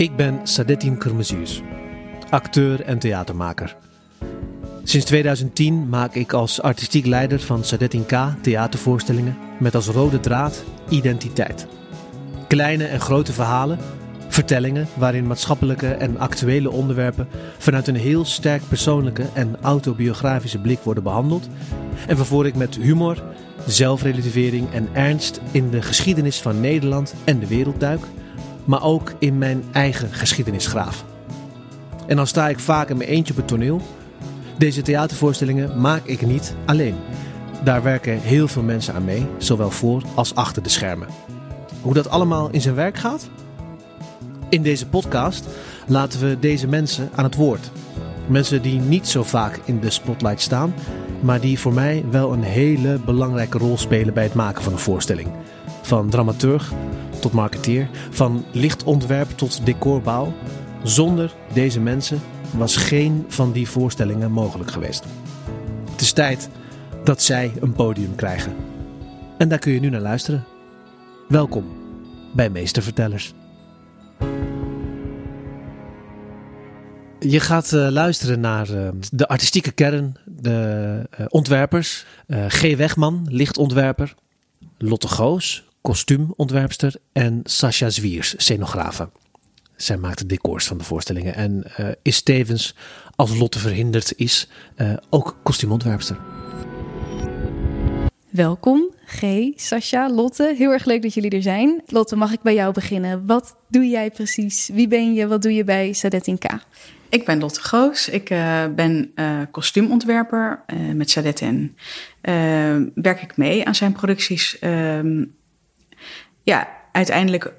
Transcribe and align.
Ik 0.00 0.16
ben 0.16 0.40
Sadettin 0.44 0.96
Kırmızıyüz, 0.96 1.62
acteur 2.30 2.80
en 2.80 2.98
theatermaker. 2.98 3.76
Sinds 4.84 5.06
2010 5.06 5.88
maak 5.88 6.14
ik 6.14 6.32
als 6.32 6.62
artistiek 6.62 7.06
leider 7.06 7.40
van 7.40 7.64
Sadettin 7.64 8.06
K 8.06 8.34
theatervoorstellingen 8.42 9.36
met 9.58 9.74
als 9.74 9.86
rode 9.86 10.20
draad 10.20 10.64
identiteit. 10.88 11.66
Kleine 12.48 12.84
en 12.84 13.00
grote 13.00 13.32
verhalen, 13.32 13.78
vertellingen 14.28 14.86
waarin 14.96 15.26
maatschappelijke 15.26 15.88
en 15.88 16.18
actuele 16.18 16.70
onderwerpen 16.70 17.28
vanuit 17.58 17.88
een 17.88 17.96
heel 17.96 18.24
sterk 18.24 18.62
persoonlijke 18.68 19.24
en 19.34 19.56
autobiografische 19.60 20.58
blik 20.58 20.78
worden 20.78 21.02
behandeld 21.02 21.48
en 22.06 22.16
waarvoor 22.16 22.46
ik 22.46 22.54
met 22.54 22.76
humor, 22.76 23.22
zelfrelativering 23.66 24.72
en 24.72 24.88
ernst 24.92 25.40
in 25.50 25.70
de 25.70 25.82
geschiedenis 25.82 26.40
van 26.40 26.60
Nederland 26.60 27.14
en 27.24 27.38
de 27.38 27.46
wereld 27.46 27.80
duik, 27.80 28.02
maar 28.64 28.82
ook 28.82 29.12
in 29.18 29.38
mijn 29.38 29.64
eigen 29.72 30.12
geschiedenisgraaf. 30.12 31.04
En 32.06 32.16
dan 32.16 32.26
sta 32.26 32.48
ik 32.48 32.58
vaak 32.58 32.88
in 32.88 32.96
mijn 32.96 33.08
eentje 33.08 33.32
op 33.32 33.38
het 33.38 33.48
toneel. 33.48 33.80
Deze 34.58 34.82
theatervoorstellingen 34.82 35.80
maak 35.80 36.04
ik 36.04 36.26
niet 36.26 36.54
alleen. 36.66 36.94
Daar 37.64 37.82
werken 37.82 38.20
heel 38.20 38.48
veel 38.48 38.62
mensen 38.62 38.94
aan 38.94 39.04
mee, 39.04 39.26
zowel 39.38 39.70
voor 39.70 40.02
als 40.14 40.34
achter 40.34 40.62
de 40.62 40.68
schermen. 40.68 41.08
Hoe 41.82 41.94
dat 41.94 42.10
allemaal 42.10 42.50
in 42.50 42.60
zijn 42.60 42.74
werk 42.74 42.96
gaat? 42.98 43.28
In 44.48 44.62
deze 44.62 44.86
podcast 44.86 45.46
laten 45.86 46.20
we 46.20 46.38
deze 46.40 46.66
mensen 46.66 47.10
aan 47.14 47.24
het 47.24 47.34
woord. 47.34 47.70
Mensen 48.26 48.62
die 48.62 48.80
niet 48.80 49.08
zo 49.08 49.22
vaak 49.22 49.60
in 49.64 49.80
de 49.80 49.90
spotlight 49.90 50.40
staan, 50.40 50.74
maar 51.20 51.40
die 51.40 51.58
voor 51.58 51.72
mij 51.72 52.04
wel 52.10 52.32
een 52.32 52.42
hele 52.42 52.98
belangrijke 53.04 53.58
rol 53.58 53.78
spelen 53.78 54.14
bij 54.14 54.22
het 54.22 54.34
maken 54.34 54.62
van 54.62 54.72
een 54.72 54.78
voorstelling. 54.78 55.28
Van 55.82 56.08
dramaturg 56.08 56.72
tot 57.20 57.32
marketeer, 57.32 57.88
van 58.10 58.44
lichtontwerp 58.52 59.30
tot 59.30 59.66
decorbouw. 59.66 60.32
Zonder 60.82 61.34
deze 61.52 61.80
mensen 61.80 62.20
was 62.50 62.76
geen 62.76 63.24
van 63.28 63.52
die 63.52 63.68
voorstellingen 63.68 64.32
mogelijk 64.32 64.70
geweest. 64.70 65.04
Het 65.90 66.00
is 66.00 66.12
tijd 66.12 66.48
dat 67.04 67.22
zij 67.22 67.52
een 67.60 67.72
podium 67.72 68.14
krijgen. 68.14 68.54
En 69.38 69.48
daar 69.48 69.58
kun 69.58 69.72
je 69.72 69.80
nu 69.80 69.88
naar 69.88 70.00
luisteren. 70.00 70.44
Welkom 71.28 71.64
bij 72.34 72.50
Meestervertellers. 72.50 73.34
Je 77.18 77.40
gaat 77.40 77.72
uh, 77.72 77.88
luisteren 77.88 78.40
naar 78.40 78.70
uh, 78.70 78.88
de 79.12 79.28
artistieke 79.28 79.70
kern, 79.70 80.16
de 80.24 81.08
uh, 81.20 81.26
ontwerpers. 81.28 82.06
G. 82.48 82.76
Wegman, 82.76 83.26
lichtontwerper. 83.28 84.14
Lotte 84.78 85.08
Goos, 85.08 85.64
kostuumontwerpster. 85.80 86.94
En 87.12 87.40
Sascha 87.44 87.90
Zwiers, 87.90 88.34
scenografe. 88.36 89.08
Zij 89.76 89.96
maakt 89.96 90.18
de 90.18 90.26
decors 90.26 90.66
van 90.66 90.78
de 90.78 90.84
voorstellingen. 90.84 91.34
En 91.34 91.64
is 92.02 92.22
tevens, 92.22 92.74
als 93.16 93.38
Lotte 93.38 93.58
verhinderd 93.58 94.12
is, 94.16 94.48
ook 95.10 95.36
kostuumontwerpster. 95.42 96.18
Welkom, 98.30 98.90
G, 99.06 99.22
Sascha, 99.54 100.10
Lotte. 100.10 100.54
Heel 100.56 100.70
erg 100.70 100.84
leuk 100.84 101.02
dat 101.02 101.14
jullie 101.14 101.30
er 101.30 101.42
zijn. 101.42 101.82
Lotte, 101.86 102.16
mag 102.16 102.32
ik 102.32 102.42
bij 102.42 102.54
jou 102.54 102.72
beginnen? 102.72 103.26
Wat 103.26 103.56
doe 103.68 103.88
jij 103.88 104.10
precies? 104.10 104.70
Wie 104.72 104.88
ben 104.88 105.14
je? 105.14 105.26
Wat 105.26 105.42
doe 105.42 105.54
je 105.54 105.64
bij 105.64 105.92
Sadet 105.92 106.38
K? 106.38 106.46
Ik 107.08 107.24
ben 107.24 107.38
Lotte 107.38 107.60
Goos. 107.60 108.08
Ik 108.08 108.30
uh, 108.30 108.64
ben 108.74 109.12
kostuumontwerper. 109.50 110.62
Uh, 110.66 110.94
met 110.94 111.10
Sadet 111.10 111.40
en 111.40 111.76
werk 112.94 113.22
ik 113.22 113.36
mee 113.36 113.66
aan 113.66 113.74
zijn 113.74 113.92
producties. 113.92 114.58
Ehm, 114.58 115.24
ja, 116.42 116.68
uiteindelijk 116.92 117.52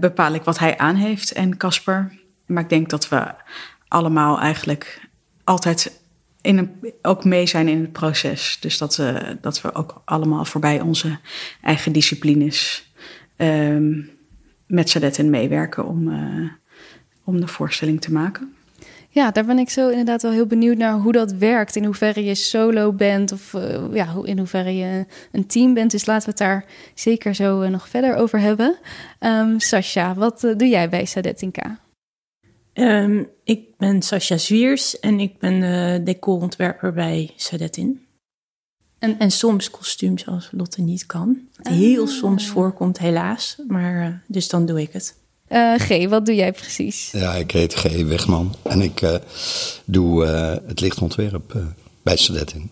bepaal 0.00 0.34
ik 0.34 0.42
wat 0.42 0.58
hij 0.58 0.78
aan 0.78 0.96
heeft 0.96 1.32
en 1.32 1.56
Casper. 1.56 2.12
Maar 2.46 2.62
ik 2.62 2.68
denk 2.68 2.90
dat 2.90 3.08
we 3.08 3.34
allemaal 3.88 4.40
eigenlijk 4.40 5.08
altijd 5.44 6.00
in 6.40 6.58
een, 6.58 6.92
ook 7.02 7.24
mee 7.24 7.46
zijn 7.46 7.68
in 7.68 7.80
het 7.80 7.92
proces. 7.92 8.58
Dus 8.60 8.78
dat, 8.78 8.96
we 8.96 9.38
dat 9.40 9.60
we 9.60 9.74
ook 9.74 10.02
allemaal 10.04 10.44
voorbij 10.44 10.80
onze 10.80 11.18
eigen 11.60 11.92
disciplines 11.92 12.90
um, 13.36 14.10
met 14.66 14.90
Sadet 14.90 15.24
meewerken 15.24 15.86
om, 15.86 16.12
om 17.24 17.40
de 17.40 17.48
voorstelling 17.48 18.00
te 18.00 18.12
maken. 18.12 18.54
Ja, 19.14 19.30
daar 19.30 19.44
ben 19.44 19.58
ik 19.58 19.70
zo 19.70 19.88
inderdaad 19.88 20.22
wel 20.22 20.30
heel 20.30 20.46
benieuwd 20.46 20.76
naar 20.76 20.94
hoe 20.94 21.12
dat 21.12 21.32
werkt. 21.32 21.76
In 21.76 21.84
hoeverre 21.84 22.24
je 22.24 22.34
solo 22.34 22.92
bent 22.92 23.32
of 23.32 23.52
uh, 23.52 23.94
ja, 23.94 24.14
in 24.22 24.38
hoeverre 24.38 24.76
je 24.76 25.06
een 25.32 25.46
team 25.46 25.74
bent. 25.74 25.90
Dus 25.90 26.06
laten 26.06 26.24
we 26.24 26.30
het 26.30 26.38
daar 26.38 26.64
zeker 26.94 27.34
zo 27.34 27.62
uh, 27.62 27.68
nog 27.68 27.88
verder 27.88 28.14
over 28.14 28.40
hebben. 28.40 28.76
Um, 29.20 29.60
Sascha, 29.60 30.14
wat 30.14 30.44
uh, 30.44 30.56
doe 30.56 30.68
jij 30.68 30.88
bij 30.88 31.04
Sadet 31.04 31.44
K? 31.50 31.58
Um, 32.74 33.28
ik 33.44 33.76
ben 33.76 34.02
Sascha 34.02 34.36
Zwiers 34.36 35.00
en 35.00 35.20
ik 35.20 35.38
ben 35.38 36.04
decorontwerper 36.04 36.92
bij 36.92 37.30
Sadetin. 37.36 38.06
En, 38.98 39.18
en 39.18 39.30
soms 39.30 39.70
kostuums 39.70 40.26
als 40.26 40.48
Lotte 40.52 40.82
niet 40.82 41.06
kan. 41.06 41.38
Wat 41.56 41.72
heel 41.72 42.06
soms 42.06 42.48
voorkomt, 42.48 42.98
helaas. 42.98 43.62
Maar 43.66 44.22
dus 44.26 44.48
dan 44.48 44.66
doe 44.66 44.80
ik 44.80 44.92
het. 44.92 45.20
Uh, 45.52 45.74
G, 45.78 46.08
wat 46.08 46.26
doe 46.26 46.34
jij 46.34 46.52
precies? 46.52 47.10
Ja, 47.10 47.34
ik 47.34 47.50
heet 47.50 47.74
G. 47.74 47.82
Wegman 48.02 48.54
en 48.62 48.80
ik 48.80 49.00
uh, 49.00 49.14
doe 49.84 50.26
uh, 50.26 50.68
het 50.68 50.80
lichtontwerp 50.80 51.56
bij 52.02 52.16
Sadetin, 52.16 52.70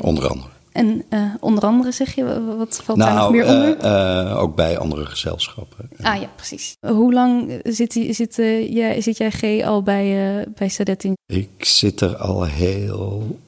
onder 0.00 0.28
andere. 0.28 0.48
En 0.72 1.04
onder 1.40 1.64
andere 1.64 1.92
zeg 1.92 2.14
je, 2.14 2.44
wat 2.56 2.80
valt 2.84 2.98
nou, 2.98 3.10
daar 3.10 3.22
nog 3.22 3.30
meer 3.30 3.76
onder? 3.78 4.36
ook 4.36 4.54
bij 4.54 4.78
andere 4.78 5.06
gezelschappen. 5.06 5.88
Ah 6.02 6.20
ja, 6.20 6.28
precies. 6.36 6.76
Hoe 6.80 7.12
lang 7.12 7.60
zit, 7.62 7.92
zit, 7.92 8.34
jij, 8.70 9.00
zit 9.00 9.16
jij 9.16 9.30
G 9.30 9.64
al 9.64 9.82
bij, 9.82 10.46
bij 10.54 10.68
Sadetin? 10.68 11.16
Ik 11.26 11.64
zit 11.64 12.00
er 12.00 12.16
al 12.16 12.44
heel 12.44 13.38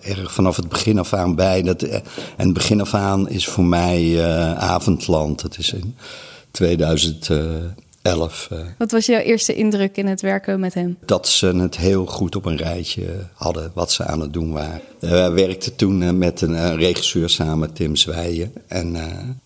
erg 0.00 0.32
vanaf 0.32 0.56
het 0.56 0.68
begin 0.68 0.98
af 0.98 1.12
aan 1.12 1.34
bij. 1.34 1.62
Dat, 1.62 1.82
en 1.82 2.02
het 2.36 2.52
begin 2.52 2.80
af 2.80 2.94
aan 2.94 3.28
is 3.28 3.46
voor 3.46 3.64
mij 3.64 4.24
avondland. 4.56 5.42
Dat 5.42 5.58
is 5.58 5.72
in 5.72 5.96
2011. 6.50 8.48
Wat 8.78 8.90
was 8.90 9.06
jouw 9.06 9.20
eerste 9.20 9.54
indruk 9.54 9.96
in 9.96 10.06
het 10.06 10.20
werken 10.20 10.60
met 10.60 10.74
hem? 10.74 10.98
Dat 11.04 11.28
ze 11.28 11.46
het 11.46 11.76
heel 11.76 12.06
goed 12.06 12.36
op 12.36 12.44
een 12.44 12.56
rijtje 12.56 13.26
hadden 13.34 13.70
wat 13.74 13.92
ze 13.92 14.04
aan 14.04 14.20
het 14.20 14.32
doen 14.32 14.52
waren. 14.52 14.80
We 14.98 15.06
uh, 15.06 15.32
werkten 15.32 15.76
toen 15.76 16.02
uh, 16.02 16.10
met 16.10 16.40
een 16.40 16.76
regisseur 16.76 17.30
samen, 17.30 17.72
Tim 17.72 17.96
Zwijen. 17.96 18.52
En 18.66 18.96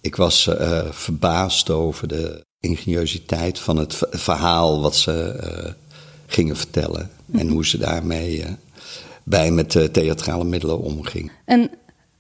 ik 0.00 0.16
was 0.16 0.48
verbaasd 0.90 1.70
over 1.70 2.08
de 2.08 2.44
ingeniositeit 2.60 3.58
van 3.58 3.76
het 3.76 3.98
verhaal 4.10 4.80
wat 4.80 4.96
ze 4.96 5.34
gingen 6.26 6.56
vertellen. 6.56 7.10
Mm-hmm. 7.26 7.40
En 7.40 7.54
hoe 7.54 7.66
ze 7.66 7.78
daarmee 7.78 8.44
bij 9.24 9.50
met 9.50 9.88
theatrale 9.92 10.44
middelen 10.44 10.80
omgingen. 10.80 11.32
En 11.44 11.70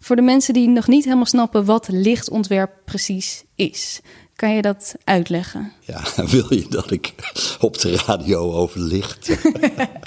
voor 0.00 0.16
de 0.16 0.22
mensen 0.22 0.54
die 0.54 0.68
nog 0.68 0.86
niet 0.86 1.04
helemaal 1.04 1.26
snappen 1.26 1.64
wat 1.64 1.88
lichtontwerp 1.90 2.70
precies 2.84 3.44
is. 3.54 4.00
Kan 4.36 4.54
je 4.54 4.62
dat 4.62 4.94
uitleggen? 5.04 5.72
Ja, 5.80 6.02
wil 6.30 6.54
je 6.54 6.66
dat 6.68 6.90
ik 6.90 7.14
op 7.60 7.78
de 7.78 8.02
radio 8.06 8.52
over 8.52 8.80
licht 8.80 9.30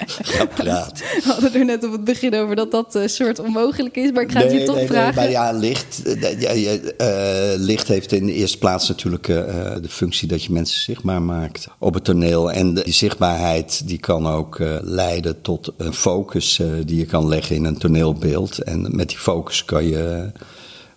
ga 0.06 0.44
praten? 0.44 0.96
We 0.96 1.22
hadden 1.24 1.54
er 1.54 1.64
net 1.64 1.84
op 1.84 1.92
het 1.92 2.04
begin 2.04 2.34
over 2.34 2.56
dat 2.56 2.70
dat 2.70 2.94
een 2.94 3.02
eh, 3.02 3.08
soort 3.08 3.38
onmogelijk 3.38 3.96
is, 3.96 4.12
maar 4.12 4.22
ik 4.22 4.32
ga 4.32 4.38
nee, 4.38 4.48
het 4.48 4.60
je 4.60 4.66
toch 4.66 4.76
nee, 4.76 4.86
vragen. 4.86 5.14
Nee, 5.14 5.14
maar 5.14 5.30
ja, 5.30 5.58
licht, 5.58 6.02
uh, 6.06 6.40
ja, 6.40 6.52
uh, 6.54 7.58
licht 7.58 7.88
heeft 7.88 8.12
in 8.12 8.26
de 8.26 8.32
eerste 8.32 8.58
plaats 8.58 8.88
natuurlijk 8.88 9.28
uh, 9.28 9.36
de 9.82 9.88
functie 9.88 10.28
dat 10.28 10.44
je 10.44 10.52
mensen 10.52 10.80
zichtbaar 10.80 11.22
maakt 11.22 11.68
op 11.78 11.94
het 11.94 12.04
toneel. 12.04 12.52
En 12.52 12.74
die 12.74 12.92
zichtbaarheid 12.92 13.88
die 13.88 13.98
kan 13.98 14.26
ook 14.26 14.58
leiden 14.82 15.40
tot 15.40 15.72
een 15.76 15.94
focus 15.94 16.60
die 16.84 16.98
je 16.98 17.06
kan 17.06 17.28
leggen 17.28 17.56
in 17.56 17.64
een 17.64 17.78
toneelbeeld. 17.78 18.58
En 18.58 18.96
met 18.96 19.08
die 19.08 19.18
focus 19.18 19.64
kan 19.64 19.88
je 19.88 20.30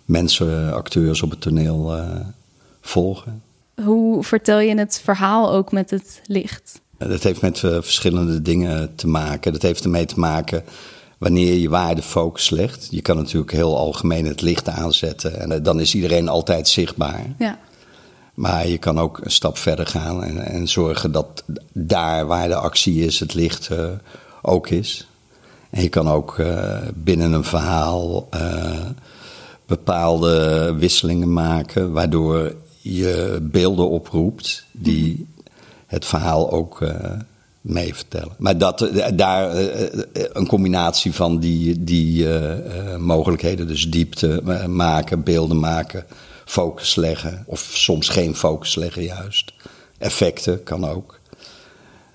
mensen, 0.04 0.74
acteurs 0.74 1.22
op 1.22 1.30
het 1.30 1.40
toneel 1.40 1.92
volgen. 2.90 3.42
Hoe 3.84 4.24
vertel 4.24 4.58
je 4.58 4.78
het 4.78 5.00
verhaal 5.04 5.52
ook 5.52 5.72
met 5.72 5.90
het 5.90 6.20
licht? 6.26 6.80
Dat 6.98 7.22
heeft 7.22 7.40
met 7.40 7.62
uh, 7.62 7.70
verschillende 7.72 8.42
dingen 8.42 8.94
te 8.94 9.06
maken. 9.06 9.52
Dat 9.52 9.62
heeft 9.62 9.84
ermee 9.84 10.04
te 10.04 10.18
maken 10.18 10.64
wanneer 11.18 11.54
je 11.54 11.68
waar 11.68 11.94
de 11.94 12.02
focus 12.02 12.50
legt. 12.50 12.88
Je 12.90 13.02
kan 13.02 13.16
natuurlijk 13.16 13.52
heel 13.52 13.76
algemeen 13.76 14.26
het 14.26 14.40
licht 14.40 14.68
aanzetten 14.68 15.40
en 15.40 15.50
uh, 15.50 15.58
dan 15.62 15.80
is 15.80 15.94
iedereen 15.94 16.28
altijd 16.28 16.68
zichtbaar. 16.68 17.26
Ja. 17.38 17.58
Maar 18.34 18.66
je 18.66 18.78
kan 18.78 18.98
ook 18.98 19.20
een 19.24 19.30
stap 19.30 19.58
verder 19.58 19.86
gaan 19.86 20.24
en, 20.24 20.44
en 20.44 20.68
zorgen 20.68 21.12
dat 21.12 21.44
daar 21.72 22.26
waar 22.26 22.48
de 22.48 22.54
actie 22.54 23.04
is, 23.04 23.20
het 23.20 23.34
licht 23.34 23.68
uh, 23.72 23.88
ook 24.42 24.68
is. 24.68 25.08
En 25.70 25.82
je 25.82 25.88
kan 25.88 26.08
ook 26.08 26.36
binnen 26.94 27.32
een 27.32 27.44
verhaal 27.44 28.28
bepaalde 29.66 30.74
wisselingen 30.78 31.32
maken, 31.32 31.92
waardoor 31.92 32.54
je 32.80 33.38
beelden 33.42 33.88
oproept 33.88 34.64
die 34.72 35.26
het 35.86 36.04
verhaal 36.04 36.50
ook 36.50 36.80
uh, 36.80 36.94
mee 37.60 37.94
vertellen. 37.94 38.32
Maar 38.38 38.58
dat, 38.58 38.82
uh, 38.82 39.06
daar 39.14 39.62
uh, 39.62 39.86
een 40.12 40.46
combinatie 40.46 41.14
van 41.14 41.38
die, 41.38 41.84
die 41.84 42.26
mogelijkheden, 42.98 43.66
dus 43.66 43.90
diepte 43.90 44.42
maken, 44.68 45.22
beelden 45.22 45.58
maken, 45.58 46.04
focus 46.44 46.94
leggen, 46.94 47.44
of 47.46 47.70
soms 47.72 48.08
geen 48.08 48.34
focus 48.34 48.74
leggen 48.74 49.02
juist. 49.02 49.52
Effecten 49.98 50.62
kan 50.62 50.84
ook. 50.84 51.18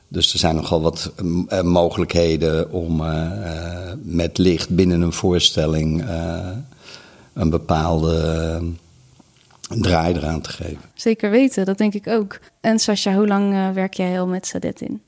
Dus 0.08 0.34
er 0.34 0.40
zijn 0.40 0.56
nogal 0.56 0.82
wat 0.82 1.12
mogelijkheden 1.64 2.72
om 2.72 3.04
met 4.02 4.38
licht 4.38 4.70
binnen 4.70 5.02
een 5.02 5.14
voorstelling 5.14 6.06
een 7.34 7.50
bepaalde 7.50 8.62
draai 9.70 10.14
eraan 10.14 10.42
te 10.42 10.50
geven. 10.50 10.82
Zeker 10.94 11.30
weten, 11.30 11.66
dat 11.66 11.78
denk 11.78 11.94
ik 11.94 12.08
ook. 12.08 12.40
En 12.62 12.80
Sascha, 12.80 13.14
hoe 13.14 13.28
lang 13.28 13.74
werk 13.74 13.94
jij 13.94 14.20
al 14.20 14.28
met 14.28 14.48
Sadet 14.48 14.82
in? 14.82 15.02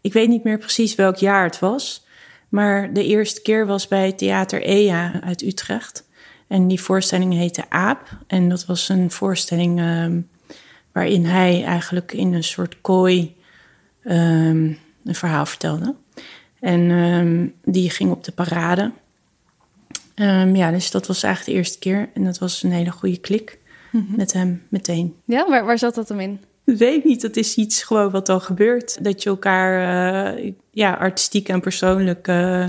Ik 0.00 0.12
weet 0.12 0.28
niet 0.28 0.44
meer 0.44 0.58
precies 0.58 0.94
welk 0.94 1.16
jaar 1.16 1.44
het 1.44 1.58
was. 1.58 2.06
Maar 2.48 2.92
de 2.92 3.04
eerste 3.04 3.42
keer 3.42 3.66
was 3.66 3.88
bij 3.88 4.12
Theater 4.12 4.62
EA 4.62 5.20
uit 5.22 5.42
Utrecht. 5.42 6.08
En 6.46 6.68
die 6.68 6.80
voorstelling 6.80 7.34
heette 7.34 7.70
Aap. 7.70 8.08
En 8.26 8.48
dat 8.48 8.66
was 8.66 8.88
een 8.88 9.10
voorstelling 9.10 9.78
ehm, 9.78 10.20
waarin 10.92 11.24
hij 11.24 11.64
eigenlijk 11.64 12.12
in 12.12 12.34
een 12.34 12.44
soort 12.44 12.80
kooi 12.80 13.36
ehm, 14.02 14.72
een 15.04 15.14
verhaal 15.14 15.46
vertelde. 15.46 15.94
En 16.60 16.90
ehm, 16.90 17.46
die 17.72 17.90
ging 17.90 18.10
op 18.10 18.24
de 18.24 18.32
parade. 18.32 18.92
ja, 20.52 20.70
dus 20.70 20.90
dat 20.90 21.06
was 21.06 21.22
eigenlijk 21.22 21.54
de 21.54 21.58
eerste 21.62 21.78
keer. 21.78 22.08
En 22.14 22.24
dat 22.24 22.38
was 22.38 22.62
een 22.62 22.72
hele 22.72 22.90
goede 22.90 23.18
klik 23.18 23.59
mhm. 23.90 24.16
met 24.16 24.32
hem 24.32 24.62
meteen. 24.68 25.14
Ja, 25.24 25.48
waar, 25.48 25.64
waar 25.64 25.78
zat 25.78 25.94
dat 25.94 26.08
hem 26.08 26.20
in? 26.20 26.40
weet 26.76 27.04
niet. 27.04 27.20
Dat 27.20 27.36
is 27.36 27.54
iets 27.54 27.82
gewoon 27.82 28.10
wat 28.10 28.26
dan 28.26 28.40
gebeurt. 28.40 29.04
Dat 29.04 29.22
je 29.22 29.28
elkaar 29.28 30.34
uh, 30.36 30.52
ja, 30.70 30.92
artistiek 30.92 31.48
en 31.48 31.60
persoonlijk 31.60 32.28
uh, 32.28 32.66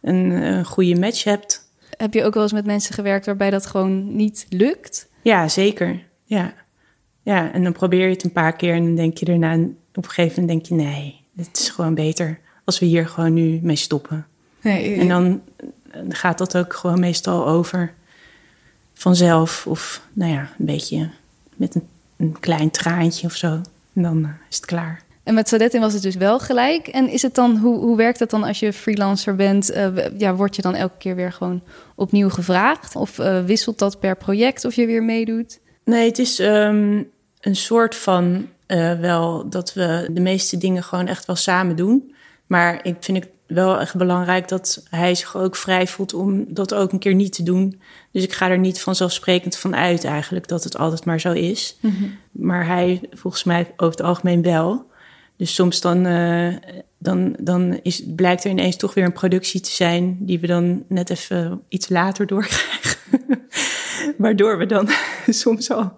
een, 0.00 0.30
een, 0.30 0.64
goede 0.64 0.98
match 0.98 1.24
hebt. 1.24 1.70
Heb 1.96 2.14
je 2.14 2.24
ook 2.24 2.34
wel 2.34 2.42
eens 2.42 2.52
met 2.52 2.66
mensen 2.66 2.94
gewerkt 2.94 3.26
waarbij 3.26 3.50
dat 3.50 3.66
gewoon 3.66 4.16
niet 4.16 4.46
lukt? 4.48 5.08
Ja, 5.22 5.48
zeker. 5.48 6.02
Ja. 6.24 6.54
ja, 7.22 7.52
en 7.52 7.62
dan 7.62 7.72
probeer 7.72 8.04
je 8.04 8.12
het 8.12 8.24
een 8.24 8.32
paar 8.32 8.56
keer 8.56 8.74
en 8.74 8.84
dan 8.84 8.94
denk 8.94 9.18
je 9.18 9.26
erna... 9.26 9.54
op 9.94 10.04
een 10.04 10.10
gegeven 10.10 10.40
moment 10.40 10.48
denk 10.48 10.80
je, 10.80 10.86
nee, 10.86 11.20
het 11.36 11.58
is 11.58 11.68
gewoon 11.68 11.94
beter 11.94 12.40
als 12.64 12.78
we 12.78 12.86
hier 12.86 13.08
gewoon 13.08 13.34
nu 13.34 13.58
mee 13.62 13.76
stoppen. 13.76 14.26
Nee, 14.60 14.94
en 14.94 15.08
dan 15.08 15.42
gaat 16.08 16.38
dat 16.38 16.56
ook 16.56 16.74
gewoon 16.74 17.00
meestal 17.00 17.46
over 17.46 17.94
vanzelf. 18.98 19.66
Of 19.66 20.02
nou 20.12 20.32
ja, 20.32 20.40
een 20.58 20.66
beetje 20.66 21.10
met 21.56 21.74
een 21.74 21.88
een 22.18 22.40
klein 22.40 22.70
traantje 22.70 23.26
of 23.26 23.34
zo. 23.34 23.60
En 23.94 24.02
dan 24.02 24.24
eh, 24.24 24.30
is 24.48 24.56
het 24.56 24.66
klaar. 24.66 25.02
En 25.22 25.34
met 25.34 25.48
Sadetin 25.48 25.80
was 25.80 25.92
het 25.92 26.02
dus 26.02 26.14
wel 26.14 26.38
gelijk. 26.38 26.86
En 26.86 27.08
is 27.08 27.22
het 27.22 27.34
dan, 27.34 27.56
hoe, 27.56 27.78
hoe 27.78 27.96
werkt 27.96 28.18
dat 28.18 28.30
dan 28.30 28.44
als 28.44 28.58
je 28.58 28.72
freelancer 28.72 29.34
bent? 29.36 29.70
Uh, 29.70 29.86
ja, 30.18 30.34
word 30.34 30.56
je 30.56 30.62
dan 30.62 30.74
elke 30.74 30.98
keer 30.98 31.14
weer 31.14 31.32
gewoon 31.32 31.62
opnieuw 31.94 32.28
gevraagd? 32.28 32.96
Of 32.96 33.18
uh, 33.18 33.44
wisselt 33.44 33.78
dat 33.78 34.00
per 34.00 34.16
project 34.16 34.64
of 34.64 34.74
je 34.74 34.86
weer 34.86 35.02
meedoet? 35.02 35.58
Nee, 35.84 36.06
het 36.06 36.18
is 36.18 36.38
um, 36.38 37.10
een 37.40 37.56
soort 37.56 37.94
van 37.94 38.48
uh, 38.66 39.00
wel 39.00 39.48
dat 39.48 39.74
we 39.74 40.08
de 40.12 40.20
meeste 40.20 40.58
dingen 40.58 40.82
gewoon 40.82 41.06
echt 41.06 41.26
wel 41.26 41.36
samen 41.36 41.76
doen. 41.76 42.14
Maar 42.48 42.80
ik 42.82 42.96
vind 43.00 43.18
het 43.18 43.28
wel 43.46 43.80
echt 43.80 43.96
belangrijk 43.96 44.48
dat 44.48 44.86
hij 44.90 45.14
zich 45.14 45.36
ook 45.36 45.56
vrij 45.56 45.86
voelt 45.86 46.14
om 46.14 46.44
dat 46.48 46.74
ook 46.74 46.92
een 46.92 46.98
keer 46.98 47.14
niet 47.14 47.32
te 47.32 47.42
doen. 47.42 47.80
Dus 48.12 48.22
ik 48.22 48.32
ga 48.32 48.48
er 48.48 48.58
niet 48.58 48.80
vanzelfsprekend 48.80 49.56
van 49.56 49.76
uit 49.76 50.04
eigenlijk 50.04 50.48
dat 50.48 50.64
het 50.64 50.78
altijd 50.78 51.04
maar 51.04 51.20
zo 51.20 51.32
is. 51.32 51.76
Mhm. 51.80 52.04
Maar 52.30 52.66
hij 52.66 53.00
volgens 53.10 53.44
mij 53.44 53.72
over 53.76 53.98
het 53.98 54.06
algemeen 54.06 54.42
wel. 54.42 54.86
Dus 55.36 55.54
soms 55.54 55.80
dan, 55.80 56.06
uh, 56.06 56.54
dan, 56.98 57.36
dan 57.40 57.80
is, 57.82 58.02
blijkt 58.06 58.44
er 58.44 58.50
ineens 58.50 58.76
toch 58.76 58.94
weer 58.94 59.04
een 59.04 59.12
productie 59.12 59.60
te 59.60 59.70
zijn 59.70 60.16
die 60.20 60.40
we 60.40 60.46
dan 60.46 60.84
net 60.88 61.10
even 61.10 61.62
iets 61.68 61.88
later 61.88 62.26
doorkrijgen. 62.26 62.77
Waardoor 64.16 64.58
we 64.58 64.66
dan 64.66 64.88
soms 65.28 65.70
al 65.70 65.96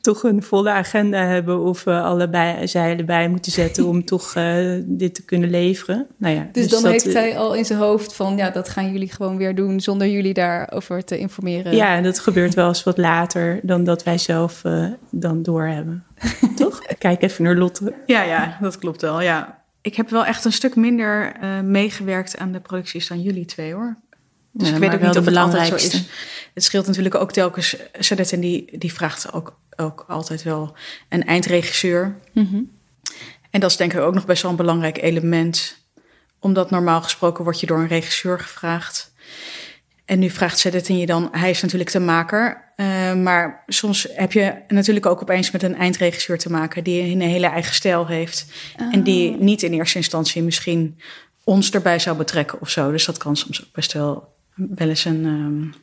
toch 0.00 0.22
een 0.22 0.42
volle 0.42 0.70
agenda 0.70 1.18
hebben 1.18 1.60
of 1.60 1.84
we 1.84 2.00
allebei 2.00 2.68
zeilen 2.68 3.06
bij 3.06 3.28
moeten 3.28 3.52
zetten 3.52 3.86
om 3.86 4.04
toch 4.14 4.34
uh, 4.36 4.82
dit 4.84 5.14
te 5.14 5.24
kunnen 5.24 5.50
leveren. 5.50 6.06
Nou 6.16 6.34
ja, 6.34 6.48
dus, 6.52 6.68
dus 6.68 6.80
dan 6.80 6.90
heeft 6.90 7.12
hij 7.12 7.38
al 7.38 7.54
in 7.54 7.64
zijn 7.64 7.78
hoofd 7.78 8.14
van 8.14 8.36
ja, 8.36 8.50
dat 8.50 8.68
gaan 8.68 8.92
jullie 8.92 9.12
gewoon 9.12 9.36
weer 9.36 9.54
doen 9.54 9.80
zonder 9.80 10.08
jullie 10.08 10.34
daarover 10.34 11.04
te 11.04 11.18
informeren. 11.18 11.74
Ja, 11.74 11.96
en 11.96 12.02
dat 12.02 12.18
gebeurt 12.18 12.54
wel 12.54 12.68
eens 12.68 12.84
wat 12.84 12.98
later 12.98 13.60
dan 13.62 13.84
dat 13.84 14.02
wij 14.02 14.18
zelf 14.18 14.62
uh, 14.64 14.86
dan 15.10 15.42
doorhebben. 15.42 16.04
toch? 16.56 16.80
Kijk 16.98 17.22
even 17.22 17.44
naar 17.44 17.56
Lotte. 17.56 17.94
Ja, 18.06 18.22
ja, 18.22 18.58
dat 18.60 18.78
klopt 18.78 19.02
wel. 19.02 19.20
Ja. 19.20 19.64
Ik 19.80 19.94
heb 19.94 20.10
wel 20.10 20.24
echt 20.24 20.44
een 20.44 20.52
stuk 20.52 20.76
minder 20.76 21.32
uh, 21.42 21.60
meegewerkt 21.60 22.38
aan 22.38 22.52
de 22.52 22.60
producties 22.60 23.08
dan 23.08 23.22
jullie 23.22 23.44
twee 23.44 23.74
hoor. 23.74 23.96
Dus 24.56 24.70
ik 24.70 24.76
weet 24.76 24.94
ook 24.94 25.00
niet 25.00 25.18
of 25.18 25.24
het 25.24 25.36
altijd 25.36 25.68
zo 25.68 25.74
is. 25.74 26.02
Het 26.54 26.64
scheelt 26.64 26.86
natuurlijk 26.86 27.14
ook 27.14 27.32
telkens. 27.32 27.76
Sadet 27.98 28.40
die, 28.40 28.78
die 28.78 28.92
vraagt 28.92 29.32
ook, 29.32 29.58
ook 29.76 30.04
altijd 30.08 30.42
wel 30.42 30.76
een 31.08 31.24
eindregisseur. 31.24 32.16
Mhm. 32.32 32.62
En 33.50 33.60
dat 33.60 33.70
is 33.70 33.76
denk 33.76 33.92
ik 33.92 34.00
ook 34.00 34.14
nog 34.14 34.26
best 34.26 34.42
wel 34.42 34.50
een 34.50 34.56
belangrijk 34.56 35.02
element. 35.02 35.84
Omdat 36.40 36.70
normaal 36.70 37.02
gesproken 37.02 37.44
word 37.44 37.60
je 37.60 37.66
door 37.66 37.78
een 37.78 37.86
regisseur 37.86 38.40
gevraagd. 38.40 39.12
En 40.04 40.18
nu 40.18 40.30
vraagt 40.30 40.58
Sadet 40.58 40.86
je 40.86 41.06
dan, 41.06 41.28
hij 41.32 41.50
is 41.50 41.62
natuurlijk 41.62 41.92
de 41.92 42.00
maker. 42.00 42.64
Uh, 42.76 43.14
maar 43.14 43.64
soms 43.66 44.08
heb 44.10 44.32
je 44.32 44.54
natuurlijk 44.68 45.06
ook 45.06 45.22
opeens 45.22 45.50
met 45.50 45.62
een 45.62 45.76
eindregisseur 45.76 46.38
te 46.38 46.50
maken... 46.50 46.84
die 46.84 47.02
een 47.02 47.20
hele 47.20 47.46
eigen 47.46 47.74
stijl 47.74 48.06
heeft. 48.06 48.46
En 48.90 49.02
die 49.02 49.32
ah. 49.32 49.40
niet 49.40 49.62
in 49.62 49.72
eerste 49.72 49.98
instantie 49.98 50.42
misschien 50.42 51.00
ons 51.44 51.70
erbij 51.70 51.98
zou 51.98 52.16
betrekken 52.16 52.60
of 52.60 52.70
zo. 52.70 52.90
Dus 52.90 53.04
dat 53.04 53.18
kan 53.18 53.36
soms 53.36 53.64
ook 53.64 53.72
best 53.72 53.92
wel 53.92 54.35
wel 54.56 54.88
eens 54.88 55.04
een 55.04 55.24
um, 55.24 55.74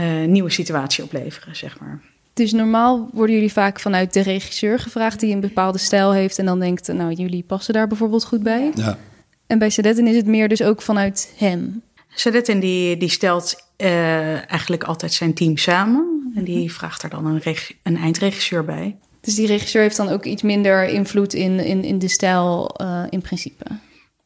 uh, 0.00 0.28
nieuwe 0.28 0.50
situatie 0.50 1.04
opleveren, 1.04 1.56
zeg 1.56 1.80
maar. 1.80 2.00
Dus 2.34 2.52
normaal 2.52 3.08
worden 3.12 3.34
jullie 3.34 3.52
vaak 3.52 3.80
vanuit 3.80 4.12
de 4.12 4.20
regisseur 4.20 4.78
gevraagd 4.78 5.20
die 5.20 5.34
een 5.34 5.40
bepaalde 5.40 5.78
stijl 5.78 6.12
heeft 6.12 6.38
en 6.38 6.46
dan 6.46 6.60
denkt, 6.60 6.88
nou 6.88 7.12
jullie 7.12 7.42
passen 7.42 7.74
daar 7.74 7.86
bijvoorbeeld 7.86 8.24
goed 8.24 8.42
bij. 8.42 8.70
Ja. 8.74 8.98
En 9.46 9.58
bij 9.58 9.70
Sadetten 9.70 10.06
is 10.06 10.16
het 10.16 10.26
meer 10.26 10.48
dus 10.48 10.62
ook 10.62 10.82
vanuit 10.82 11.32
hem. 11.36 11.82
Sadetten 12.08 12.60
die, 12.60 12.96
die 12.96 13.10
stelt 13.10 13.54
uh, 13.76 14.50
eigenlijk 14.50 14.84
altijd 14.84 15.12
zijn 15.12 15.34
team 15.34 15.56
samen 15.56 16.32
en 16.34 16.44
die 16.44 16.72
vraagt 16.72 17.02
er 17.02 17.10
dan 17.10 17.26
een, 17.26 17.42
een 17.82 17.96
eindregisseur 17.96 18.64
bij. 18.64 18.96
Dus 19.20 19.34
die 19.34 19.46
regisseur 19.46 19.82
heeft 19.82 19.96
dan 19.96 20.08
ook 20.08 20.24
iets 20.24 20.42
minder 20.42 20.84
invloed 20.84 21.34
in, 21.34 21.58
in, 21.58 21.84
in 21.84 21.98
de 21.98 22.08
stijl 22.08 22.76
uh, 22.80 23.04
in 23.10 23.20
principe. 23.20 23.64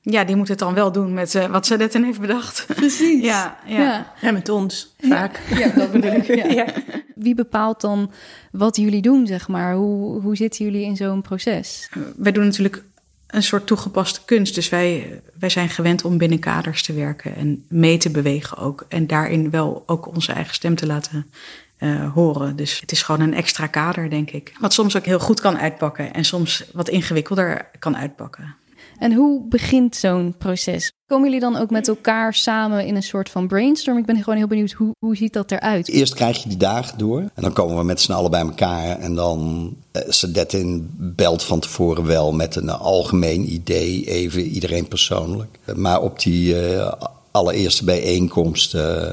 Ja, 0.04 0.25
die 0.25 0.37
moet 0.37 0.49
het 0.49 0.58
dan 0.58 0.75
wel 0.75 0.93
doen 0.93 1.14
met 1.14 1.34
uh, 1.34 1.46
wat 1.46 1.66
ze 1.66 1.76
net 1.76 1.93
heeft 1.93 2.20
bedacht. 2.20 2.66
Precies. 2.66 3.25
ja, 3.32 3.58
ja. 3.66 4.12
ja. 4.20 4.31
met 4.31 4.49
ons, 4.49 4.94
vaak. 5.00 5.40
Ja, 5.54 5.69
dat 5.69 5.93
bedoel 5.93 6.12
ik. 6.12 6.26
Ja. 6.54 6.66
Wie 7.14 7.34
bepaalt 7.34 7.81
dan 7.81 8.10
wat 8.50 8.76
jullie 8.76 9.02
doen, 9.02 9.26
zeg 9.26 9.49
maar? 9.49 9.75
Hoe, 9.75 10.20
hoe 10.20 10.37
zitten 10.37 10.64
jullie 10.64 10.84
in 10.84 10.96
zo'n 10.96 11.22
proces? 11.22 11.88
Wij 12.17 12.32
doen 12.32 12.44
natuurlijk 12.44 12.82
een 13.27 13.43
soort 13.43 13.67
toegepaste 13.67 14.20
kunst. 14.24 14.55
Dus 14.55 14.69
wij, 14.69 15.20
wij 15.38 15.48
zijn 15.48 15.69
gewend 15.69 16.05
om 16.05 16.19
binnen 16.19 16.38
kaders 16.38 16.82
te 16.82 16.93
werken 16.93 17.36
en 17.36 17.65
mee 17.69 17.96
te 17.96 18.10
bewegen 18.10 18.56
ook. 18.56 18.84
En 18.88 19.06
daarin 19.06 19.50
wel 19.50 19.82
ook 19.86 20.06
onze 20.06 20.32
eigen 20.32 20.55
stem 20.55 20.74
te 20.74 20.86
laten 20.86 21.31
uh, 21.79 22.12
horen. 22.12 22.56
Dus 22.56 22.81
het 22.81 22.93
is 22.93 23.03
gewoon 23.03 23.20
een 23.20 23.34
extra 23.34 23.67
kader, 23.67 24.10
denk 24.10 24.31
ik. 24.31 24.53
Wat 24.60 24.72
soms 24.72 24.96
ook 24.96 25.05
heel 25.05 25.19
goed 25.19 25.41
kan 25.41 25.58
uitpakken 25.58 26.12
en 26.12 26.24
soms 26.24 26.65
wat 26.72 26.88
ingewikkelder 26.88 27.69
kan 27.79 27.96
uitpakken. 27.96 28.55
En 29.03 29.13
hoe 29.13 29.43
begint 29.49 29.97
zo'n 29.97 30.35
proces? 30.39 30.93
Komen 31.06 31.25
jullie 31.25 31.41
dan 31.41 31.56
ook 31.56 31.71
met 31.71 31.89
elkaar 31.89 32.35
samen 32.35 32.87
in 32.87 32.97
een 32.97 33.03
soort 33.03 33.31
van 33.31 33.47
brainstorm? 33.47 33.99
Ik 33.99 34.06
ben 34.06 34.17
gewoon 34.17 34.37
heel 34.37 34.47
benieuwd, 34.47 34.73
hoe, 34.73 34.94
hoe 34.99 35.17
ziet 35.17 35.32
dat 35.32 35.51
eruit? 35.51 35.89
Eerst 35.89 36.15
krijg 36.15 36.43
je 36.43 36.49
die 36.49 36.59
dagen 36.59 36.99
door 36.99 37.21
en 37.21 37.43
dan 37.43 37.53
komen 37.53 37.77
we 37.77 37.85
met 37.85 38.01
z'n 38.01 38.13
allen 38.13 38.31
bij 38.31 38.41
elkaar. 38.41 38.99
En 38.99 39.15
dan 39.15 39.71
uh, 39.93 40.03
Sadetin 40.09 40.91
belt 40.97 41.43
van 41.43 41.61
tevoren 41.61 42.05
wel 42.05 42.32
met 42.32 42.56
een 42.56 42.71
algemeen 42.71 43.53
idee, 43.53 44.06
even 44.06 44.43
iedereen 44.43 44.89
persoonlijk. 44.89 45.59
Maar 45.75 46.01
op 46.01 46.21
die 46.21 46.73
uh, 46.75 46.93
allereerste 47.31 47.85
bijeenkomst... 47.85 48.75
Uh, 48.75 49.11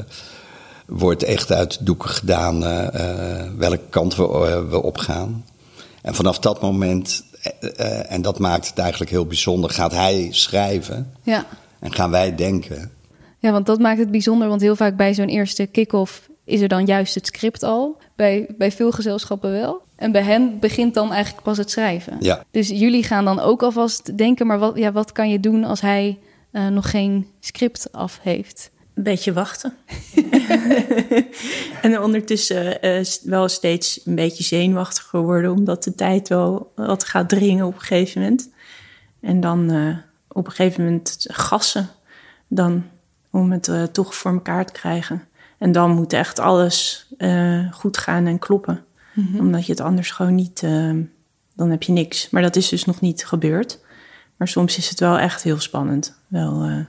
wordt 0.85 1.23
echt 1.23 1.51
uit 1.51 1.77
de 1.77 1.83
doeken 1.83 2.09
gedaan 2.09 2.59
welke 3.57 3.79
kant 3.89 4.15
we, 4.15 4.65
we 4.69 4.81
op 4.83 4.97
gaan. 4.97 5.45
En 6.01 6.15
vanaf 6.15 6.39
dat 6.39 6.61
moment 6.61 7.23
uh, 7.61 8.11
en 8.11 8.21
dat 8.21 8.39
maakt 8.39 8.67
het 8.67 8.77
eigenlijk 8.77 9.11
heel 9.11 9.25
bijzonder. 9.25 9.69
Gaat 9.69 9.91
hij 9.91 10.27
schrijven 10.31 11.13
ja. 11.23 11.45
en 11.79 11.93
gaan 11.93 12.11
wij 12.11 12.35
denken. 12.35 12.91
Ja, 13.39 13.51
want 13.51 13.65
dat 13.65 13.79
maakt 13.79 13.99
het 13.99 14.11
bijzonder. 14.11 14.47
Want 14.47 14.61
heel 14.61 14.75
vaak 14.75 14.95
bij 14.95 15.13
zo'n 15.13 15.27
eerste 15.27 15.65
kick-off 15.65 16.29
is 16.43 16.61
er 16.61 16.67
dan 16.67 16.85
juist 16.85 17.15
het 17.15 17.27
script 17.27 17.63
al. 17.63 17.97
Bij, 18.15 18.45
bij 18.57 18.71
veel 18.71 18.91
gezelschappen 18.91 19.51
wel. 19.51 19.81
En 19.95 20.11
bij 20.11 20.23
hem 20.23 20.59
begint 20.59 20.93
dan 20.93 21.11
eigenlijk 21.11 21.43
pas 21.43 21.57
het 21.57 21.71
schrijven. 21.71 22.17
Ja. 22.19 22.43
Dus 22.51 22.67
jullie 22.67 23.03
gaan 23.03 23.25
dan 23.25 23.39
ook 23.39 23.63
alvast 23.63 24.17
denken, 24.17 24.47
maar 24.47 24.59
wat, 24.59 24.77
ja, 24.77 24.91
wat 24.91 25.11
kan 25.11 25.29
je 25.29 25.39
doen 25.39 25.63
als 25.63 25.81
hij 25.81 26.17
uh, 26.51 26.67
nog 26.67 26.89
geen 26.89 27.27
script 27.39 27.91
af 27.91 28.19
heeft? 28.21 28.71
Een 28.99 29.05
beetje 29.05 29.33
wachten. 29.33 29.73
en 31.81 32.01
ondertussen 32.01 32.85
uh, 32.85 33.05
wel 33.23 33.47
steeds 33.47 34.01
een 34.05 34.15
beetje 34.15 34.43
zenuwachtiger 34.43 35.21
worden, 35.21 35.51
omdat 35.51 35.83
de 35.83 35.95
tijd 35.95 36.27
wel 36.27 36.71
wat 36.75 37.03
gaat 37.03 37.29
dringen 37.29 37.65
op 37.65 37.73
een 37.73 37.79
gegeven 37.79 38.21
moment. 38.21 38.49
En 39.21 39.39
dan 39.39 39.71
uh, 39.71 39.97
op 40.27 40.45
een 40.45 40.51
gegeven 40.51 40.83
moment 40.83 41.25
gassen 41.27 41.89
dan 42.47 42.83
om 43.29 43.51
het 43.51 43.67
uh, 43.67 43.83
toch 43.83 44.15
voor 44.15 44.31
elkaar 44.31 44.65
te 44.65 44.73
krijgen. 44.73 45.23
En 45.57 45.71
dan 45.71 45.91
moet 45.91 46.13
echt 46.13 46.39
alles 46.39 47.07
goed 47.71 47.97
gaan 47.97 48.25
en 48.25 48.39
kloppen. 48.39 48.83
Mm 49.13 49.27
-hmm. 49.31 49.39
Omdat 49.39 49.65
je 49.65 49.71
het 49.71 49.81
anders 49.81 50.11
gewoon 50.11 50.35
niet, 50.35 50.61
dan 51.55 51.69
heb 51.69 51.83
je 51.83 51.91
niks. 51.91 52.29
Maar 52.29 52.41
dat 52.41 52.55
is 52.55 52.69
dus 52.69 52.85
nog 52.85 53.01
niet 53.01 53.25
gebeurd. 53.25 53.79
Maar 54.35 54.47
soms 54.47 54.77
is 54.77 54.89
het 54.89 54.99
wel 54.99 55.17
echt 55.17 55.43
heel 55.43 55.59
spannend. 55.59 56.17
Wel, 56.27 56.85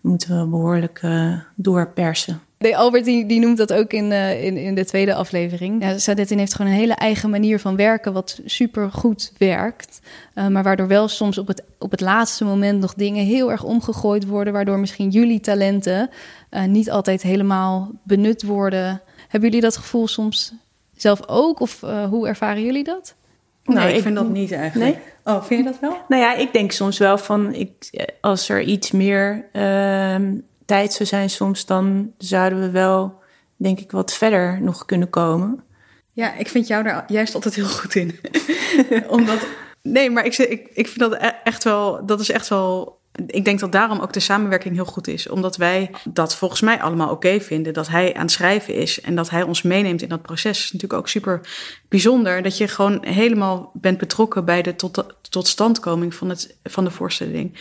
moeten 0.00 0.40
we 0.40 0.46
behoorlijk 0.46 1.00
uh, 1.04 1.38
doorpersen. 1.54 2.40
De 2.58 2.76
Albert 2.76 3.04
die, 3.04 3.26
die 3.26 3.40
noemt 3.40 3.56
dat 3.56 3.72
ook 3.72 3.92
in, 3.92 4.04
uh, 4.04 4.44
in, 4.44 4.56
in 4.56 4.74
de 4.74 4.84
tweede 4.84 5.14
aflevering. 5.14 5.82
Ja, 5.82 5.98
Sadetin 5.98 6.38
heeft 6.38 6.54
gewoon 6.54 6.72
een 6.72 6.78
hele 6.78 6.94
eigen 6.94 7.30
manier 7.30 7.60
van 7.60 7.76
werken, 7.76 8.12
wat 8.12 8.40
super 8.44 8.90
goed 8.90 9.32
werkt. 9.38 10.00
Uh, 10.34 10.46
maar 10.46 10.62
waardoor 10.62 10.86
wel 10.86 11.08
soms 11.08 11.38
op 11.38 11.46
het, 11.46 11.62
op 11.78 11.90
het 11.90 12.00
laatste 12.00 12.44
moment 12.44 12.80
nog 12.80 12.94
dingen 12.94 13.24
heel 13.24 13.50
erg 13.50 13.64
omgegooid 13.64 14.26
worden. 14.26 14.52
Waardoor 14.52 14.78
misschien 14.78 15.10
jullie 15.10 15.40
talenten 15.40 16.10
niet 16.66 16.90
altijd 16.90 17.22
helemaal 17.22 17.90
benut 18.02 18.42
worden. 18.42 19.02
Hebben 19.28 19.48
jullie 19.48 19.64
dat 19.64 19.76
gevoel 19.76 20.08
soms 20.08 20.52
zelf 20.96 21.28
ook? 21.28 21.60
Of 21.60 21.80
hoe 21.80 22.28
ervaren 22.28 22.64
jullie 22.64 22.84
dat? 22.84 23.14
Nee, 23.64 23.76
nou, 23.76 23.90
ik 23.90 24.02
vind 24.02 24.14
dat 24.14 24.28
niet 24.28 24.52
eigenlijk. 24.52 24.94
Nee? 24.94 25.34
Oh, 25.34 25.44
vind 25.44 25.64
je 25.64 25.70
dat 25.70 25.80
wel? 25.80 25.96
Nou 26.08 26.22
ja, 26.22 26.34
ik 26.34 26.52
denk 26.52 26.72
soms 26.72 26.98
wel 26.98 27.18
van, 27.18 27.54
ik, 27.54 28.06
als 28.20 28.48
er 28.48 28.62
iets 28.62 28.90
meer 28.90 29.48
ehm, 29.52 30.34
tijd 30.64 30.92
zou 30.92 31.08
zijn 31.08 31.30
soms, 31.30 31.66
dan 31.66 32.12
zouden 32.18 32.60
we 32.60 32.70
wel, 32.70 33.22
denk 33.56 33.80
ik, 33.80 33.90
wat 33.90 34.14
verder 34.14 34.62
nog 34.62 34.84
kunnen 34.84 35.10
komen. 35.10 35.64
Ja, 36.12 36.34
ik 36.34 36.48
vind 36.48 36.66
jou 36.66 36.82
daar 36.82 37.04
juist 37.06 37.34
altijd 37.34 37.54
heel 37.54 37.68
goed 37.68 37.94
in. 37.94 38.20
Omdat, 39.08 39.46
nee, 39.82 40.10
maar 40.10 40.24
ik, 40.24 40.38
ik, 40.38 40.68
ik 40.72 40.88
vind 40.88 40.98
dat 40.98 41.12
e-, 41.12 41.32
echt 41.44 41.64
wel, 41.64 42.06
dat 42.06 42.20
is 42.20 42.30
echt 42.30 42.48
wel 42.48 42.99
ik 43.26 43.44
denk 43.44 43.60
dat 43.60 43.72
daarom 43.72 44.00
ook 44.00 44.12
de 44.12 44.20
samenwerking 44.20 44.74
heel 44.74 44.84
goed 44.84 45.08
is. 45.08 45.28
Omdat 45.28 45.56
wij 45.56 45.90
dat 46.04 46.36
volgens 46.36 46.60
mij 46.60 46.80
allemaal 46.80 47.10
oké 47.10 47.40
vinden. 47.40 47.72
Dat 47.72 47.88
hij 47.88 48.14
aan 48.14 48.20
het 48.20 48.30
schrijven 48.30 48.74
is 48.74 49.00
en 49.00 49.14
dat 49.14 49.30
hij 49.30 49.42
ons 49.42 49.62
meeneemt 49.62 50.02
in 50.02 50.08
dat 50.08 50.22
proces. 50.22 50.58
is 50.58 50.72
natuurlijk 50.72 51.00
ook 51.00 51.08
super 51.08 51.40
bijzonder. 51.88 52.42
Dat 52.42 52.56
je 52.56 52.68
gewoon 52.68 53.04
helemaal 53.04 53.70
bent 53.74 53.98
betrokken 53.98 54.44
bij 54.44 54.62
de 54.62 54.76
tot, 54.76 55.04
totstandkoming 55.28 56.14
van, 56.14 56.28
het, 56.28 56.56
van 56.64 56.84
de 56.84 56.90
voorstelling. 56.90 57.58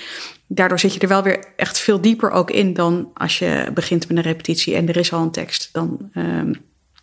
Daardoor 0.47 0.79
zit 0.79 0.93
je 0.93 0.99
er 0.99 1.07
wel 1.07 1.23
weer 1.23 1.45
echt 1.55 1.79
veel 1.79 2.01
dieper 2.01 2.31
ook 2.31 2.51
in 2.51 2.73
dan 2.73 3.11
als 3.13 3.39
je 3.39 3.71
begint 3.73 4.07
met 4.07 4.17
een 4.17 4.23
repetitie 4.23 4.75
en 4.75 4.87
er 4.87 4.97
is 4.97 5.13
al 5.13 5.21
een 5.21 5.31
tekst. 5.31 5.69
Dan 5.71 6.11
um, 6.15 6.49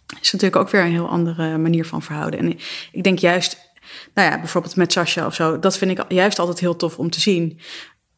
is 0.07 0.31
het 0.31 0.33
natuurlijk 0.33 0.57
ook 0.57 0.71
weer 0.71 0.81
een 0.81 0.91
heel 0.91 1.09
andere 1.09 1.59
manier 1.59 1.87
van 1.87 2.03
verhouden. 2.03 2.41
En 2.41 2.59
ik 2.93 3.03
denk 3.03 3.19
juist 3.19 3.65
nou 4.15 4.31
ja, 4.31 4.39
bijvoorbeeld 4.39 4.77
met 4.77 4.93
Sascha 4.93 5.27
of 5.27 5.35
zo. 5.35 5.59
Dat 5.59 5.79
vind 5.79 5.91
ik 5.91 6.05
juist 6.09 6.39
altijd 6.39 6.61
heel 6.61 6.77
tof 6.77 6.99
om 6.99 7.11
te 7.11 7.21
zien 7.21 7.61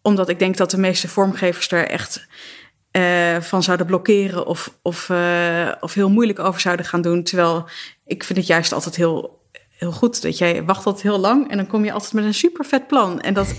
omdat 0.08 0.28
ik 0.28 0.38
denk 0.38 0.56
dat 0.56 0.70
de 0.70 0.78
meeste 0.78 1.08
vormgevers 1.08 1.70
er 1.70 1.88
echt 1.88 2.26
uh, 2.92 3.40
van 3.40 3.62
zouden 3.62 3.86
blokkeren 3.86 4.46
of, 4.46 4.78
of, 4.82 5.08
uh, 5.08 5.72
of 5.80 5.94
heel 5.94 6.10
moeilijk 6.10 6.38
over 6.38 6.60
zouden 6.60 6.86
gaan 6.86 7.02
doen. 7.02 7.22
Terwijl 7.22 7.68
ik 8.06 8.24
vind 8.24 8.38
het 8.38 8.48
juist 8.48 8.72
altijd 8.72 8.96
heel, 8.96 9.42
heel 9.70 9.92
goed 9.92 10.22
dat 10.22 10.38
jij 10.38 10.64
wacht 10.64 10.86
altijd 10.86 11.04
heel 11.04 11.18
lang 11.18 11.50
en 11.50 11.56
dan 11.56 11.66
kom 11.66 11.84
je 11.84 11.92
altijd 11.92 12.12
met 12.12 12.24
een 12.24 12.34
super 12.34 12.64
vet 12.64 12.86
plan. 12.86 13.20
En 13.20 13.34
dat 13.34 13.54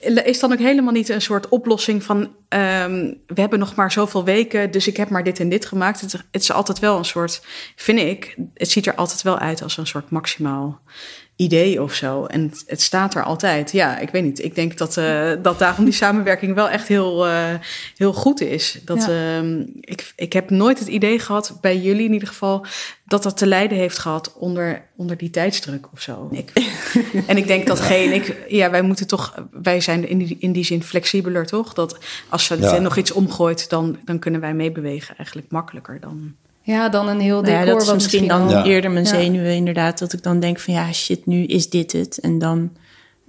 is 0.24 0.40
dan 0.40 0.52
ook 0.52 0.58
helemaal 0.58 0.92
niet 0.92 1.08
een 1.08 1.22
soort 1.22 1.48
oplossing 1.48 2.02
van 2.02 2.18
um, 2.18 3.20
we 3.26 3.40
hebben 3.40 3.58
nog 3.58 3.74
maar 3.74 3.92
zoveel 3.92 4.24
weken, 4.24 4.70
dus 4.70 4.86
ik 4.86 4.96
heb 4.96 5.08
maar 5.08 5.24
dit 5.24 5.40
en 5.40 5.48
dit 5.48 5.66
gemaakt. 5.66 6.00
Het, 6.00 6.12
het 6.12 6.42
is 6.42 6.52
altijd 6.52 6.78
wel 6.78 6.98
een 6.98 7.04
soort, 7.04 7.42
vind 7.76 7.98
ik, 7.98 8.36
het 8.54 8.70
ziet 8.70 8.86
er 8.86 8.94
altijd 8.94 9.22
wel 9.22 9.38
uit 9.38 9.62
als 9.62 9.76
een 9.76 9.86
soort 9.86 10.10
maximaal 10.10 10.80
idee 11.40 11.82
of 11.82 11.94
zo. 11.94 12.24
En 12.24 12.42
het, 12.42 12.64
het, 12.66 12.80
staat 12.80 13.14
er 13.14 13.22
altijd. 13.22 13.72
Ja, 13.72 13.98
ik 13.98 14.10
weet 14.10 14.22
niet. 14.22 14.44
Ik 14.44 14.54
denk 14.54 14.78
dat, 14.78 14.96
uh, 14.96 15.30
dat 15.42 15.58
daarom 15.58 15.84
die 15.84 15.94
samenwerking 15.94 16.54
wel 16.54 16.68
echt 16.68 16.88
heel, 16.88 17.26
uh, 17.26 17.54
heel 17.96 18.12
goed 18.12 18.40
is. 18.40 18.78
Dat, 18.84 19.06
ja. 19.06 19.40
uh, 19.40 19.60
ik, 19.80 20.12
ik 20.16 20.32
heb 20.32 20.50
nooit 20.50 20.78
het 20.78 20.88
idee 20.88 21.18
gehad, 21.18 21.58
bij 21.60 21.78
jullie 21.78 22.04
in 22.04 22.12
ieder 22.12 22.28
geval, 22.28 22.66
dat 23.04 23.22
dat 23.22 23.36
te 23.36 23.46
lijden 23.46 23.78
heeft 23.78 23.98
gehad 23.98 24.34
onder, 24.38 24.82
onder 24.96 25.16
die 25.16 25.30
tijdsdruk 25.30 25.88
of 25.92 26.00
zo. 26.00 26.28
Ik, 26.30 26.52
en 27.26 27.36
ik 27.36 27.46
denk 27.46 27.66
dat 27.66 27.80
geen. 27.80 28.12
Ik, 28.12 28.36
ja, 28.48 28.70
wij 28.70 28.82
moeten 28.82 29.06
toch. 29.06 29.34
Wij 29.62 29.80
zijn 29.80 30.08
in 30.08 30.18
die, 30.18 30.36
in 30.40 30.52
die 30.52 30.64
zin 30.64 30.82
flexibeler, 30.82 31.46
toch? 31.46 31.74
Dat 31.74 31.98
als 32.28 32.44
ze 32.44 32.60
ja. 32.60 32.78
nog 32.78 32.96
iets 32.96 33.12
omgooit, 33.12 33.68
dan, 33.68 33.98
dan 34.04 34.18
kunnen 34.18 34.40
wij 34.40 34.54
meebewegen 34.54 35.16
eigenlijk 35.16 35.50
makkelijker 35.50 36.00
dan. 36.00 36.34
Ja, 36.62 36.88
dan 36.88 37.08
een 37.08 37.20
heel 37.20 37.42
decor. 37.42 37.54
Nou 37.54 37.66
ja, 37.66 37.72
dat 37.72 37.82
is 37.82 37.92
misschien, 37.92 38.26
misschien 38.26 38.48
dan 38.48 38.62
eerder 38.62 38.90
mijn 38.90 39.06
zenuwen 39.06 39.54
inderdaad. 39.54 39.98
Dat 39.98 40.12
ik 40.12 40.22
dan 40.22 40.40
denk 40.40 40.58
van 40.58 40.74
ja, 40.74 40.92
shit, 40.92 41.26
nu 41.26 41.44
is 41.44 41.70
dit 41.70 41.92
het. 41.92 42.18
En 42.18 42.38
dan 42.38 42.76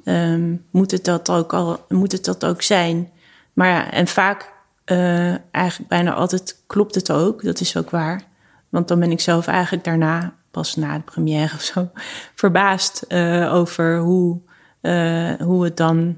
um, 0.06 0.66
moet, 0.72 0.92
het 0.92 1.06
dat 1.06 1.30
ook 1.30 1.54
al, 1.54 1.86
moet 1.88 2.12
het 2.12 2.26
dat 2.26 2.46
ook 2.46 2.62
zijn. 2.62 3.10
Maar 3.54 3.68
ja, 3.68 3.92
en 3.92 4.08
vaak, 4.08 4.54
uh, 4.86 5.36
eigenlijk 5.52 5.90
bijna 5.90 6.14
altijd 6.14 6.64
klopt 6.68 6.96
het 6.96 7.12
ook. 7.12 7.44
Dat 7.44 7.60
is 7.60 7.78
ook 7.78 7.90
waar. 7.90 8.22
Want 8.70 8.88
dan 8.88 9.00
ben 9.00 9.12
ik 9.12 9.20
zelf 9.20 9.48
eigenlijk 9.48 9.84
daarna, 9.84 10.34
pas 10.52 10.76
na 10.76 10.98
de 10.98 11.04
première 11.04 11.56
of 11.56 11.62
zo, 11.62 11.90
verbaasd 12.36 13.06
uh, 13.08 13.54
over 13.54 14.00
hoe, 14.00 14.40
uh, 14.82 15.34
hoe 15.34 15.64
het 15.64 15.78
dan 15.78 16.18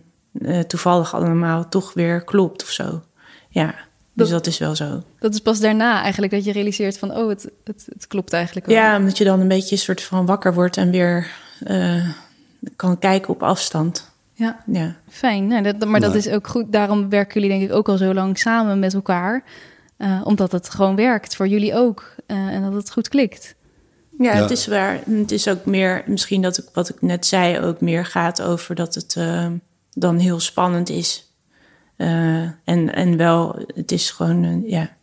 toevallig 0.68 1.16
allemaal 1.16 1.70
toch 1.70 1.94
weer 1.94 2.24
klopt 2.24 2.64
of 2.64 2.70
zo. 2.70 3.04
Ja 3.50 3.76
dus 4.14 4.30
dat 4.30 4.48
is 4.48 4.58
wel 4.58 4.76
zo. 4.76 5.04
Dat 5.20 5.34
is 5.34 5.40
pas 5.40 5.60
daarna 5.60 6.02
eigenlijk 6.02 6.34
dat 6.34 6.46
je 6.46 6.52
realiseert 6.52 6.98
van... 6.98 7.16
oh, 7.16 7.30
het, 7.30 7.52
het, 7.64 7.86
het 7.94 8.08
klopt 8.08 8.34
eigenlijk 8.34 8.66
wel. 8.66 8.76
Ja, 8.76 8.98
omdat 8.98 9.18
je 9.18 9.24
dan 9.24 9.40
een 9.40 9.48
beetje 9.48 9.76
een 9.76 9.82
soort 9.82 10.04
van 10.04 10.26
wakker 10.26 10.54
wordt... 10.54 10.78
en 10.78 10.92
weer 10.92 11.32
uh, 11.68 12.10
kan 12.76 13.00
kijken 13.00 13.30
op 13.30 13.44
afstand. 13.44 14.12
Ja, 14.34 14.64
ja. 14.66 14.96
fijn. 15.10 15.48
Nou, 15.48 15.64
dat, 15.64 15.88
maar 15.88 16.00
dat 16.00 16.16
is 16.16 16.28
ook 16.28 16.48
goed. 16.48 16.72
Daarom 16.72 17.10
werken 17.10 17.42
jullie 17.42 17.58
denk 17.58 17.70
ik 17.70 17.76
ook 17.76 17.90
al 17.90 17.98
zo 17.98 18.14
lang 18.14 18.38
samen 18.40 18.80
met 18.80 18.94
elkaar. 18.94 19.44
Uh, 19.98 20.22
omdat 20.24 20.52
het 20.52 20.70
gewoon 20.70 20.96
werkt 20.96 21.36
voor 21.36 21.48
jullie 21.48 21.76
ook. 21.76 22.16
Uh, 22.28 22.38
en 22.38 22.62
dat 22.62 22.74
het 22.74 22.92
goed 22.92 23.08
klikt. 23.08 23.56
Ja, 24.18 24.34
ja, 24.34 24.42
het 24.42 24.52
is 24.52 24.68
waar. 24.68 25.00
Het 25.10 25.32
is 25.32 25.48
ook 25.48 25.66
meer, 25.66 26.04
misschien 26.06 26.42
dat 26.42 26.58
ik 26.58 26.66
wat 26.74 26.90
ik 26.90 27.02
net 27.02 27.26
zei, 27.26 27.60
ook 27.60 27.82
meer 27.82 28.06
gaat 28.06 28.42
over 28.42 28.76
dat 28.76 28.96
het 28.96 29.18
dan 29.94 30.18
heel 30.18 30.40
spannend 30.40 30.90
is 30.90 31.33
uh, 31.98 32.42
en, 32.64 32.94
en 32.94 33.18
wel, 33.18 33.56
het 33.76 33.92
is 33.92 34.12
gewoon, 34.12 34.44
uh, 34.44 34.70
ja, 34.70 34.96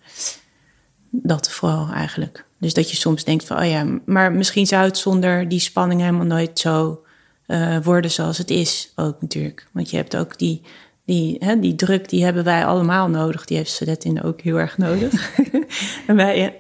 dat 1.11 1.51
vooral 1.51 1.89
eigenlijk. 1.89 2.45
Dus 2.59 2.75
dat 2.75 2.91
je 2.91 2.97
soms 2.97 3.25
denkt 3.25 3.45
van, 3.45 3.59
oh 3.59 3.69
ja, 3.69 3.87
maar 4.05 4.33
misschien 4.33 4.67
zou 4.67 4.85
het 4.85 4.99
zonder 4.99 5.49
die 5.49 5.61
spanning 5.61 6.01
helemaal 6.01 6.27
nooit 6.27 6.59
zo 6.59 7.05
uh, 7.47 7.77
worden 7.83 8.11
zoals 8.11 8.39
het 8.39 8.51
is 8.51 8.93
ook 8.97 9.21
natuurlijk. 9.21 9.67
Want 9.73 9.91
je 9.91 9.97
hebt 9.97 10.17
ook 10.17 10.39
die, 10.39 10.63
die, 11.05 11.37
hè, 11.39 11.61
die 11.61 11.75
druk, 11.75 12.09
die 12.09 12.25
hebben 12.25 12.45
wij 12.45 12.67
allemaal 12.67 13.09
nodig. 13.09 13.45
Die 13.45 13.57
heeft 13.57 13.71
Sadetin 13.71 14.23
ook 14.23 14.41
heel 14.41 14.57
erg 14.57 14.79
nodig. 14.79 15.39
en 16.07 16.17
wij, 16.17 16.57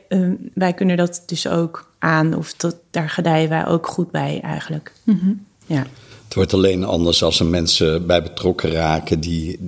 wij 0.55 0.73
kunnen 0.73 0.97
dat 0.97 1.23
dus 1.27 1.49
ook 1.49 1.93
aan, 1.99 2.35
of 2.35 2.55
dat, 2.55 2.77
daar 2.91 3.11
gedijen 3.11 3.49
wij 3.49 3.67
ook 3.67 3.87
goed 3.87 4.11
bij 4.11 4.41
eigenlijk. 4.43 4.93
Mm 5.05 5.19
-hmm. 5.23 5.47
Ja. 5.67 5.87
Het 6.25 6.35
wordt 6.35 6.55
alleen 6.55 6.85
anders 6.85 7.23
als 7.23 7.41
er 7.41 7.47
mensen 7.47 8.07
bij 8.07 8.23
betrokken 8.23 8.71
raken 8.71 9.21
die, 9.21 9.59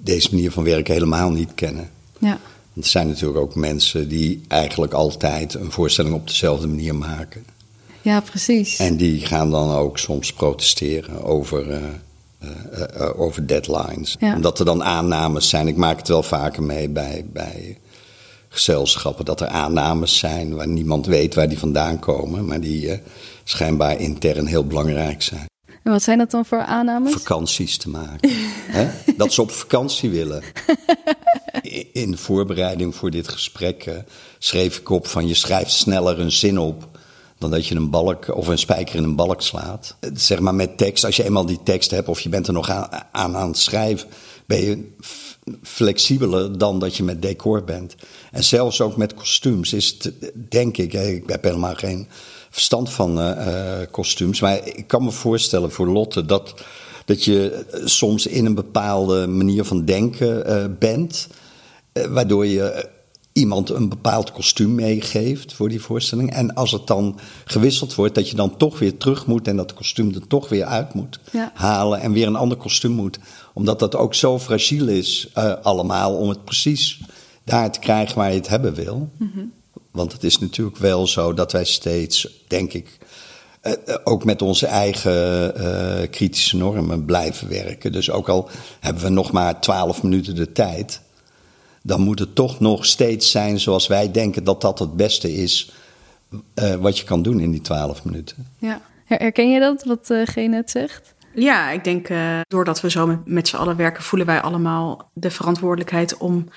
deze 0.00 0.28
manier 0.30 0.50
van 0.50 0.64
werken 0.64 0.94
helemaal 0.94 1.30
niet 1.30 1.54
kennen. 1.54 1.90
Ja. 2.18 2.38
Want 2.72 2.84
er 2.84 2.90
zijn 2.90 3.06
natuurlijk 3.06 3.38
ook 3.38 3.54
mensen 3.54 4.08
die 4.08 4.40
eigenlijk 4.48 4.92
altijd 4.92 5.54
een 5.54 5.72
voorstelling 5.72 6.14
op 6.14 6.26
dezelfde 6.26 6.66
manier 6.66 6.94
maken. 6.94 7.44
Ja, 8.02 8.20
precies. 8.20 8.78
En 8.78 8.96
die 8.96 9.26
gaan 9.26 9.50
dan 9.50 9.70
ook 9.70 9.98
soms 9.98 10.32
protesteren 10.32 11.24
over, 11.24 11.70
uh, 11.70 11.76
uh, 12.42 12.50
uh, 12.96 13.20
over 13.20 13.46
deadlines. 13.46 14.16
Ja. 14.20 14.34
Omdat 14.34 14.58
er 14.58 14.64
dan 14.64 14.84
aannames 14.84 15.48
zijn. 15.48 15.68
Ik 15.68 15.76
maak 15.76 15.98
het 15.98 16.08
wel 16.08 16.22
vaker 16.22 16.62
mee 16.62 16.88
bij, 16.88 17.24
bij 17.32 17.78
gezelschappen. 18.48 19.24
Dat 19.24 19.40
er 19.40 19.48
aannames 19.48 20.18
zijn 20.18 20.54
waar 20.54 20.68
niemand 20.68 21.06
weet 21.06 21.34
waar 21.34 21.48
die 21.48 21.58
vandaan 21.58 21.98
komen. 21.98 22.44
Maar 22.44 22.60
die 22.60 23.00
schijnbaar 23.44 24.00
intern 24.00 24.46
heel 24.46 24.66
belangrijk 24.66 25.22
zijn. 25.22 25.46
En 25.82 25.92
wat 25.92 26.02
zijn 26.02 26.18
dat 26.18 26.30
dan 26.30 26.44
voor 26.44 26.62
aannames? 26.62 27.12
Vakanties 27.12 27.76
te 27.76 27.88
maken. 27.88 28.30
Dat 29.16 29.32
ze 29.32 29.42
op 29.42 29.50
vakantie 29.50 30.10
willen. 30.10 30.42
In 31.92 32.10
de 32.10 32.16
voorbereiding 32.16 32.94
voor 32.94 33.10
dit 33.10 33.28
gesprek 33.28 33.86
uh, 33.86 33.94
schreef 34.38 34.78
ik 34.78 34.90
op 34.90 35.06
van 35.06 35.26
je 35.26 35.34
schrijft 35.34 35.70
sneller 35.70 36.20
een 36.20 36.32
zin 36.32 36.58
op 36.58 36.98
dan 37.38 37.50
dat 37.50 37.66
je 37.66 37.74
een 37.74 37.90
balk 37.90 38.36
of 38.36 38.46
een 38.46 38.58
spijker 38.58 38.96
in 38.96 39.02
een 39.02 39.16
balk 39.16 39.42
slaat. 39.42 39.96
Zeg 40.14 40.40
maar 40.40 40.54
met 40.54 40.78
tekst, 40.78 41.04
als 41.04 41.16
je 41.16 41.24
eenmaal 41.24 41.46
die 41.46 41.62
tekst 41.62 41.90
hebt 41.90 42.08
of 42.08 42.20
je 42.20 42.28
bent 42.28 42.46
er 42.46 42.52
nog 42.52 42.70
aan 42.70 42.88
aan, 43.12 43.36
aan 43.36 43.48
het 43.48 43.58
schrijven, 43.58 44.08
ben 44.46 44.64
je 44.64 44.92
flexibeler 45.62 46.58
dan 46.58 46.78
dat 46.78 46.96
je 46.96 47.02
met 47.02 47.22
decor 47.22 47.64
bent. 47.64 47.94
En 48.30 48.44
zelfs 48.44 48.80
ook 48.80 48.96
met 48.96 49.14
kostuums 49.14 49.72
is 49.72 49.96
het, 49.98 50.12
denk 50.48 50.76
ik, 50.76 50.92
ik 50.92 51.28
heb 51.28 51.44
helemaal 51.44 51.74
geen 51.74 52.08
verstand 52.50 52.90
van 52.90 53.18
uh, 53.18 53.78
kostuums. 53.90 54.40
Maar 54.40 54.66
ik 54.66 54.86
kan 54.86 55.04
me 55.04 55.10
voorstellen 55.10 55.70
voor 55.70 55.86
Lotte 55.86 56.26
dat, 56.26 56.54
dat 57.04 57.24
je 57.24 57.64
soms 57.84 58.26
in 58.26 58.46
een 58.46 58.54
bepaalde 58.54 59.26
manier 59.26 59.64
van 59.64 59.84
denken 59.84 60.50
uh, 60.50 60.64
bent. 60.78 61.28
waardoor 61.92 62.46
je 62.46 62.88
iemand 63.38 63.70
een 63.70 63.88
bepaald 63.88 64.32
kostuum 64.32 64.74
meegeeft 64.74 65.52
voor 65.52 65.68
die 65.68 65.80
voorstelling. 65.80 66.32
En 66.32 66.54
als 66.54 66.70
het 66.70 66.86
dan 66.86 67.18
gewisseld 67.44 67.94
wordt, 67.94 68.14
dat 68.14 68.28
je 68.28 68.36
dan 68.36 68.56
toch 68.56 68.78
weer 68.78 68.96
terug 68.96 69.26
moet 69.26 69.48
en 69.48 69.56
dat 69.56 69.74
kostuum 69.74 70.14
er 70.14 70.26
toch 70.26 70.48
weer 70.48 70.64
uit 70.64 70.94
moet 70.94 71.20
ja. 71.32 71.50
halen 71.54 72.00
en 72.00 72.12
weer 72.12 72.26
een 72.26 72.36
ander 72.36 72.58
kostuum 72.58 72.92
moet. 72.92 73.18
Omdat 73.54 73.78
dat 73.78 73.96
ook 73.96 74.14
zo 74.14 74.38
fragiel 74.38 74.88
is, 74.88 75.30
uh, 75.38 75.54
allemaal, 75.62 76.16
om 76.16 76.28
het 76.28 76.44
precies 76.44 77.00
daar 77.44 77.72
te 77.72 77.78
krijgen 77.78 78.16
waar 78.16 78.30
je 78.30 78.36
het 78.36 78.48
hebben 78.48 78.74
wil. 78.74 79.08
Mm 79.16 79.30
-hmm. 79.34 79.52
Want 79.98 80.12
het 80.12 80.24
is 80.24 80.38
natuurlijk 80.38 80.76
wel 80.76 81.06
zo 81.06 81.34
dat 81.34 81.52
wij 81.52 81.64
steeds, 81.64 82.44
denk 82.46 82.72
ik, 82.72 82.98
ook 84.04 84.24
met 84.24 84.42
onze 84.42 84.66
eigen 84.66 86.10
kritische 86.10 86.56
normen 86.56 87.04
blijven 87.04 87.48
werken. 87.48 87.92
Dus 87.92 88.10
ook 88.10 88.28
al 88.28 88.50
hebben 88.80 89.02
we 89.02 89.08
nog 89.08 89.32
maar 89.32 89.60
twaalf 89.60 90.02
minuten 90.02 90.34
de 90.34 90.52
tijd, 90.52 91.00
dan 91.82 92.00
moet 92.00 92.18
het 92.18 92.34
toch 92.34 92.60
nog 92.60 92.86
steeds 92.86 93.30
zijn 93.30 93.60
zoals 93.60 93.86
wij 93.86 94.10
denken 94.10 94.44
dat 94.44 94.60
dat 94.60 94.78
het 94.78 94.96
beste 94.96 95.34
is 95.34 95.72
wat 96.80 96.98
je 96.98 97.04
kan 97.04 97.22
doen 97.22 97.40
in 97.40 97.50
die 97.50 97.60
twaalf 97.60 98.04
minuten. 98.04 98.46
Ja, 98.58 98.80
herken 99.04 99.50
je 99.50 99.60
dat, 99.60 99.84
wat 99.84 100.10
uh, 100.10 100.26
G 100.26 100.34
net 100.36 100.70
zegt? 100.70 101.14
Ja, 101.34 101.70
ik 101.70 101.84
denk 101.84 102.08
uh, 102.08 102.40
doordat 102.48 102.80
we 102.80 102.90
zo 102.90 103.06
met, 103.06 103.26
met 103.26 103.48
z'n 103.48 103.56
allen 103.56 103.76
werken, 103.76 104.02
voelen 104.02 104.26
wij 104.26 104.40
allemaal 104.40 105.10
de 105.12 105.30
verantwoordelijkheid 105.30 106.16
om 106.16 106.48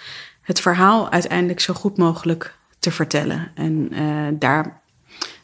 het 0.41 0.60
verhaal 0.60 1.10
uiteindelijk 1.10 1.60
zo 1.60 1.74
goed 1.74 1.98
mogelijk 1.98 2.60
te 2.81 2.91
vertellen. 2.91 3.51
En 3.55 3.89
uh, 3.91 4.27
daar, 4.33 4.81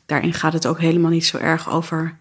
daarin 0.06 0.34
gaat 0.34 0.53
het 0.53 0.67
ook 0.67 0.79
helemaal 0.79 1.12
niet 1.12 1.25
zo 1.25 1.38
erg 1.38 1.70
over 1.70 2.17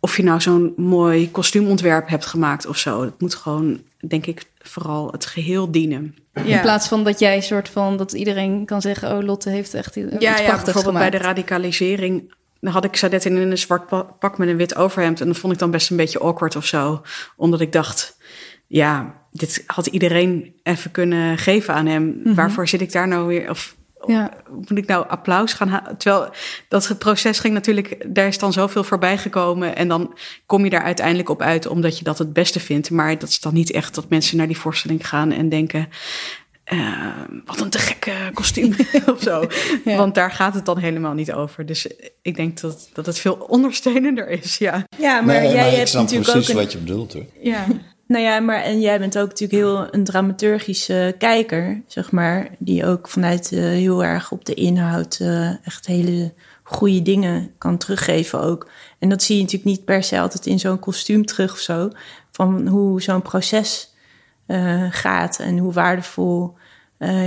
of 0.00 0.16
je 0.16 0.22
nou 0.22 0.40
zo'n 0.40 0.72
mooi 0.76 1.30
kostuumontwerp 1.30 2.08
hebt 2.08 2.26
gemaakt 2.26 2.66
of 2.66 2.78
zo. 2.78 3.02
Het 3.02 3.20
moet 3.20 3.34
gewoon, 3.34 3.80
denk 4.08 4.26
ik, 4.26 4.44
vooral 4.58 5.10
het 5.12 5.26
geheel 5.26 5.70
dienen. 5.70 6.16
Ja. 6.32 6.42
In 6.42 6.60
plaats 6.60 6.88
van 6.88 7.04
dat 7.04 7.18
jij 7.18 7.40
soort 7.40 7.68
van 7.68 7.96
dat 7.96 8.12
iedereen 8.12 8.64
kan 8.64 8.80
zeggen: 8.80 9.16
Oh, 9.16 9.24
Lotte 9.24 9.50
heeft 9.50 9.74
echt 9.74 9.96
iets 9.96 10.06
ja, 10.18 10.38
ja, 10.38 10.50
bijvoorbeeld 10.50 10.84
gemaakt. 10.84 11.10
bij 11.10 11.18
de 11.18 11.24
radicalisering 11.24 12.34
dan 12.60 12.72
had 12.72 12.84
ik 12.84 12.96
Sadet 12.96 13.24
in 13.24 13.36
een 13.36 13.58
zwart 13.58 13.88
pak 14.18 14.38
met 14.38 14.48
een 14.48 14.56
wit 14.56 14.76
overhemd. 14.76 15.20
En 15.20 15.26
dat 15.26 15.38
vond 15.38 15.52
ik 15.52 15.58
dan 15.58 15.70
best 15.70 15.90
een 15.90 15.96
beetje 15.96 16.18
awkward 16.18 16.56
of 16.56 16.66
zo. 16.66 17.02
Omdat 17.36 17.60
ik 17.60 17.72
dacht, 17.72 18.16
ja, 18.66 19.14
dit 19.32 19.64
had 19.66 19.86
iedereen 19.86 20.54
even 20.62 20.90
kunnen 20.90 21.38
geven 21.38 21.74
aan 21.74 21.86
hem. 21.86 22.20
Mhm. 22.24 22.34
Waarvoor 22.34 22.68
zit 22.68 22.80
ik 22.80 22.92
daar 22.92 23.08
nou 23.08 23.26
weer? 23.26 23.50
Of 23.50 23.75
ja. 24.06 24.30
moet 24.50 24.78
ik 24.78 24.86
nou 24.86 25.08
applaus 25.08 25.52
gaan 25.52 25.68
halen? 25.68 25.96
Terwijl 25.96 26.30
dat 26.68 26.98
proces 26.98 27.38
ging 27.38 27.54
natuurlijk, 27.54 28.14
daar 28.14 28.26
is 28.26 28.38
dan 28.38 28.52
zoveel 28.52 28.84
voorbij 28.84 29.18
gekomen. 29.18 29.76
En 29.76 29.88
dan 29.88 30.18
kom 30.46 30.64
je 30.64 30.70
daar 30.70 30.82
uiteindelijk 30.82 31.28
op 31.28 31.42
uit 31.42 31.66
omdat 31.66 31.98
je 31.98 32.04
dat 32.04 32.18
het 32.18 32.32
beste 32.32 32.60
vindt. 32.60 32.90
Maar 32.90 33.18
dat 33.18 33.28
is 33.28 33.40
dan 33.40 33.54
niet 33.54 33.70
echt 33.70 33.94
dat 33.94 34.08
mensen 34.08 34.36
naar 34.36 34.46
die 34.46 34.58
voorstelling 34.58 35.08
gaan 35.08 35.32
en 35.32 35.48
denken. 35.48 35.88
Uh, 36.72 37.06
wat 37.44 37.60
een 37.60 37.70
te 37.70 37.78
gekke 37.78 38.12
kostuum 38.34 38.74
of 39.14 39.22
zo. 39.22 39.46
Want 39.84 40.14
daar 40.14 40.30
gaat 40.30 40.54
het 40.54 40.64
dan 40.64 40.78
helemaal 40.78 41.14
niet 41.14 41.32
over. 41.32 41.66
Dus 41.66 41.86
ik 42.22 42.36
denk 42.36 42.60
dat, 42.60 42.90
dat 42.92 43.06
het 43.06 43.18
veel 43.18 43.34
ondersteunender 43.34 44.28
is. 44.28 44.58
Ja, 44.58 44.84
ja 44.98 45.20
maar 45.20 45.42
jij 45.42 45.54
maar 45.54 45.70
hebt 45.70 45.92
natuurlijk 45.92 46.30
precies 46.30 46.48
ook. 46.50 46.56
Een... 46.56 46.62
wat 46.62 46.72
je 46.72 46.78
bedoelt 46.78 47.12
hoor. 47.12 47.24
Ja. 47.40 47.66
Nou 48.06 48.22
ja, 48.24 48.40
maar 48.40 48.62
en 48.62 48.80
jij 48.80 48.98
bent 48.98 49.18
ook 49.18 49.28
natuurlijk 49.28 49.62
heel 49.62 49.94
een 49.94 50.04
dramaturgische 50.04 51.14
kijker, 51.18 51.82
zeg 51.86 52.10
maar. 52.12 52.48
Die 52.58 52.86
ook 52.86 53.08
vanuit 53.08 53.52
uh, 53.52 53.60
heel 53.60 54.04
erg 54.04 54.32
op 54.32 54.44
de 54.44 54.54
inhoud 54.54 55.18
uh, 55.22 55.66
echt 55.66 55.86
hele 55.86 56.32
goede 56.62 57.02
dingen 57.02 57.50
kan 57.58 57.78
teruggeven 57.78 58.40
ook. 58.40 58.70
En 58.98 59.08
dat 59.08 59.22
zie 59.22 59.36
je 59.36 59.42
natuurlijk 59.42 59.70
niet 59.70 59.84
per 59.84 60.02
se 60.02 60.20
altijd 60.20 60.46
in 60.46 60.58
zo'n 60.58 60.78
kostuum 60.78 61.24
terug 61.24 61.52
of 61.52 61.58
zo. 61.58 61.90
Van 62.30 62.66
hoe 62.66 63.02
zo'n 63.02 63.22
proces 63.22 63.94
uh, 64.46 64.86
gaat 64.90 65.38
en 65.38 65.58
hoe 65.58 65.72
waardevol 65.72 66.54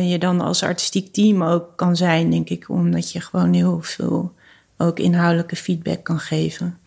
je 0.02 0.18
dan 0.20 0.42
als 0.42 0.64
artistiek 0.64 1.14
team 1.14 1.44
ook 1.44 1.78
kan 1.78 1.96
zijn, 1.96 2.30
denk 2.30 2.50
ik, 2.50 2.70
omdat 2.70 3.12
je 3.12 3.22
gewoon 3.22 3.54
heel 3.54 3.82
veel 3.82 4.34
ook 4.78 5.00
inhoudelijke 5.00 5.56
feedback 5.56 6.04
kan 6.04 6.20
geven. 6.20 6.80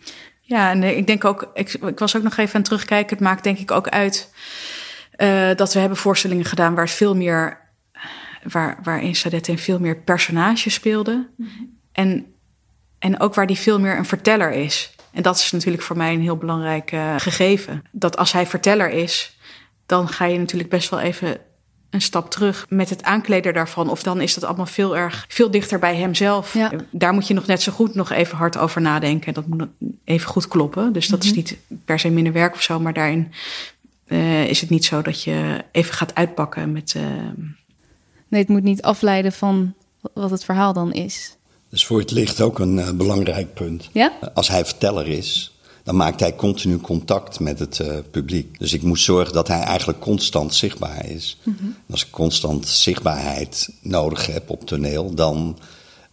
Ja, 0.53 0.71
en 0.71 0.83
ik 0.83 1.07
denk 1.07 1.25
ook, 1.25 1.51
ik, 1.55 1.73
ik 1.73 1.99
was 1.99 2.17
ook 2.17 2.23
nog 2.23 2.37
even 2.37 2.55
aan 2.55 2.63
terugkijken. 2.63 3.17
Het 3.17 3.25
maakt 3.25 3.45
denk 3.45 3.59
ik 3.59 3.71
ook 3.71 3.89
uit 3.89 4.33
uh, 5.17 5.55
dat 5.55 5.73
we 5.73 5.79
hebben 5.79 5.99
voorstellingen 5.99 6.45
gedaan 6.45 6.75
waar 6.75 6.85
het 6.85 6.95
veel 6.95 7.17
meer, 7.17 7.59
waar, 8.43 8.79
waarin 8.83 9.15
Sadette 9.15 9.59
veel 9.59 9.79
meer 9.79 9.97
personages 9.97 10.75
speelde. 10.75 11.29
Mm 11.37 11.49
-hmm. 11.57 11.79
En, 11.93 12.35
en 12.99 13.21
ook 13.21 13.35
waar 13.35 13.47
die 13.47 13.59
veel 13.59 13.81
meer 13.81 13.97
een 13.97 14.05
verteller 14.05 14.51
is. 14.51 14.95
En 15.13 15.23
dat 15.23 15.37
is 15.37 15.53
natuurlijk 15.53 15.83
voor 15.83 15.97
mij 15.97 16.15
een 16.15 16.21
heel 16.21 16.37
belangrijk 16.37 16.93
uh, 16.93 17.15
gegeven. 17.17 17.85
Dat 17.91 18.17
als 18.17 18.33
hij 18.33 18.47
verteller 18.47 18.91
is, 18.91 19.39
dan 19.87 20.09
ga 20.09 20.25
je 20.25 20.39
natuurlijk 20.39 20.71
best 20.71 20.91
wel 20.91 21.01
even 21.01 21.41
een 21.93 22.01
stap 22.01 22.31
terug 22.31 22.67
met 22.69 22.91
het 22.91 23.03
aankleden 23.03 23.55
daarvan. 23.55 23.91
Of 23.91 24.03
dan 24.03 24.21
is 24.21 24.35
dat 24.35 24.45
allemaal 24.45 24.67
veel 24.67 24.97
erg 24.97 25.25
veel 25.29 25.51
dichter 25.51 25.79
bij 25.79 25.97
hemzelf. 25.97 26.55
Ja. 26.55 26.73
Daar 26.91 27.13
moet 27.13 27.27
je 27.27 27.35
nog 27.35 27.47
net 27.47 27.63
zo 27.63 27.73
goed 27.73 27.95
nog 27.95 28.11
even 28.11 28.37
hard 28.37 28.59
over 28.59 28.81
nadenken. 28.81 29.35
Dat 29.35 29.47
moet 29.47 29.67
even 30.05 30.29
goed 30.29 30.49
kloppen. 30.49 30.93
Dus 30.93 31.09
dat 31.09 31.23
mm 31.23 31.29
-hmm. 31.29 31.39
is 31.39 31.51
niet 31.51 31.59
per 31.85 31.99
se 31.99 32.11
minder 32.11 32.33
werk 32.33 32.55
of 32.55 32.63
zo. 32.63 32.81
Maar 32.81 32.93
daarin 32.93 33.33
uh, 34.07 34.45
is 34.45 34.61
het 34.61 34.71
niet 34.71 34.85
zo 34.85 35.03
dat 35.03 35.23
je 35.23 35.65
even 35.73 35.95
gaat 35.95 36.15
uitpakken 36.15 36.73
met. 36.73 36.95
Uh... 36.97 37.03
Nee, 38.29 38.41
het 38.41 38.49
moet 38.49 38.63
niet 38.63 38.83
afleiden 38.83 39.33
van 39.33 39.75
wat 40.13 40.31
het 40.31 40.45
verhaal 40.45 40.73
dan 40.73 40.93
is. 40.93 41.37
Dus 41.69 41.87
voor 41.87 41.99
het 41.99 42.11
licht 42.11 42.41
ook 42.41 42.59
een 42.59 42.77
uh, 42.77 42.91
belangrijk 42.91 43.55
punt. 43.55 43.89
Ja? 43.93 44.13
Als 44.35 44.49
hij 44.49 44.65
verteller 44.65 45.09
is, 45.09 45.52
dan 45.83 45.97
maakt 45.97 46.21
hij 46.21 46.35
continu 46.35 46.79
contact 46.79 47.41
met 47.41 47.59
het 47.59 47.79
uh, 47.79 47.89
publiek. 48.11 48.59
Dus 48.59 48.73
ik 48.73 48.83
moest 48.83 49.05
zorgen 49.05 49.35
dat 49.35 49.49
hij 49.49 49.61
eigenlijk 49.61 50.01
constant 50.01 50.55
zichtbaar 50.55 51.07
is. 51.07 51.39
Mm 51.43 51.57
-hmm. 51.59 51.77
Als 51.91 52.05
ik 52.05 52.11
constant 52.11 52.69
zichtbaarheid 52.69 53.69
nodig 53.81 54.27
heb 54.27 54.51
op 54.51 54.67
toneel, 54.67 55.15
dan 55.15 55.59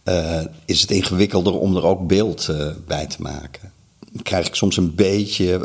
uh, 0.04 0.40
is 0.64 0.80
het 0.80 0.90
ingewikkelder 0.90 1.58
om 1.58 1.76
er 1.76 1.84
ook 1.84 2.06
beeld 2.06 2.48
uh, 2.50 2.66
bij 2.86 3.06
te 3.06 3.22
maken. 3.22 3.72
Dan 4.12 4.22
krijg 4.22 4.46
ik 4.46 4.54
soms 4.54 4.76
een 4.76 4.94
beetje, 4.94 5.58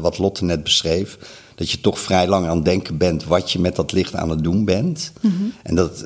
wat 0.00 0.18
Lotte 0.18 0.44
net 0.44 0.62
beschreef, 0.62 1.18
dat 1.54 1.70
je 1.70 1.80
toch 1.80 1.98
vrij 1.98 2.28
lang 2.28 2.46
aan 2.46 2.56
het 2.56 2.64
denken 2.64 2.96
bent 2.96 3.24
wat 3.24 3.52
je 3.52 3.58
met 3.58 3.76
dat 3.76 3.92
licht 3.92 4.14
aan 4.14 4.30
het 4.30 4.42
doen 4.42 4.64
bent. 4.64 5.12
Mm 5.20 5.30
-hmm. 5.30 5.52
En 5.62 5.74
dat, 5.74 6.04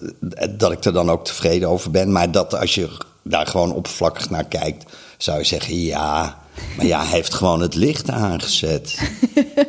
dat 0.50 0.72
ik 0.72 0.84
er 0.84 0.92
dan 0.92 1.10
ook 1.10 1.24
tevreden 1.24 1.68
over 1.68 1.90
ben. 1.90 2.12
Maar 2.12 2.30
dat 2.30 2.54
als 2.54 2.74
je 2.74 2.88
daar 3.22 3.46
gewoon 3.46 3.72
oppervlakkig 3.72 4.30
naar 4.30 4.44
kijkt, 4.44 4.92
zou 5.18 5.38
je 5.38 5.44
zeggen: 5.44 5.80
ja, 5.80 6.38
maar 6.76 6.86
ja, 6.86 7.00
hij 7.00 7.10
heeft 7.10 7.34
gewoon 7.34 7.60
het 7.60 7.74
licht 7.74 8.10
aangezet. 8.10 8.98